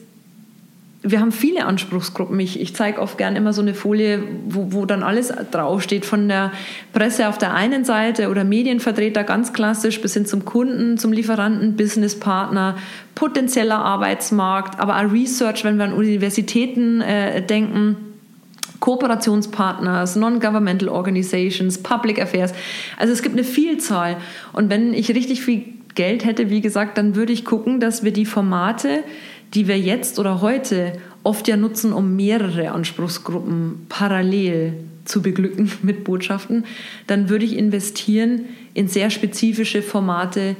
[1.11, 2.39] wir haben viele Anspruchsgruppen.
[2.41, 6.29] Ich, ich zeige oft gern immer so eine Folie, wo, wo dann alles draufsteht, von
[6.29, 6.51] der
[6.93, 11.77] Presse auf der einen Seite oder Medienvertreter ganz klassisch bis hin zum Kunden, zum Lieferanten,
[11.77, 12.77] Businesspartner,
[13.15, 17.97] potenzieller Arbeitsmarkt, aber auch Research, wenn wir an Universitäten äh, denken.
[18.81, 22.53] Kooperationspartners, Non-Governmental Organizations, Public Affairs.
[22.99, 24.19] Also es gibt eine Vielzahl.
[24.53, 25.65] Und wenn ich richtig viel
[25.95, 29.03] Geld hätte, wie gesagt, dann würde ich gucken, dass wir die Formate,
[29.57, 30.93] die wir jetzt oder heute
[31.25, 34.75] oft ja nutzen, um mehrere Anspruchsgruppen parallel
[35.07, 36.67] zu beglücken mit Botschaften,
[37.07, 40.57] dann würde ich investieren in sehr spezifische Formate,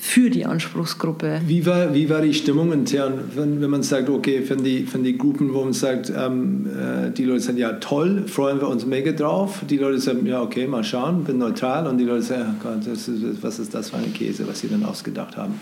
[0.00, 1.42] für die Anspruchsgruppe.
[1.46, 4.98] Wie war, wie war die Stimmung intern, wenn, wenn man sagt, okay, für die, für
[4.98, 8.86] die Gruppen, wo man sagt, ähm, äh, die Leute sagen, ja toll, freuen wir uns
[8.86, 9.60] mega drauf.
[9.68, 11.86] Die Leute sagen, ja okay, mal schauen, bin neutral.
[11.86, 13.10] Und die Leute sagen, oh Gott, ist,
[13.42, 15.60] was ist das für ein Käse, was sie dann ausgedacht haben.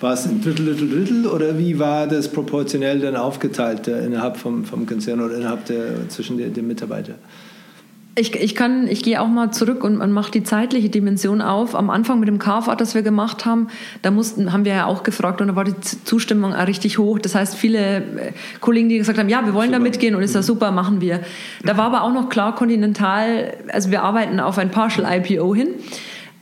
[0.00, 4.36] War es ein Drittel, Drittel, Drittel oder wie war das proportionell dann aufgeteilt äh, innerhalb
[4.36, 7.16] vom, vom Konzern oder innerhalb der, zwischen den Mitarbeitern?
[8.18, 11.74] Ich, ich kann, ich gehe auch mal zurück und man macht die zeitliche Dimension auf.
[11.74, 13.68] Am Anfang mit dem Carve-Out, das wir gemacht haben,
[14.00, 17.18] da mussten, haben wir ja auch gefragt und da war die Zustimmung auch richtig hoch.
[17.18, 18.02] Das heißt, viele äh,
[18.60, 19.78] Kollegen, die gesagt haben, ja, wir wollen super.
[19.78, 20.44] da mitgehen und ist ja mhm.
[20.44, 21.20] super, machen wir.
[21.62, 25.68] Da war aber auch noch klar, Continental, also wir arbeiten auf ein Partial IPO hin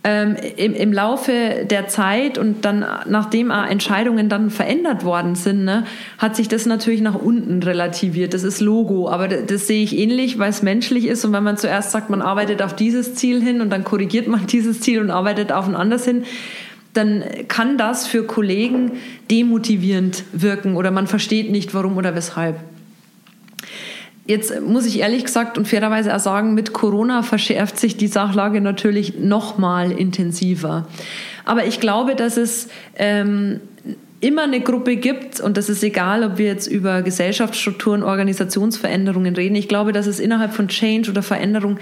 [0.07, 5.85] ähm, im, im Laufe der Zeit und dann, nachdem Entscheidungen dann verändert worden sind, ne,
[6.19, 8.35] hat sich das natürlich nach unten relativiert.
[8.35, 11.43] Das ist Logo, aber das, das sehe ich ähnlich, weil es menschlich ist und wenn
[11.43, 15.01] man zuerst sagt, man arbeitet auf dieses Ziel hin und dann korrigiert man dieses Ziel
[15.01, 16.25] und arbeitet auf ein anderes hin,
[16.93, 18.93] dann kann das für Kollegen
[19.31, 22.57] demotivierend wirken oder man versteht nicht, warum oder weshalb.
[24.27, 28.63] Jetzt muss ich ehrlich gesagt und fairerweise auch sagen, mit Corona verschärft sich die Sachlage
[28.63, 30.87] natürlich noch mal intensiver.
[31.45, 33.61] Aber ich glaube, dass es ähm,
[34.21, 39.55] immer eine Gruppe gibt, und das ist egal, ob wir jetzt über Gesellschaftsstrukturen, Organisationsveränderungen reden,
[39.57, 41.79] ich glaube, dass es innerhalb von Change oder Veränderung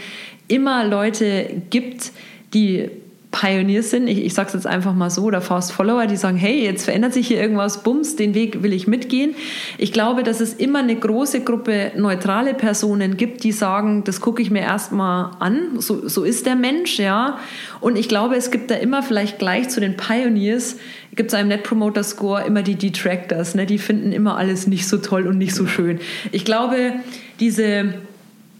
[0.48, 2.10] immer Leute gibt,
[2.54, 2.90] die
[3.32, 6.36] Pioneers sind, ich, ich sage es jetzt einfach mal so, oder Fast Follower, die sagen,
[6.36, 9.34] hey, jetzt verändert sich hier irgendwas, bums, den Weg will ich mitgehen.
[9.78, 14.42] Ich glaube, dass es immer eine große Gruppe neutrale Personen gibt, die sagen, das gucke
[14.42, 17.38] ich mir erstmal an, so, so ist der Mensch, ja.
[17.80, 20.76] Und ich glaube, es gibt da immer vielleicht gleich zu den Pioneers,
[21.16, 23.64] gibt es einem Net Promoter Score immer die Detractors, ne?
[23.64, 26.00] die finden immer alles nicht so toll und nicht so schön.
[26.32, 26.92] Ich glaube,
[27.40, 27.94] diese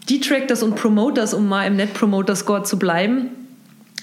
[0.09, 3.29] Detractors und Promoters, um mal im Net Promoter Score zu bleiben,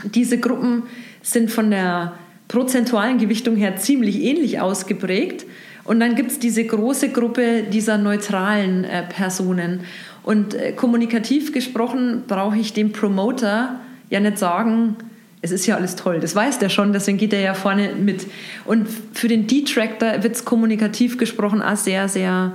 [0.04, 0.84] diese Gruppen
[1.22, 2.14] sind von der
[2.48, 5.46] prozentualen Gewichtung her ziemlich ähnlich ausgeprägt.
[5.84, 9.80] Und dann gibt es diese große Gruppe dieser neutralen äh, Personen.
[10.22, 14.96] Und äh, kommunikativ gesprochen brauche ich dem Promoter ja nicht sagen,
[15.42, 18.26] es ist ja alles toll, das weiß der schon, deswegen geht er ja vorne mit.
[18.66, 22.52] Und für den Detractor wird es kommunikativ gesprochen auch sehr, sehr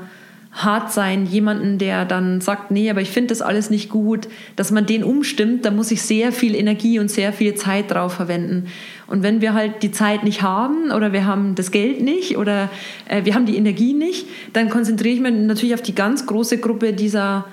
[0.55, 4.71] hart sein, jemanden, der dann sagt, nee, aber ich finde das alles nicht gut, dass
[4.71, 8.67] man den umstimmt, da muss ich sehr viel Energie und sehr viel Zeit drauf verwenden.
[9.05, 12.69] Und wenn wir halt die Zeit nicht haben oder wir haben das Geld nicht oder
[13.09, 16.59] äh, wir haben die Energie nicht, dann konzentriere ich mich natürlich auf die ganz große
[16.59, 17.45] Gruppe dieser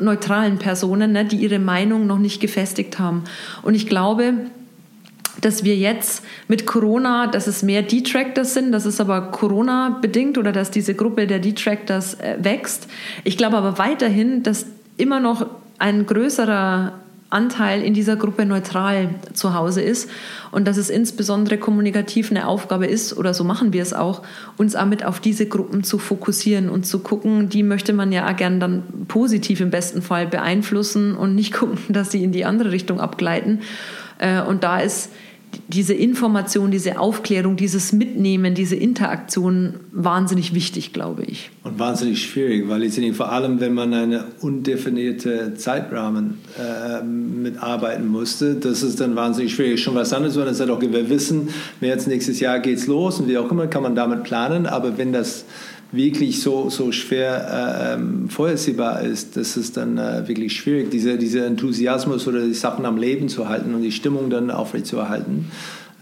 [0.00, 3.22] neutralen Personen, ne, die ihre Meinung noch nicht gefestigt haben.
[3.62, 4.34] Und ich glaube,
[5.40, 10.38] dass wir jetzt mit Corona, dass es mehr Detractors sind, das ist aber Corona bedingt
[10.38, 12.88] oder dass diese Gruppe der Detractors äh, wächst.
[13.24, 15.46] Ich glaube aber weiterhin, dass immer noch
[15.78, 16.92] ein größerer
[17.30, 20.10] Anteil in dieser Gruppe neutral zu Hause ist
[20.50, 24.22] und dass es insbesondere kommunikativ eine Aufgabe ist, oder so machen wir es auch,
[24.56, 28.58] uns damit auf diese Gruppen zu fokussieren und zu gucken, die möchte man ja gern
[28.58, 33.00] dann positiv im besten Fall beeinflussen und nicht gucken, dass sie in die andere Richtung
[33.00, 33.60] abgleiten.
[34.18, 35.10] Äh, und da ist
[35.70, 41.50] diese Information, diese Aufklärung, dieses Mitnehmen, diese Interaktion wahnsinnig wichtig, glaube ich.
[41.62, 48.08] Und wahnsinnig schwierig, weil ich denke, vor allem, wenn man eine undefinierte Zeitrahmen äh, mitarbeiten
[48.08, 49.82] musste, das ist dann wahnsinnig schwierig.
[49.82, 51.48] Schon was anderes, wenn man sagt, okay, wir wissen,
[51.80, 55.12] jetzt nächstes Jahr geht's los und wie auch immer, kann man damit planen, aber wenn
[55.12, 55.44] das
[55.92, 61.18] wirklich so, so schwer äh, ähm, vorhersehbar ist, das ist dann äh, wirklich schwierig, diese,
[61.18, 65.46] dieser Enthusiasmus oder die Sachen am Leben zu halten und die Stimmung dann aufrechtzuerhalten.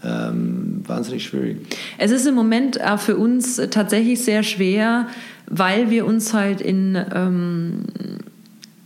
[0.01, 1.57] Ähm, wahnsinnig schwierig.
[1.97, 5.07] Es ist im Moment auch für uns tatsächlich sehr schwer,
[5.47, 7.83] weil wir uns halt in ähm,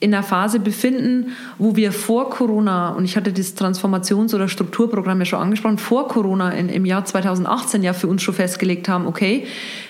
[0.04, 5.20] in einer Phase befinden, wo wir vor Corona, und ich hatte das Transformations- oder Strukturprogramm
[5.20, 9.08] ja schon angesprochen, vor Corona in, im Jahr 2018 ja für uns schon festgelegt haben,
[9.08, 9.48] okay,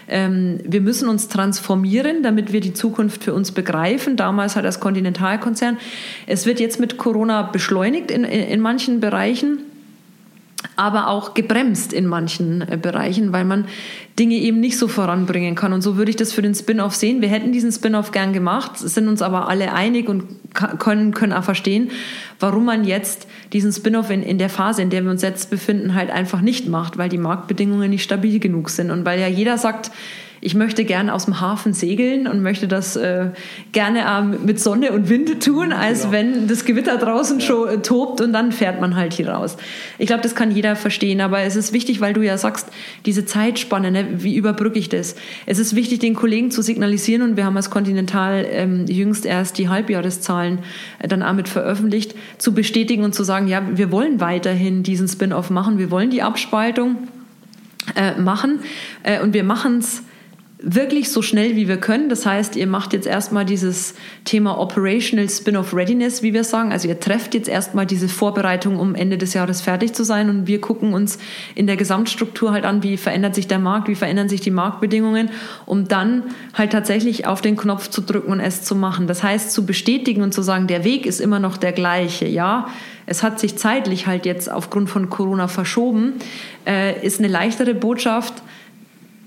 [0.07, 4.15] ähm, wir müssen uns transformieren, damit wir die Zukunft für uns begreifen.
[4.15, 5.77] Damals halt als Kontinentalkonzern.
[6.27, 9.59] Es wird jetzt mit Corona beschleunigt in, in, in manchen Bereichen
[10.75, 13.65] aber auch gebremst in manchen äh, Bereichen, weil man
[14.19, 15.73] Dinge eben nicht so voranbringen kann.
[15.73, 17.21] Und so würde ich das für den Spin-off sehen.
[17.21, 21.43] Wir hätten diesen Spin-off gern gemacht, sind uns aber alle einig und können, können auch
[21.43, 21.91] verstehen,
[22.39, 25.95] warum man jetzt diesen Spin-off in, in der Phase, in der wir uns jetzt befinden,
[25.95, 29.57] halt einfach nicht macht, weil die Marktbedingungen nicht stabil genug sind und weil ja jeder
[29.57, 29.91] sagt,
[30.45, 33.27] ich möchte gerne aus dem Hafen segeln und möchte das äh,
[33.71, 36.11] gerne äh, mit Sonne und Wind tun, als genau.
[36.11, 37.45] wenn das Gewitter draußen ja.
[37.45, 39.55] schon äh, tobt und dann fährt man halt hier raus.
[39.97, 42.67] Ich glaube, das kann jeder verstehen, aber es ist wichtig, weil du ja sagst,
[43.05, 45.15] diese Zeitspanne, ne, wie überbrücke ich das?
[45.45, 49.57] Es ist wichtig, den Kollegen zu signalisieren und wir haben als Continental ähm, jüngst erst
[49.57, 50.59] die Halbjahreszahlen
[50.99, 55.07] äh, dann auch mit veröffentlicht, zu bestätigen und zu sagen, ja, wir wollen weiterhin diesen
[55.07, 56.97] Spin-off machen, wir wollen die Abspaltung
[57.95, 58.59] äh, machen
[59.03, 60.03] äh, und wir machen es
[60.65, 62.07] wirklich so schnell wie wir können.
[62.07, 66.71] Das heißt, ihr macht jetzt erstmal dieses Thema Operational Spin-off Readiness, wie wir sagen.
[66.71, 70.29] Also ihr trefft jetzt erstmal diese Vorbereitung, um Ende des Jahres fertig zu sein.
[70.29, 71.19] Und wir gucken uns
[71.53, 75.31] in der Gesamtstruktur halt an, wie verändert sich der Markt, wie verändern sich die Marktbedingungen,
[75.65, 76.23] um dann
[76.53, 79.05] halt tatsächlich auf den Knopf zu drücken und es zu machen.
[79.05, 82.25] Das heißt, zu bestätigen und zu sagen, der Weg ist immer noch der gleiche.
[82.25, 82.69] Ja,
[83.05, 86.13] es hat sich zeitlich halt jetzt aufgrund von Corona verschoben,
[86.65, 88.41] äh, ist eine leichtere Botschaft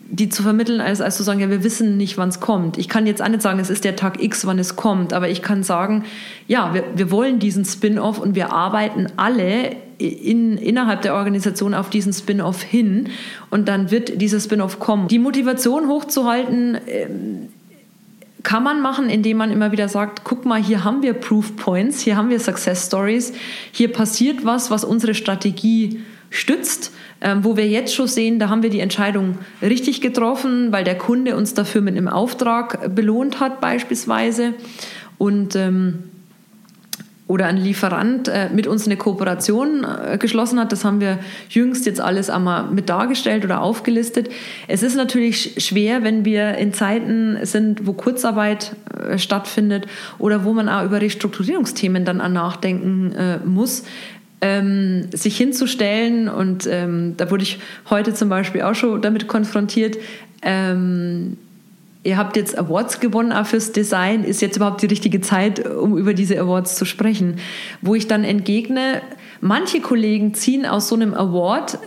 [0.08, 2.78] die zu vermitteln, als, als zu sagen, ja, wir wissen nicht, wann es kommt.
[2.78, 5.28] Ich kann jetzt auch nicht sagen, es ist der Tag X, wann es kommt, aber
[5.28, 6.04] ich kann sagen,
[6.46, 11.90] ja, wir, wir wollen diesen Spin-off und wir arbeiten alle in, innerhalb der Organisation auf
[11.90, 13.08] diesen Spin-off hin
[13.50, 15.08] und dann wird dieser Spin-off kommen.
[15.08, 17.48] Die Motivation hochzuhalten, ähm,
[18.42, 22.00] kann man machen, indem man immer wieder sagt, guck mal, hier haben wir Proof Points,
[22.00, 23.32] hier haben wir Success Stories,
[23.72, 26.00] hier passiert was, was unsere Strategie
[26.30, 26.92] stützt
[27.26, 30.96] ähm, wo wir jetzt schon sehen, da haben wir die Entscheidung richtig getroffen, weil der
[30.96, 34.54] Kunde uns dafür mit einem Auftrag belohnt hat beispielsweise.
[35.18, 36.04] Und ähm,
[37.28, 40.70] oder ein Lieferant äh, mit uns eine Kooperation äh, geschlossen hat.
[40.70, 44.28] Das haben wir jüngst jetzt alles einmal mit dargestellt oder aufgelistet.
[44.68, 49.86] Es ist natürlich schwer, wenn wir in Zeiten sind, wo Kurzarbeit äh, stattfindet
[50.18, 53.82] oder wo man auch über Restrukturierungsthemen dann nachdenken äh, muss.
[54.48, 57.58] Ähm, sich hinzustellen und ähm, da wurde ich
[57.90, 59.96] heute zum Beispiel auch schon damit konfrontiert,
[60.40, 61.36] ähm,
[62.04, 66.14] ihr habt jetzt Awards gewonnen fürs Design, ist jetzt überhaupt die richtige Zeit, um über
[66.14, 67.40] diese Awards zu sprechen?
[67.82, 69.02] Wo ich dann entgegne,
[69.40, 71.80] manche Kollegen ziehen aus so einem Award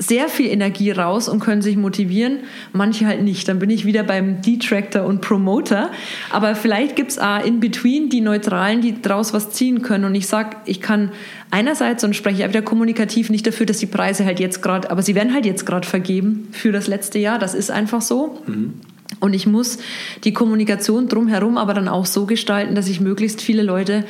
[0.00, 2.38] sehr viel Energie raus und können sich motivieren,
[2.72, 3.46] manche halt nicht.
[3.48, 5.90] Dann bin ich wieder beim Detractor und Promoter.
[6.30, 10.06] Aber vielleicht gibt es auch in between die Neutralen, die daraus was ziehen können.
[10.06, 11.12] Und ich sage, ich kann
[11.50, 15.02] einerseits, und spreche ich wieder kommunikativ nicht dafür, dass die Preise halt jetzt gerade, aber
[15.02, 17.38] sie werden halt jetzt gerade vergeben für das letzte Jahr.
[17.38, 18.38] Das ist einfach so.
[18.46, 18.80] Mhm.
[19.18, 19.78] Und ich muss
[20.24, 24.04] die Kommunikation drumherum aber dann auch so gestalten, dass ich möglichst viele Leute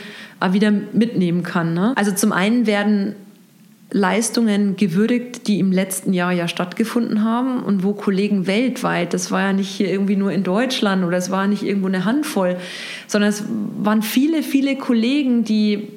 [0.53, 1.75] wieder mitnehmen kann.
[1.75, 1.95] Ne?
[1.97, 3.17] Also zum einen werden
[3.93, 9.41] Leistungen gewürdigt, die im letzten Jahr ja stattgefunden haben und wo Kollegen weltweit, das war
[9.43, 12.57] ja nicht hier irgendwie nur in Deutschland oder es war nicht irgendwo eine Handvoll,
[13.07, 13.45] sondern es
[13.79, 15.89] waren viele, viele Kollegen, die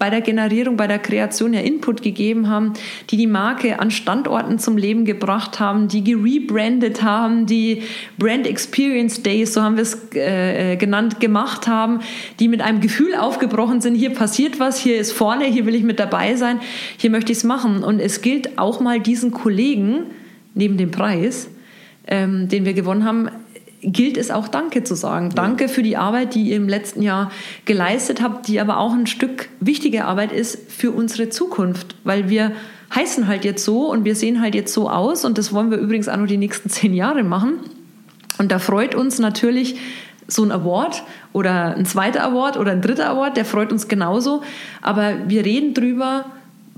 [0.00, 2.72] bei der Generierung, bei der Kreation ja Input gegeben haben,
[3.10, 7.82] die die Marke an Standorten zum Leben gebracht haben, die gerebrandet haben, die
[8.18, 12.00] Brand Experience Days, so haben wir es äh, genannt, gemacht haben,
[12.40, 15.84] die mit einem Gefühl aufgebrochen sind, hier passiert was, hier ist vorne, hier will ich
[15.84, 16.60] mit dabei sein,
[16.96, 17.84] hier möchte ich es machen.
[17.84, 20.04] Und es gilt auch mal diesen Kollegen,
[20.54, 21.50] neben dem Preis,
[22.06, 23.28] ähm, den wir gewonnen haben,
[23.82, 25.30] gilt es auch Danke zu sagen.
[25.34, 27.30] Danke für die Arbeit, die ihr im letzten Jahr
[27.64, 32.52] geleistet habt, die aber auch ein Stück wichtige Arbeit ist für unsere Zukunft, weil wir
[32.94, 35.78] heißen halt jetzt so und wir sehen halt jetzt so aus und das wollen wir
[35.78, 37.60] übrigens auch nur die nächsten zehn Jahre machen.
[38.38, 39.78] Und da freut uns natürlich
[40.26, 41.02] so ein Award
[41.32, 44.42] oder ein zweiter Award oder ein dritter Award, der freut uns genauso.
[44.80, 46.26] Aber wir reden drüber,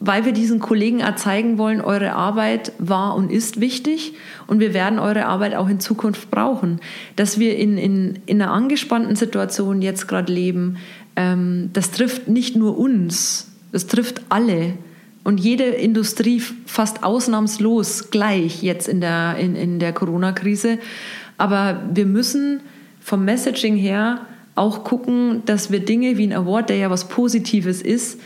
[0.04, 4.14] weil wir diesen Kollegen erzeigen wollen, eure Arbeit war und ist wichtig
[4.48, 6.80] und wir werden eure Arbeit auch in Zukunft brauchen.
[7.14, 10.78] Dass wir in, in, in einer angespannten Situation jetzt gerade leben,
[11.14, 14.74] ähm, das trifft nicht nur uns, das trifft alle.
[15.22, 20.78] Und jede Industrie fast ausnahmslos gleich jetzt in der, in, in der Corona-Krise.
[21.38, 22.60] Aber wir müssen
[23.00, 24.26] vom Messaging her
[24.56, 28.20] auch gucken, dass wir Dinge wie ein Award, der ja was Positives ist,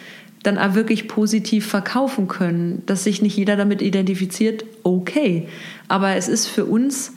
[0.47, 2.83] dann auch wirklich positiv verkaufen können.
[2.87, 5.49] Dass sich nicht jeder damit identifiziert, okay.
[5.89, 7.13] Aber es ist für uns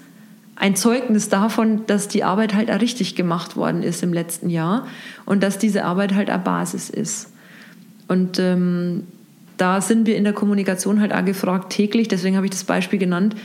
[0.55, 4.87] ein Zeugnis davon, dass die Arbeit halt auch richtig gemacht worden ist im letzten Jahr
[5.25, 7.31] und dass diese Arbeit halt eine Basis ist.
[8.07, 9.03] Und ähm,
[9.57, 12.99] da sind wir in der Kommunikation halt auch gefragt täglich, deswegen habe ich das Beispiel
[12.99, 13.35] genannt,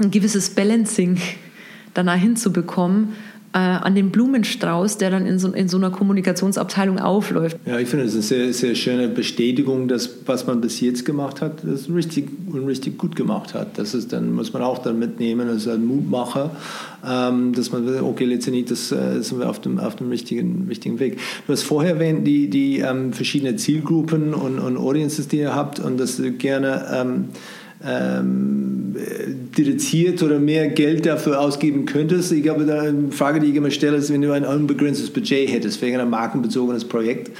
[0.00, 1.20] ein gewisses Balancing
[1.94, 3.12] danach hinzubekommen
[3.54, 7.58] äh, an den Blumenstrauß, der dann in so, in so einer Kommunikationsabteilung aufläuft.
[7.66, 11.04] Ja, ich finde, es ist eine sehr, sehr schöne Bestätigung, dass was man bis jetzt
[11.04, 13.78] gemacht hat, das richtig und richtig gut gemacht hat.
[13.78, 16.50] Das ist dann, muss man auch dann mitnehmen, das ist ein Mutmacher,
[17.06, 20.98] ähm, dass man okay, letztendlich das, äh, sind wir auf dem, auf dem richtigen, richtigen
[20.98, 21.18] Weg.
[21.46, 25.78] Du hast vorher erwähnt, die, die ähm, verschiedenen Zielgruppen und, und Audiences, die ihr habt
[25.78, 27.28] und dass du gerne ähm,
[27.84, 28.94] ähm,
[29.56, 32.32] dediziert oder mehr Geld dafür ausgeben könntest.
[32.32, 35.78] Ich glaube, eine Frage, die ich immer stelle, ist, wenn du ein unbegrenztes Budget hättest
[35.78, 37.30] für ein markenbezogenes Projekt,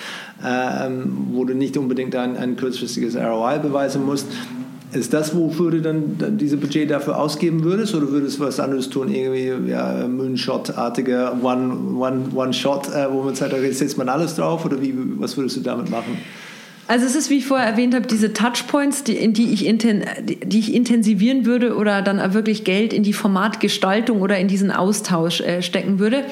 [0.45, 4.27] ähm, wo du nicht unbedingt ein, ein kurzfristiges ROI beweisen musst,
[4.93, 8.91] ist das, wofür du dann diese Budget dafür ausgeben würdest oder würdest du was anderes
[8.91, 14.37] tun, irgendwie ja, Moonshot-artiger One-Shot, One, One äh, wo man sagt, okay, setzt man alles
[14.37, 16.19] drauf oder wie, was würdest du damit machen?
[16.93, 20.05] Also es ist, wie ich vorher erwähnt habe, diese Touchpoints, die, in die ich, inten,
[20.45, 25.41] die ich intensivieren würde oder dann wirklich Geld in die Formatgestaltung oder in diesen Austausch
[25.41, 26.23] äh, stecken würde.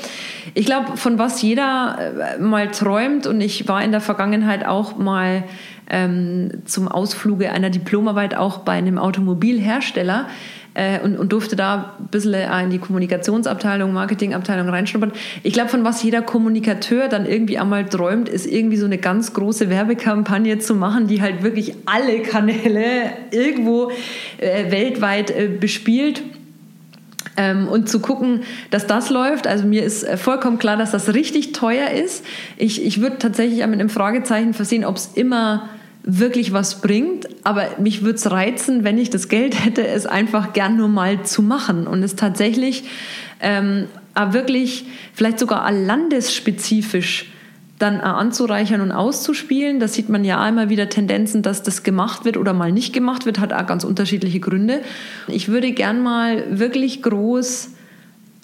[0.53, 4.99] Ich glaube, von was jeder äh, mal träumt und ich war in der Vergangenheit auch
[4.99, 5.45] mal
[5.89, 10.28] ähm, zum Ausfluge einer Diplomarbeit auch bei einem Automobilhersteller
[10.75, 15.13] äh, und, und durfte da ein bisschen in die Kommunikationsabteilung, Marketingabteilung reinschnuppern.
[15.43, 19.33] Ich glaube, von was jeder Kommunikateur dann irgendwie einmal träumt, ist irgendwie so eine ganz
[19.35, 23.91] große Werbekampagne zu machen, die halt wirklich alle Kanäle irgendwo
[24.39, 26.23] äh, weltweit äh, bespielt.
[27.37, 28.41] Ähm, und zu gucken,
[28.71, 29.47] dass das läuft.
[29.47, 32.25] Also mir ist äh, vollkommen klar, dass das richtig teuer ist.
[32.57, 35.69] Ich, ich würde tatsächlich mit einem Fragezeichen versehen, ob es immer
[36.02, 37.28] wirklich was bringt.
[37.44, 41.22] Aber mich würde es reizen, wenn ich das Geld hätte, es einfach gern nur mal
[41.22, 42.85] zu machen und es tatsächlich
[43.40, 43.86] ähm,
[44.31, 47.31] wirklich vielleicht sogar landesspezifisch
[47.78, 49.81] dann anzureichern und auszuspielen.
[49.81, 53.24] Da sieht man ja immer wieder Tendenzen, dass das gemacht wird oder mal nicht gemacht
[53.24, 54.82] wird, hat auch ganz unterschiedliche Gründe.
[55.28, 57.70] Ich würde gern mal wirklich groß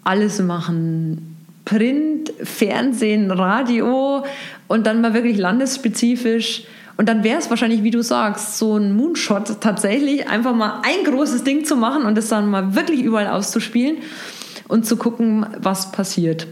[0.04, 1.36] alles machen.
[1.66, 4.24] Print, Fernsehen, Radio
[4.68, 6.64] und dann mal wirklich landesspezifisch.
[6.96, 11.04] Und dann wäre es wahrscheinlich, wie du sagst, so ein Moonshot tatsächlich, einfach mal ein
[11.04, 13.98] großes Ding zu machen und es dann mal wirklich überall auszuspielen
[14.68, 16.46] und zu gucken, was passiert.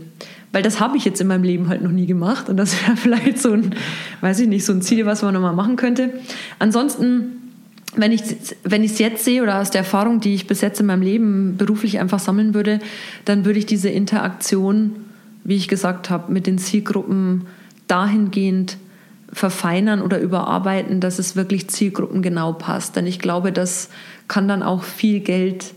[0.53, 2.97] Weil das habe ich jetzt in meinem Leben halt noch nie gemacht und das wäre
[2.97, 3.75] vielleicht so ein,
[4.21, 6.13] weiß ich nicht, so ein Ziel, was man nochmal machen könnte.
[6.59, 7.41] Ansonsten
[7.97, 8.23] wenn ich
[8.65, 11.03] wenn ich es jetzt sehe oder aus der Erfahrung, die ich bis jetzt in meinem
[11.03, 12.81] Leben beruflich einfach sammeln würde,
[13.25, 14.97] dann würde ich diese Interaktion,
[15.45, 17.47] wie ich gesagt habe, mit den Zielgruppen
[17.87, 18.79] dahingehend
[19.35, 22.97] verfeinern oder überarbeiten, dass es wirklich zielgruppengenau passt.
[22.97, 23.91] Denn ich glaube, das
[24.29, 25.75] kann dann auch viel Geld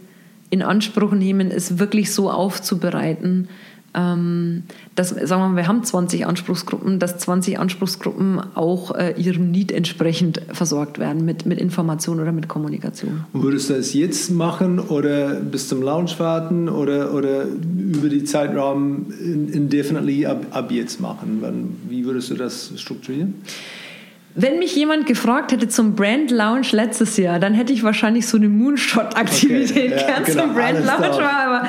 [0.49, 3.49] in Anspruch nehmen, es wirklich so aufzubereiten,
[3.93, 4.63] ähm,
[4.95, 9.71] dass, sagen wir mal, wir haben 20 Anspruchsgruppen, dass 20 Anspruchsgruppen auch äh, ihrem Need
[9.71, 13.25] entsprechend versorgt werden mit, mit Information oder mit Kommunikation.
[13.33, 18.23] Und würdest du das jetzt machen oder bis zum Launch warten oder, oder über die
[18.23, 21.77] Zeitraum indefinitely ab, ab jetzt machen?
[21.89, 23.35] Wie würdest du das strukturieren?
[24.39, 28.37] Wenn mich jemand gefragt hätte zum Brand Lounge letztes Jahr, dann hätte ich wahrscheinlich so
[28.37, 31.67] eine Moonshot-Aktivität okay, ja, gern genau, zum Brand Lounge, aber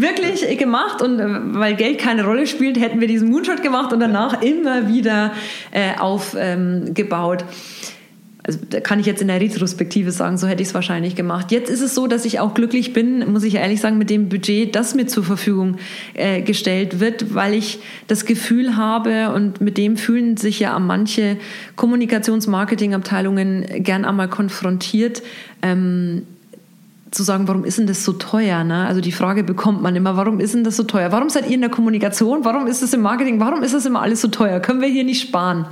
[0.00, 4.00] wirklich gemacht und äh, weil Geld keine Rolle spielt, hätten wir diesen Moonshot gemacht und
[4.00, 5.32] danach immer wieder
[5.70, 7.42] äh, aufgebaut.
[7.42, 7.46] Ähm,
[8.44, 11.52] also da kann ich jetzt in der Retrospektive sagen, so hätte ich es wahrscheinlich gemacht.
[11.52, 14.28] Jetzt ist es so, dass ich auch glücklich bin, muss ich ehrlich sagen, mit dem
[14.28, 15.76] Budget, das mir zur Verfügung
[16.14, 17.78] äh, gestellt wird, weil ich
[18.08, 21.36] das Gefühl habe und mit dem fühlen sich ja manche
[21.76, 25.22] Kommunikationsmarketingabteilungen gern einmal konfrontiert.
[25.62, 26.22] Ähm,
[27.12, 28.64] zu sagen, warum ist denn das so teuer?
[28.64, 28.86] Ne?
[28.86, 31.12] Also die Frage bekommt man immer, warum ist denn das so teuer?
[31.12, 32.44] Warum seid ihr in der Kommunikation?
[32.44, 33.38] Warum ist es im Marketing?
[33.38, 34.60] Warum ist das immer alles so teuer?
[34.60, 35.66] Können wir hier nicht sparen?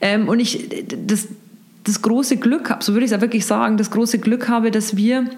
[0.00, 0.68] Ähm, und ich
[1.06, 1.28] das,
[1.84, 4.72] das große Glück habe, so würde ich es ja wirklich sagen, das große Glück habe,
[4.72, 5.30] dass wir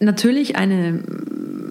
[0.00, 1.04] natürlich eine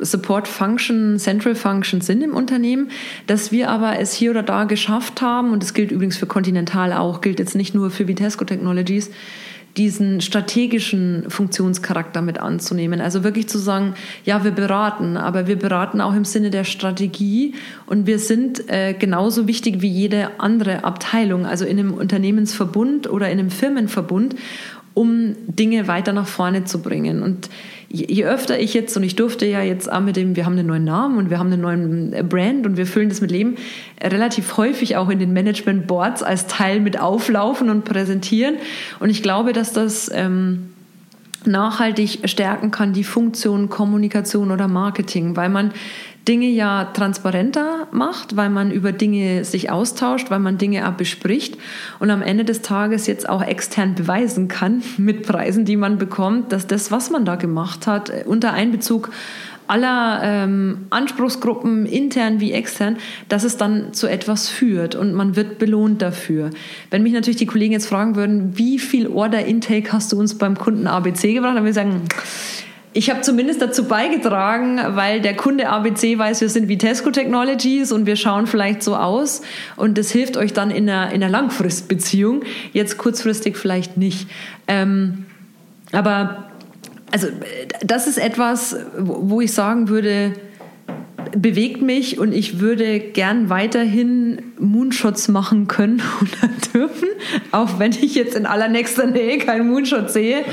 [0.02, 2.90] Support Function, Central Function sind im Unternehmen,
[3.28, 6.94] dass wir aber es hier oder da geschafft haben, und das gilt übrigens für Continental
[6.94, 9.12] auch, gilt jetzt nicht nur für Vitesco Technologies,
[9.78, 13.00] diesen strategischen Funktionscharakter mit anzunehmen.
[13.00, 13.94] Also wirklich zu sagen,
[14.26, 17.54] ja, wir beraten, aber wir beraten auch im Sinne der Strategie
[17.86, 23.30] und wir sind äh, genauso wichtig wie jede andere Abteilung, also in einem Unternehmensverbund oder
[23.30, 24.36] in einem Firmenverbund,
[24.94, 27.24] um Dinge weiter nach vorne zu bringen.
[27.24, 27.50] Und
[27.92, 30.68] je öfter ich jetzt, und ich durfte ja jetzt auch mit dem, wir haben einen
[30.68, 33.56] neuen Namen und wir haben einen neuen äh, Brand und wir füllen das mit Leben,
[34.02, 38.56] relativ häufig auch in den Management Boards als Teil mit auflaufen und präsentieren.
[39.00, 40.71] Und ich glaube, dass das ähm,
[41.46, 45.72] nachhaltig stärken kann, die Funktion Kommunikation oder Marketing, weil man
[46.28, 51.58] Dinge ja transparenter macht, weil man über Dinge sich austauscht, weil man Dinge auch bespricht
[51.98, 56.52] und am Ende des Tages jetzt auch extern beweisen kann mit Preisen, die man bekommt,
[56.52, 59.10] dass das, was man da gemacht hat, unter Einbezug
[59.72, 62.98] aller ähm, Anspruchsgruppen, intern wie extern,
[63.30, 66.50] dass es dann zu etwas führt und man wird belohnt dafür.
[66.90, 70.38] Wenn mich natürlich die Kollegen jetzt fragen würden, wie viel Order Intake hast du uns
[70.38, 72.02] beim Kunden ABC gebracht, dann würde ich sagen,
[72.92, 78.06] ich habe zumindest dazu beigetragen, weil der Kunde ABC weiß, wir sind Vitesco Technologies und
[78.06, 79.42] wir schauen vielleicht so aus
[79.78, 82.42] und das hilft euch dann in einer, in einer Langfristbeziehung,
[82.74, 84.28] jetzt kurzfristig vielleicht nicht.
[84.68, 85.26] Ähm,
[85.94, 86.51] aber
[87.12, 87.28] also
[87.82, 90.34] das ist etwas, wo ich sagen würde,
[91.36, 97.08] bewegt mich und ich würde gern weiterhin Moonshots machen können oder dürfen,
[97.52, 100.44] auch wenn ich jetzt in allernächster Nähe keinen Moonshot sehe.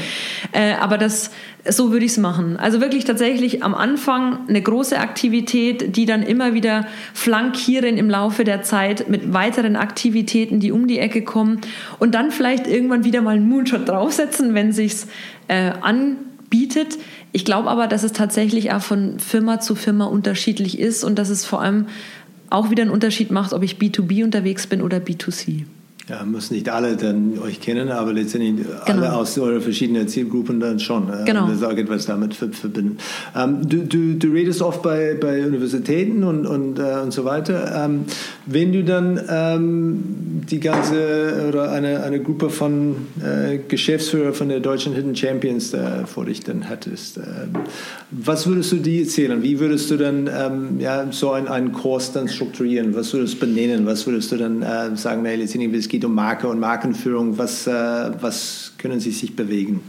[0.53, 1.31] Äh, aber das,
[1.69, 2.57] so würde ich es machen.
[2.57, 8.45] Also wirklich tatsächlich am Anfang eine große Aktivität, die dann immer wieder flankieren im Laufe
[8.45, 11.61] der Zeit mit weiteren Aktivitäten, die um die Ecke kommen
[11.99, 15.09] und dann vielleicht irgendwann wieder mal einen Moonshot draufsetzen, wenn sich's
[15.49, 15.73] äh,
[16.49, 16.99] anbietet.
[17.33, 21.29] Ich glaube aber, dass es tatsächlich auch von Firma zu Firma unterschiedlich ist und dass
[21.29, 21.87] es vor allem
[22.51, 25.65] auch wieder einen Unterschied macht, ob ich B2B unterwegs bin oder B2C.
[26.09, 28.81] Ja, müssen nicht alle dann euch kennen, aber letztendlich genau.
[28.87, 31.09] alle aus euren verschiedenen Zielgruppen dann schon.
[31.11, 31.49] Äh, genau.
[31.49, 32.97] Das auch etwas damit verbinden.
[33.37, 37.85] Ähm, du, du, du redest oft bei, bei Universitäten und, und, äh, und so weiter.
[37.85, 38.05] Ähm,
[38.47, 40.05] wenn du dann ähm,
[40.51, 46.07] die ganze oder eine, eine Gruppe von äh, Geschäftsführer von der deutschen Hidden Champions da
[46.07, 47.25] vor dich dann hättest, ähm,
[48.11, 49.43] was würdest du die erzählen?
[49.43, 52.95] Wie würdest du dann ähm, ja, so einen, einen Kurs dann strukturieren?
[52.95, 53.85] Was würdest du benennen?
[53.85, 57.39] Was würdest du dann äh, sagen, hey, letztendlich, es geht geht um Marke und Markenführung.
[57.39, 59.81] Was, äh, was können Sie sich bewegen?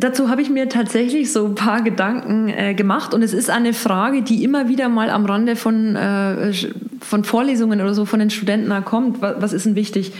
[0.00, 3.74] Dazu habe ich mir tatsächlich so ein paar Gedanken äh, gemacht und es ist eine
[3.74, 6.54] Frage, die immer wieder mal am Rande von, äh,
[7.00, 9.20] von Vorlesungen oder so von den Studenten kommt.
[9.20, 10.12] Was, was ist denn wichtig?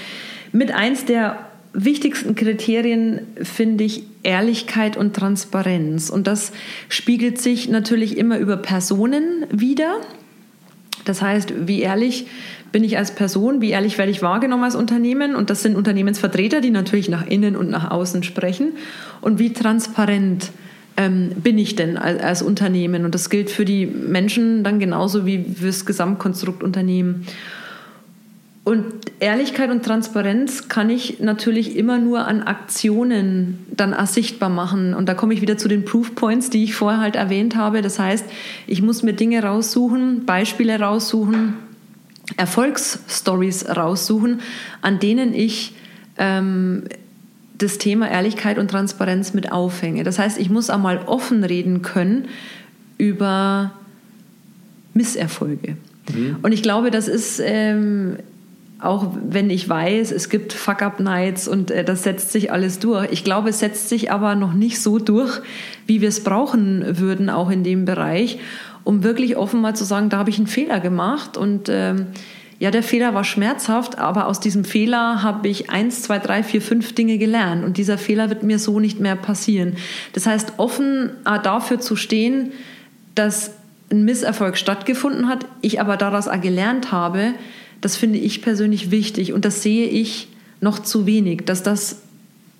[0.52, 1.38] Mit eins der
[1.72, 6.52] wichtigsten Kriterien finde ich Ehrlichkeit und Transparenz und das
[6.90, 10.02] spiegelt sich natürlich immer über Personen wieder
[11.04, 12.26] Das heißt, wie ehrlich
[12.70, 15.36] bin ich als Person, wie ehrlich werde ich wahrgenommen als Unternehmen?
[15.36, 18.72] Und das sind Unternehmensvertreter, die natürlich nach innen und nach außen sprechen.
[19.20, 20.50] Und wie transparent
[20.96, 23.04] ähm, bin ich denn als, als, Unternehmen?
[23.04, 27.26] Und das gilt für die Menschen dann genauso wie fürs Gesamtkonstrukt Unternehmen.
[28.64, 28.84] Und
[29.18, 34.94] Ehrlichkeit und Transparenz kann ich natürlich immer nur an Aktionen dann sichtbar machen.
[34.94, 37.82] Und da komme ich wieder zu den Proof Points, die ich vorher halt erwähnt habe.
[37.82, 38.24] Das heißt,
[38.68, 41.54] ich muss mir Dinge raussuchen, Beispiele raussuchen,
[42.36, 44.40] Erfolgsstories raussuchen,
[44.80, 45.74] an denen ich
[46.18, 46.84] ähm,
[47.58, 50.04] das Thema Ehrlichkeit und Transparenz mit aufhänge.
[50.04, 52.28] Das heißt, ich muss einmal offen reden können
[52.96, 53.72] über
[54.94, 55.76] Misserfolge.
[56.14, 56.36] Mhm.
[56.42, 58.18] Und ich glaube, das ist ähm,
[58.82, 63.10] auch wenn ich weiß, es gibt Fuck-Up-Nights und äh, das setzt sich alles durch.
[63.12, 65.40] Ich glaube, es setzt sich aber noch nicht so durch,
[65.86, 68.38] wie wir es brauchen würden, auch in dem Bereich,
[68.84, 72.08] um wirklich offen mal zu sagen, da habe ich einen Fehler gemacht und ähm,
[72.58, 76.62] ja, der Fehler war schmerzhaft, aber aus diesem Fehler habe ich eins, zwei, drei, vier,
[76.62, 79.76] fünf Dinge gelernt und dieser Fehler wird mir so nicht mehr passieren.
[80.12, 82.52] Das heißt, offen äh, dafür zu stehen,
[83.14, 83.54] dass
[83.90, 87.34] ein Misserfolg stattgefunden hat, ich aber daraus auch gelernt habe,
[87.82, 90.28] das finde ich persönlich wichtig und das sehe ich
[90.60, 91.96] noch zu wenig, dass das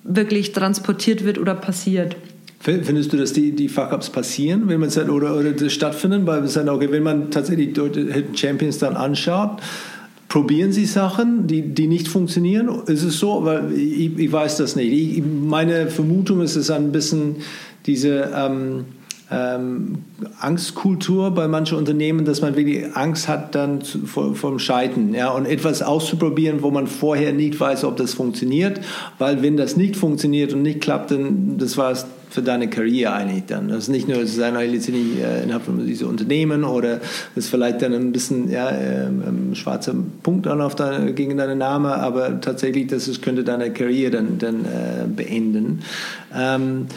[0.03, 2.15] wirklich transportiert wird oder passiert.
[2.59, 6.25] Findest du, dass die, die Fuck-Ups passieren, wenn man sagt, oder, oder das stattfinden?
[6.25, 9.61] Weil sagen, okay, wenn man tatsächlich Hidden Champions dann anschaut,
[10.29, 12.69] probieren sie Sachen, die, die nicht funktionieren?
[12.87, 13.43] Ist es so?
[13.43, 14.93] Weil ich, ich weiß das nicht.
[14.93, 17.37] Ich, meine Vermutung ist es ein bisschen
[17.85, 18.85] diese ähm,
[19.31, 19.99] ähm,
[20.39, 25.31] Angstkultur bei manchen Unternehmen, dass man wirklich Angst hat dann zu, vor, vom Scheitern ja,
[25.31, 28.81] und etwas auszuprobieren, wo man vorher nicht weiß, ob das funktioniert,
[29.19, 33.13] weil wenn das nicht funktioniert und nicht klappt, dann das war es für deine Karriere
[33.13, 33.67] eigentlich dann.
[33.67, 36.97] Das ist nicht nur sein letztendlich äh, innerhalb von diesem Unternehmen oder
[37.35, 39.93] das ist vielleicht dann ein bisschen ja, ähm, schwarzer
[40.23, 44.65] Punkt dann auf deine, gegen deinen Namen, aber tatsächlich, das könnte deine Karriere dann, dann
[44.65, 45.81] äh, beenden.
[46.35, 46.87] Ähm,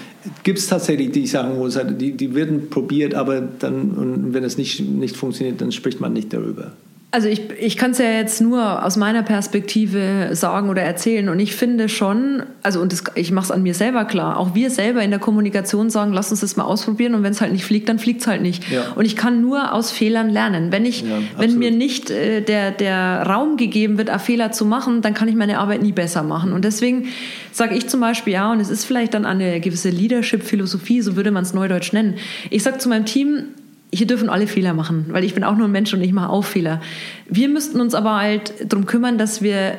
[0.43, 4.35] Gibt es tatsächlich die Sachen, wo es halt, die, die werden probiert, aber dann, und
[4.35, 6.73] wenn es nicht, nicht funktioniert, dann spricht man nicht darüber.
[7.17, 11.41] Also ich, ich kann es ja jetzt nur aus meiner Perspektive sagen oder erzählen und
[11.41, 14.69] ich finde schon, also und das, ich mache es an mir selber klar, auch wir
[14.69, 17.65] selber in der Kommunikation sagen, lass uns das mal ausprobieren und wenn es halt nicht
[17.65, 18.71] fliegt, dann fliegt es halt nicht.
[18.71, 18.93] Ja.
[18.97, 20.73] Und ich kann nur aus Fehlern lernen.
[20.73, 25.01] Wenn, ich, ja, wenn mir nicht äh, der, der Raum gegeben wird, Fehler zu machen,
[25.01, 26.53] dann kann ich meine Arbeit nie besser machen.
[26.53, 27.07] Und deswegen
[27.51, 31.31] sage ich zum Beispiel, ja, und es ist vielleicht dann eine gewisse Leadership-Philosophie, so würde
[31.31, 32.17] man es neudeutsch nennen.
[32.51, 33.55] Ich sage zu meinem Team,
[33.93, 36.29] hier dürfen alle Fehler machen, weil ich bin auch nur ein Mensch und ich mache
[36.29, 36.81] auch Fehler.
[37.29, 39.79] Wir müssten uns aber halt darum kümmern, dass wir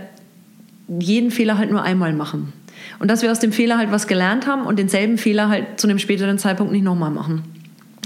[0.99, 2.53] jeden Fehler halt nur einmal machen.
[2.99, 5.87] Und dass wir aus dem Fehler halt was gelernt haben und denselben Fehler halt zu
[5.87, 7.43] einem späteren Zeitpunkt nicht nochmal machen.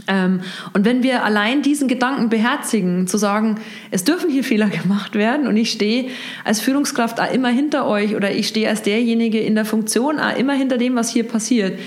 [0.08, 0.42] Ähm,
[0.74, 3.60] und wenn wir allein diesen Gedanken beherzigen, zu sagen,
[3.92, 6.10] es dürfen hier Fehler gemacht werden und ich stehe
[6.44, 10.78] als Führungskraft immer hinter euch oder ich stehe als derjenige in der Funktion immer hinter
[10.78, 11.80] dem, was hier passiert,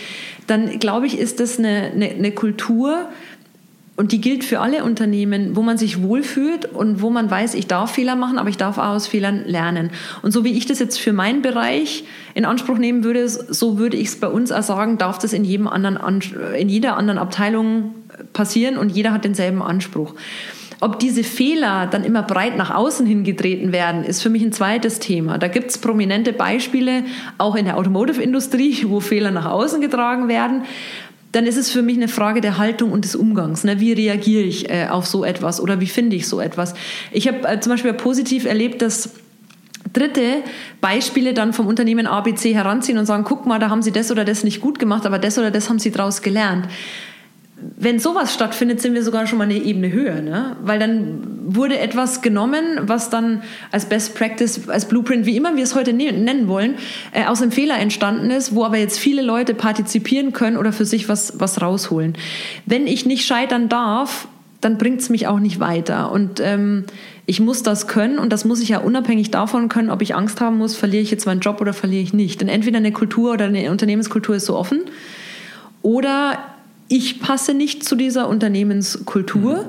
[0.46, 3.08] dann glaube ich, ist das eine, eine, eine Kultur,
[3.96, 7.68] und die gilt für alle Unternehmen, wo man sich wohlfühlt und wo man weiß, ich
[7.68, 9.90] darf Fehler machen, aber ich darf auch aus Fehlern lernen.
[10.22, 12.04] Und so wie ich das jetzt für meinen Bereich
[12.34, 15.44] in Anspruch nehmen würde, so würde ich es bei uns auch sagen, darf das in,
[15.44, 15.98] jedem anderen,
[16.58, 17.94] in jeder anderen Abteilung
[18.32, 20.14] passieren und jeder hat denselben Anspruch.
[20.80, 24.98] Ob diese Fehler dann immer breit nach außen hingetreten werden, ist für mich ein zweites
[24.98, 25.38] Thema.
[25.38, 27.04] Da gibt es prominente Beispiele,
[27.38, 30.64] auch in der Automotive-Industrie, wo Fehler nach außen getragen werden
[31.34, 33.64] dann ist es für mich eine Frage der Haltung und des Umgangs.
[33.64, 33.80] Ne?
[33.80, 36.74] Wie reagiere ich äh, auf so etwas oder wie finde ich so etwas?
[37.10, 39.10] Ich habe äh, zum Beispiel positiv erlebt, dass
[39.92, 40.42] Dritte
[40.80, 44.24] Beispiele dann vom Unternehmen ABC heranziehen und sagen, guck mal, da haben sie das oder
[44.24, 46.66] das nicht gut gemacht, aber das oder das haben sie daraus gelernt
[47.76, 50.56] wenn sowas stattfindet, sind wir sogar schon mal eine Ebene höher, ne?
[50.62, 55.64] weil dann wurde etwas genommen, was dann als Best Practice, als Blueprint, wie immer wir
[55.64, 56.74] es heute ne-, nennen wollen,
[57.12, 60.84] äh, aus einem Fehler entstanden ist, wo aber jetzt viele Leute partizipieren können oder für
[60.84, 62.14] sich was, was rausholen.
[62.66, 64.28] Wenn ich nicht scheitern darf,
[64.60, 66.10] dann bringt es mich auch nicht weiter.
[66.10, 66.84] Und ähm,
[67.26, 70.40] ich muss das können und das muss ich ja unabhängig davon können, ob ich Angst
[70.40, 72.40] haben muss, verliere ich jetzt meinen Job oder verliere ich nicht.
[72.40, 74.82] Denn entweder eine Kultur oder eine Unternehmenskultur ist so offen
[75.82, 76.38] oder
[76.88, 79.56] ich passe nicht zu dieser Unternehmenskultur.
[79.56, 79.68] Mhm.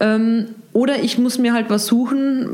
[0.00, 2.48] Ähm, oder ich muss mir halt was suchen,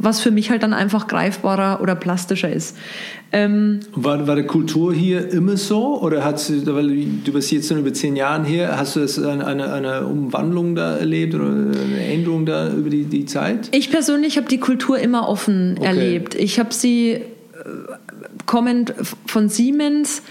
[0.00, 2.76] was für mich halt dann einfach greifbarer oder plastischer ist.
[3.32, 6.00] Ähm war, war die Kultur hier immer so?
[6.00, 6.86] Oder hat sie, weil
[7.24, 10.76] du bist jetzt schon über zehn Jahre her, hast du das eine, eine, eine Umwandlung
[10.76, 13.68] da erlebt oder eine Änderung da über die, die Zeit?
[13.72, 15.86] Ich persönlich habe die Kultur immer offen okay.
[15.86, 16.36] erlebt.
[16.36, 17.22] Ich habe sie äh,
[18.46, 18.94] kommend
[19.26, 20.22] von Siemens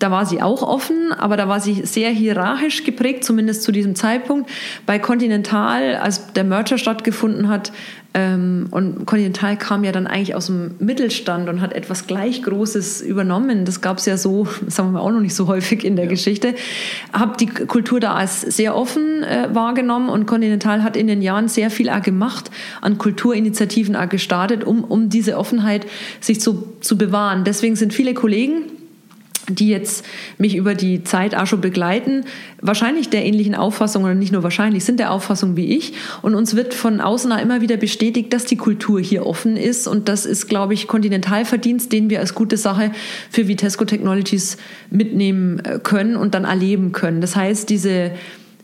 [0.00, 3.94] da war sie auch offen, aber da war sie sehr hierarchisch geprägt, zumindest zu diesem
[3.94, 4.50] Zeitpunkt.
[4.86, 7.70] Bei Continental, als der Merger stattgefunden hat,
[8.12, 13.02] ähm, und Continental kam ja dann eigentlich aus dem Mittelstand und hat etwas gleich Großes
[13.02, 13.64] übernommen.
[13.64, 16.06] Das gab es ja so, sagen wir mal, auch noch nicht so häufig in der
[16.06, 16.10] ja.
[16.10, 16.54] Geschichte.
[17.12, 21.46] Habe die Kultur da als sehr offen äh, wahrgenommen und Continental hat in den Jahren
[21.46, 22.50] sehr viel auch gemacht,
[22.80, 25.86] an Kulturinitiativen auch gestartet, um, um diese Offenheit
[26.20, 27.44] sich zu, zu bewahren.
[27.44, 28.64] Deswegen sind viele Kollegen,
[29.54, 30.04] die jetzt
[30.38, 32.24] mich über die Zeit auch schon begleiten,
[32.60, 35.94] wahrscheinlich der ähnlichen Auffassung oder nicht nur wahrscheinlich, sind der Auffassung wie ich.
[36.22, 39.86] Und uns wird von außen auch immer wieder bestätigt, dass die Kultur hier offen ist.
[39.86, 42.92] Und das ist, glaube ich, Kontinentalverdienst, den wir als gute Sache
[43.30, 44.56] für Vitesco Technologies
[44.90, 47.20] mitnehmen äh, können und dann erleben können.
[47.20, 48.12] Das heißt, diese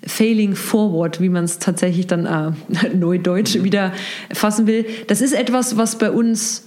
[0.07, 3.93] Failing Forward, wie man es tatsächlich dann äh, neudeutsch wieder
[4.33, 6.65] fassen will, das ist etwas, was bei uns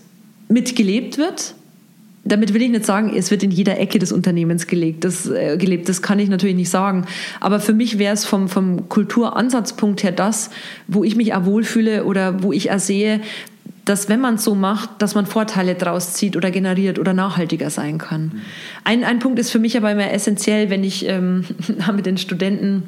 [0.49, 1.55] mitgelebt wird
[2.31, 5.57] damit will ich nicht sagen, es wird in jeder Ecke des Unternehmens gelegt, das, äh,
[5.57, 5.89] gelebt.
[5.89, 7.05] Das kann ich natürlich nicht sagen.
[7.39, 10.49] Aber für mich wäre es vom, vom Kulturansatzpunkt her das,
[10.87, 13.21] wo ich mich auch wohlfühle oder wo ich auch sehe,
[13.85, 17.71] dass wenn man es so macht, dass man Vorteile draus zieht oder generiert oder nachhaltiger
[17.71, 18.41] sein kann.
[18.83, 21.45] Ein, ein Punkt ist für mich aber immer essentiell, wenn ich ähm,
[21.95, 22.83] mit den Studenten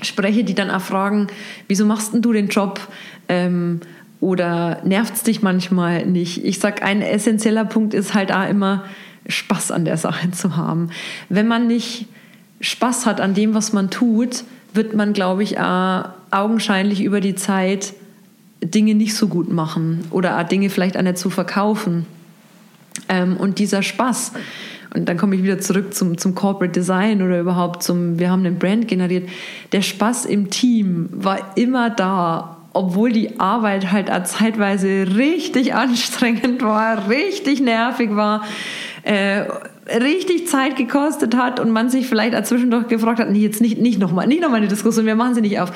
[0.00, 1.26] spreche, die dann auch fragen,
[1.68, 2.80] wieso machst denn du den Job?
[3.28, 3.80] Ähm,
[4.22, 6.44] oder nervt es dich manchmal nicht?
[6.44, 8.84] Ich sage, ein essentieller Punkt ist halt auch immer,
[9.26, 10.90] Spaß an der Sache zu haben.
[11.28, 12.06] Wenn man nicht
[12.60, 14.44] Spaß hat an dem, was man tut,
[14.74, 17.94] wird man, glaube ich, auch augenscheinlich über die Zeit
[18.62, 22.06] Dinge nicht so gut machen oder auch Dinge vielleicht auch nicht zu verkaufen.
[23.08, 24.34] Ähm, und dieser Spaß,
[24.94, 28.46] und dann komme ich wieder zurück zum, zum Corporate Design oder überhaupt zum, wir haben
[28.46, 29.28] einen Brand generiert,
[29.72, 37.08] der Spaß im Team war immer da obwohl die Arbeit halt zeitweise richtig anstrengend war,
[37.08, 38.44] richtig nervig war,
[39.02, 39.44] äh,
[40.00, 43.98] richtig Zeit gekostet hat und man sich vielleicht zwischendurch gefragt hat, nee, jetzt nicht, nicht
[43.98, 45.72] nochmal, nicht eine Diskussion, wir machen sie nicht auf.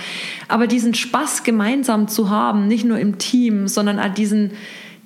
[0.48, 4.52] Aber diesen Spaß gemeinsam zu haben, nicht nur im Team, sondern auch diesen,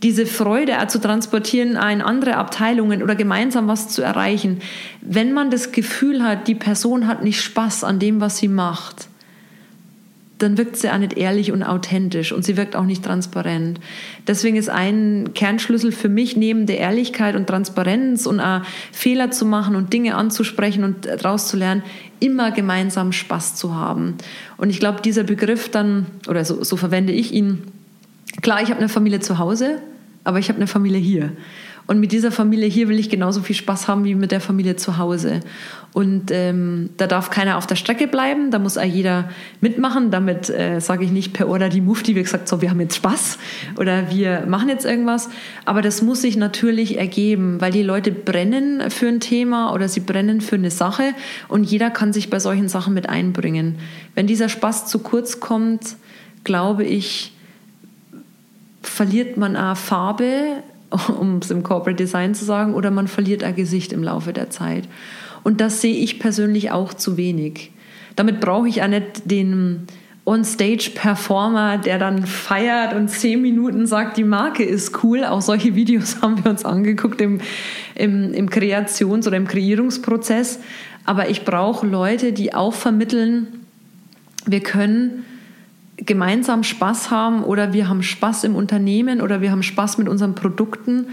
[0.02, 4.60] diese Freude zu transportieren in andere Abteilungen oder gemeinsam was zu erreichen.
[5.00, 9.09] Wenn man das Gefühl hat, die Person hat nicht Spaß an dem, was sie macht,
[10.42, 13.78] dann wirkt sie auch nicht ehrlich und authentisch und sie wirkt auch nicht transparent.
[14.26, 19.44] Deswegen ist ein Kernschlüssel für mich neben der Ehrlichkeit und Transparenz und auch Fehler zu
[19.44, 21.82] machen und Dinge anzusprechen und daraus zu lernen,
[22.20, 24.14] immer gemeinsam Spaß zu haben.
[24.56, 27.62] Und ich glaube, dieser Begriff dann, oder so, so verwende ich ihn,
[28.40, 29.80] klar, ich habe eine Familie zu Hause,
[30.24, 31.32] aber ich habe eine Familie hier.
[31.90, 34.76] Und mit dieser Familie hier will ich genauso viel Spaß haben wie mit der Familie
[34.76, 35.40] zu Hause.
[35.92, 39.28] Und ähm, da darf keiner auf der Strecke bleiben, da muss auch jeder
[39.60, 40.12] mitmachen.
[40.12, 42.94] Damit äh, sage ich nicht per Order die Mufti, wie gesagt, so, wir haben jetzt
[42.94, 43.38] Spaß
[43.76, 45.30] oder wir machen jetzt irgendwas.
[45.64, 49.98] Aber das muss sich natürlich ergeben, weil die Leute brennen für ein Thema oder sie
[49.98, 51.12] brennen für eine Sache
[51.48, 53.80] und jeder kann sich bei solchen Sachen mit einbringen.
[54.14, 55.96] Wenn dieser Spaß zu kurz kommt,
[56.44, 57.32] glaube ich,
[58.80, 60.62] verliert man auch Farbe,
[61.18, 64.50] um es im Corporate Design zu sagen, oder man verliert ein Gesicht im Laufe der
[64.50, 64.88] Zeit.
[65.42, 67.70] Und das sehe ich persönlich auch zu wenig.
[68.16, 69.86] Damit brauche ich auch nicht den
[70.26, 75.24] On-Stage-Performer, der dann feiert und zehn Minuten sagt, die Marke ist cool.
[75.24, 77.40] Auch solche Videos haben wir uns angeguckt im,
[77.94, 80.60] im, im Kreations- oder im Kreierungsprozess.
[81.04, 83.48] Aber ich brauche Leute, die auch vermitteln,
[84.46, 85.24] wir können
[86.06, 90.34] gemeinsam Spaß haben oder wir haben Spaß im Unternehmen oder wir haben Spaß mit unseren
[90.34, 91.08] Produkten,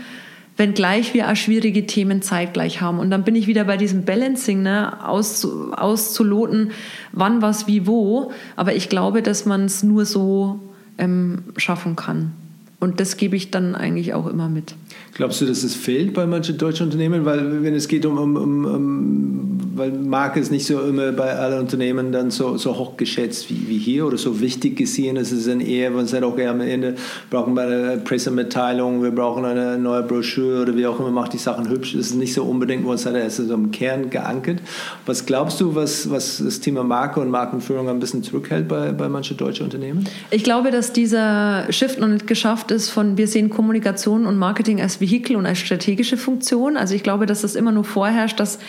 [0.56, 3.00] wenngleich wir auch schwierige Themen zeitgleich haben.
[3.00, 6.72] Und dann bin ich wieder bei diesem Balancing, ne, aus, auszuloten,
[7.12, 8.32] wann, was, wie, wo.
[8.56, 10.60] Aber ich glaube, dass man es nur so
[10.98, 12.32] ähm, schaffen kann.
[12.80, 14.76] Und das gebe ich dann eigentlich auch immer mit.
[15.14, 17.26] Glaubst du, dass es fehlt bei manchen deutschen Unternehmen?
[17.26, 21.34] Weil wenn es geht um, um, um, um weil Marke ist nicht so immer bei
[21.34, 25.18] allen Unternehmen dann so, so hoch geschätzt wie, wie hier oder so wichtig gesehen.
[25.18, 26.96] Es ist dann eher, man sagt, okay, am Ende
[27.30, 31.38] brauchen wir eine Pressemitteilung, wir brauchen eine neue Broschüre oder wie auch immer, macht die
[31.38, 31.96] Sachen hübsch.
[31.96, 34.60] Es ist nicht so unbedingt, wo es hat, es ist so im Kern geankert.
[35.06, 39.10] Was glaubst du, was, was das Thema Marke und Markenführung ein bisschen zurückhält bei, bei
[39.10, 40.08] manchen deutschen Unternehmen?
[40.32, 44.82] Ich glaube, dass dieser Shift noch nicht geschafft ist von, wir sehen Kommunikation und Marketing
[44.82, 46.78] als Vehikel und als strategische Funktion.
[46.78, 48.60] Also ich glaube, dass das immer nur vorherrscht, dass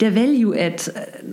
[0.00, 1.24] der Value-Add äh,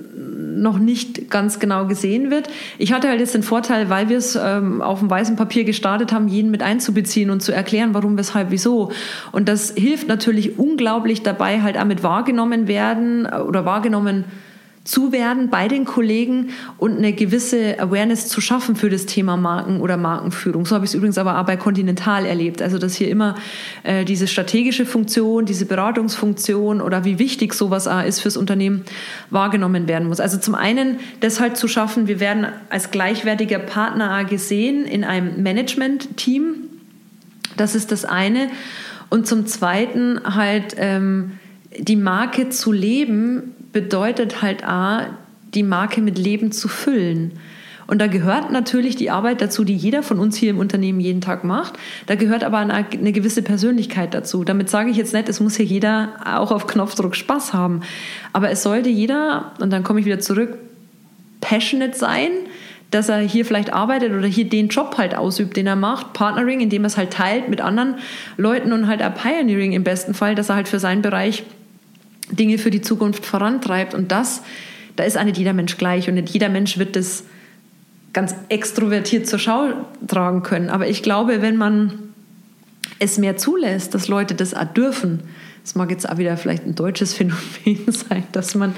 [0.56, 2.50] noch nicht ganz genau gesehen wird.
[2.78, 6.12] Ich hatte halt jetzt den Vorteil, weil wir es ähm, auf dem weißen Papier gestartet
[6.12, 8.92] haben, jeden mit einzubeziehen und zu erklären, warum, weshalb, wieso.
[9.32, 14.26] Und das hilft natürlich unglaublich dabei, halt auch mit wahrgenommen werden äh, oder wahrgenommen
[14.86, 19.82] zu werden bei den Kollegen und eine gewisse Awareness zu schaffen für das Thema Marken
[19.82, 20.68] oder Markenführung.
[20.68, 22.62] So habe ich es übrigens aber auch bei Continental erlebt.
[22.62, 23.34] Also dass hier immer
[23.82, 28.86] äh, diese strategische Funktion, diese Beratungsfunktion oder wie wichtig sowas auch ist fürs Unternehmen
[29.32, 30.20] wahrgenommen werden muss.
[30.20, 35.42] Also zum einen das halt zu schaffen, wir werden als gleichwertiger Partner gesehen in einem
[35.42, 36.54] Management-Team.
[37.58, 38.50] Das ist das eine.
[39.10, 41.32] Und zum zweiten halt ähm,
[41.76, 45.08] die Marke zu leben bedeutet halt A,
[45.54, 47.34] die Marke mit Leben zu füllen.
[47.88, 51.20] Und da gehört natürlich die Arbeit dazu, die jeder von uns hier im Unternehmen jeden
[51.20, 51.74] Tag macht.
[52.06, 54.46] Da gehört aber eine, gewisse Persönlichkeit dazu.
[54.46, 57.82] Damit sage ich jetzt nicht, es muss hier jeder auch auf Knopfdruck Spaß haben.
[58.32, 60.58] Aber es sollte jeder, und dann komme ich wieder zurück,
[61.42, 62.30] passionate sein,
[62.92, 66.14] dass er hier vielleicht arbeitet oder hier den Job halt ausübt, den er macht.
[66.14, 67.96] Partnering, indem er es halt teilt mit anderen
[68.38, 71.44] Leuten und halt auch Pioneering im besten Fall, dass er halt für seinen Bereich
[72.32, 73.94] Dinge für die Zukunft vorantreibt.
[73.94, 74.42] Und das,
[74.96, 77.24] da ist auch nicht jeder Mensch gleich und nicht jeder Mensch wird das
[78.14, 79.74] ganz extrovertiert zur Schau
[80.08, 80.70] tragen können.
[80.70, 82.14] Aber ich glaube, wenn man
[83.00, 85.22] es mehr zulässt, dass Leute das auch dürfen,
[85.66, 88.76] es mag jetzt auch wieder vielleicht ein deutsches Phänomen sein, dass man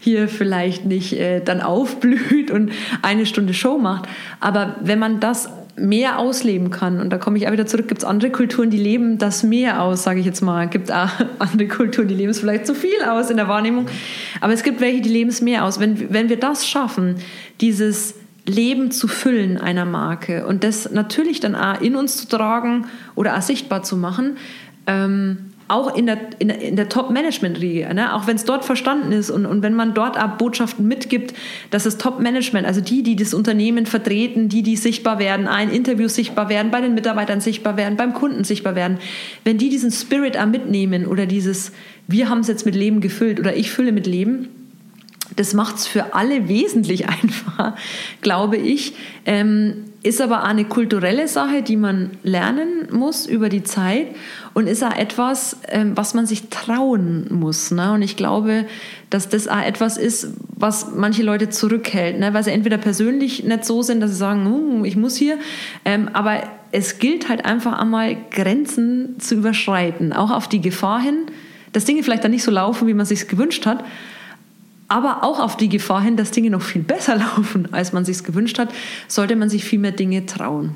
[0.00, 2.72] hier vielleicht nicht äh, dann aufblüht und
[3.02, 4.08] eine Stunde Show macht.
[4.40, 7.00] Aber wenn man das mehr ausleben kann.
[7.00, 7.88] Und da komme ich auch wieder zurück.
[7.88, 10.68] Gibt es andere Kulturen, die leben das mehr aus, sage ich jetzt mal.
[10.68, 13.86] Gibt auch andere Kulturen, die leben es vielleicht zu viel aus in der Wahrnehmung.
[14.40, 15.80] Aber es gibt welche, die leben es mehr aus.
[15.80, 17.16] Wenn, wenn wir das schaffen,
[17.60, 18.14] dieses
[18.46, 23.36] Leben zu füllen einer Marke und das natürlich dann auch in uns zu tragen oder
[23.36, 24.36] auch sichtbar zu machen,
[24.86, 28.14] ähm, auch in der, in in der Top-Management-Riege, ne?
[28.14, 31.34] auch wenn es dort verstanden ist und, und wenn man dort auch Botschaften mitgibt,
[31.70, 36.08] dass das Top-Management, also die, die das Unternehmen vertreten, die, die sichtbar werden, ein Interview
[36.08, 38.98] sichtbar werden, bei den Mitarbeitern sichtbar werden, beim Kunden sichtbar werden,
[39.42, 41.72] wenn die diesen Spirit auch mitnehmen oder dieses,
[42.06, 44.48] wir haben es jetzt mit Leben gefüllt oder ich fülle mit Leben,
[45.36, 47.76] das macht es für alle wesentlich einfacher,
[48.20, 48.94] glaube ich.
[49.26, 54.08] Ähm, ist aber eine kulturelle Sache, die man lernen muss über die Zeit
[54.52, 57.70] und ist auch etwas, ähm, was man sich trauen muss.
[57.70, 57.90] Ne?
[57.92, 58.66] Und ich glaube,
[59.08, 62.34] dass das auch etwas ist, was manche Leute zurückhält, ne?
[62.34, 65.38] weil sie entweder persönlich nicht so sind, dass sie sagen, hm, ich muss hier,
[65.86, 71.20] ähm, aber es gilt halt einfach einmal Grenzen zu überschreiten, auch auf die Gefahr hin,
[71.72, 73.82] dass Dinge vielleicht dann nicht so laufen, wie man sich gewünscht hat,
[74.88, 78.22] aber auch auf die Gefahr hin, dass Dinge noch viel besser laufen, als man sich
[78.22, 78.72] gewünscht hat,
[79.08, 80.74] sollte man sich viel mehr Dinge trauen.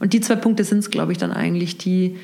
[0.00, 2.16] Und die zwei Punkte sind es, glaube ich, dann eigentlich, die,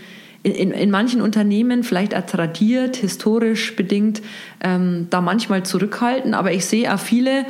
[0.44, 4.20] in, in, manchen Unternehmen vielleicht auch tradiert, historisch bedingt,
[4.62, 6.34] ähm, da manchmal zurückhalten.
[6.34, 7.44] Aber ich sehe auch viele, äh,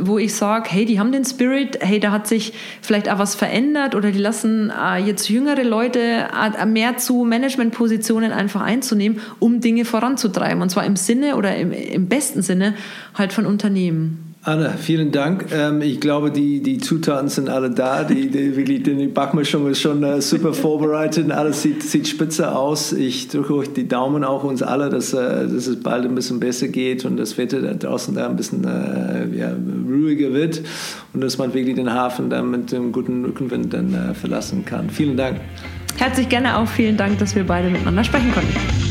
[0.00, 3.34] wo ich sage, hey, die haben den Spirit, hey, da hat sich vielleicht auch was
[3.34, 9.60] verändert oder die lassen äh, jetzt jüngere Leute äh, mehr zu Managementpositionen einfach einzunehmen, um
[9.60, 10.62] Dinge voranzutreiben.
[10.62, 12.74] Und zwar im Sinne oder im, im besten Sinne
[13.14, 14.29] halt von Unternehmen.
[14.42, 15.52] Anne, vielen Dank.
[15.52, 18.04] Ähm, ich glaube, die, die Zutaten sind alle da.
[18.04, 21.30] Die, die, wirklich, die Backmischung ist schon äh, super vorbereitet.
[21.30, 22.94] Alles sieht, sieht spitze aus.
[22.94, 26.40] Ich drücke euch die Daumen auch uns alle, dass, äh, dass es bald ein bisschen
[26.40, 29.52] besser geht und das Wetter da draußen da ein bisschen äh, ja,
[29.86, 30.62] ruhiger wird
[31.12, 34.88] und dass man wirklich den Hafen dann mit dem guten Rückenwind dann äh, verlassen kann.
[34.88, 35.38] Vielen Dank.
[35.98, 38.89] Herzlich gerne auch vielen Dank, dass wir beide miteinander sprechen konnten.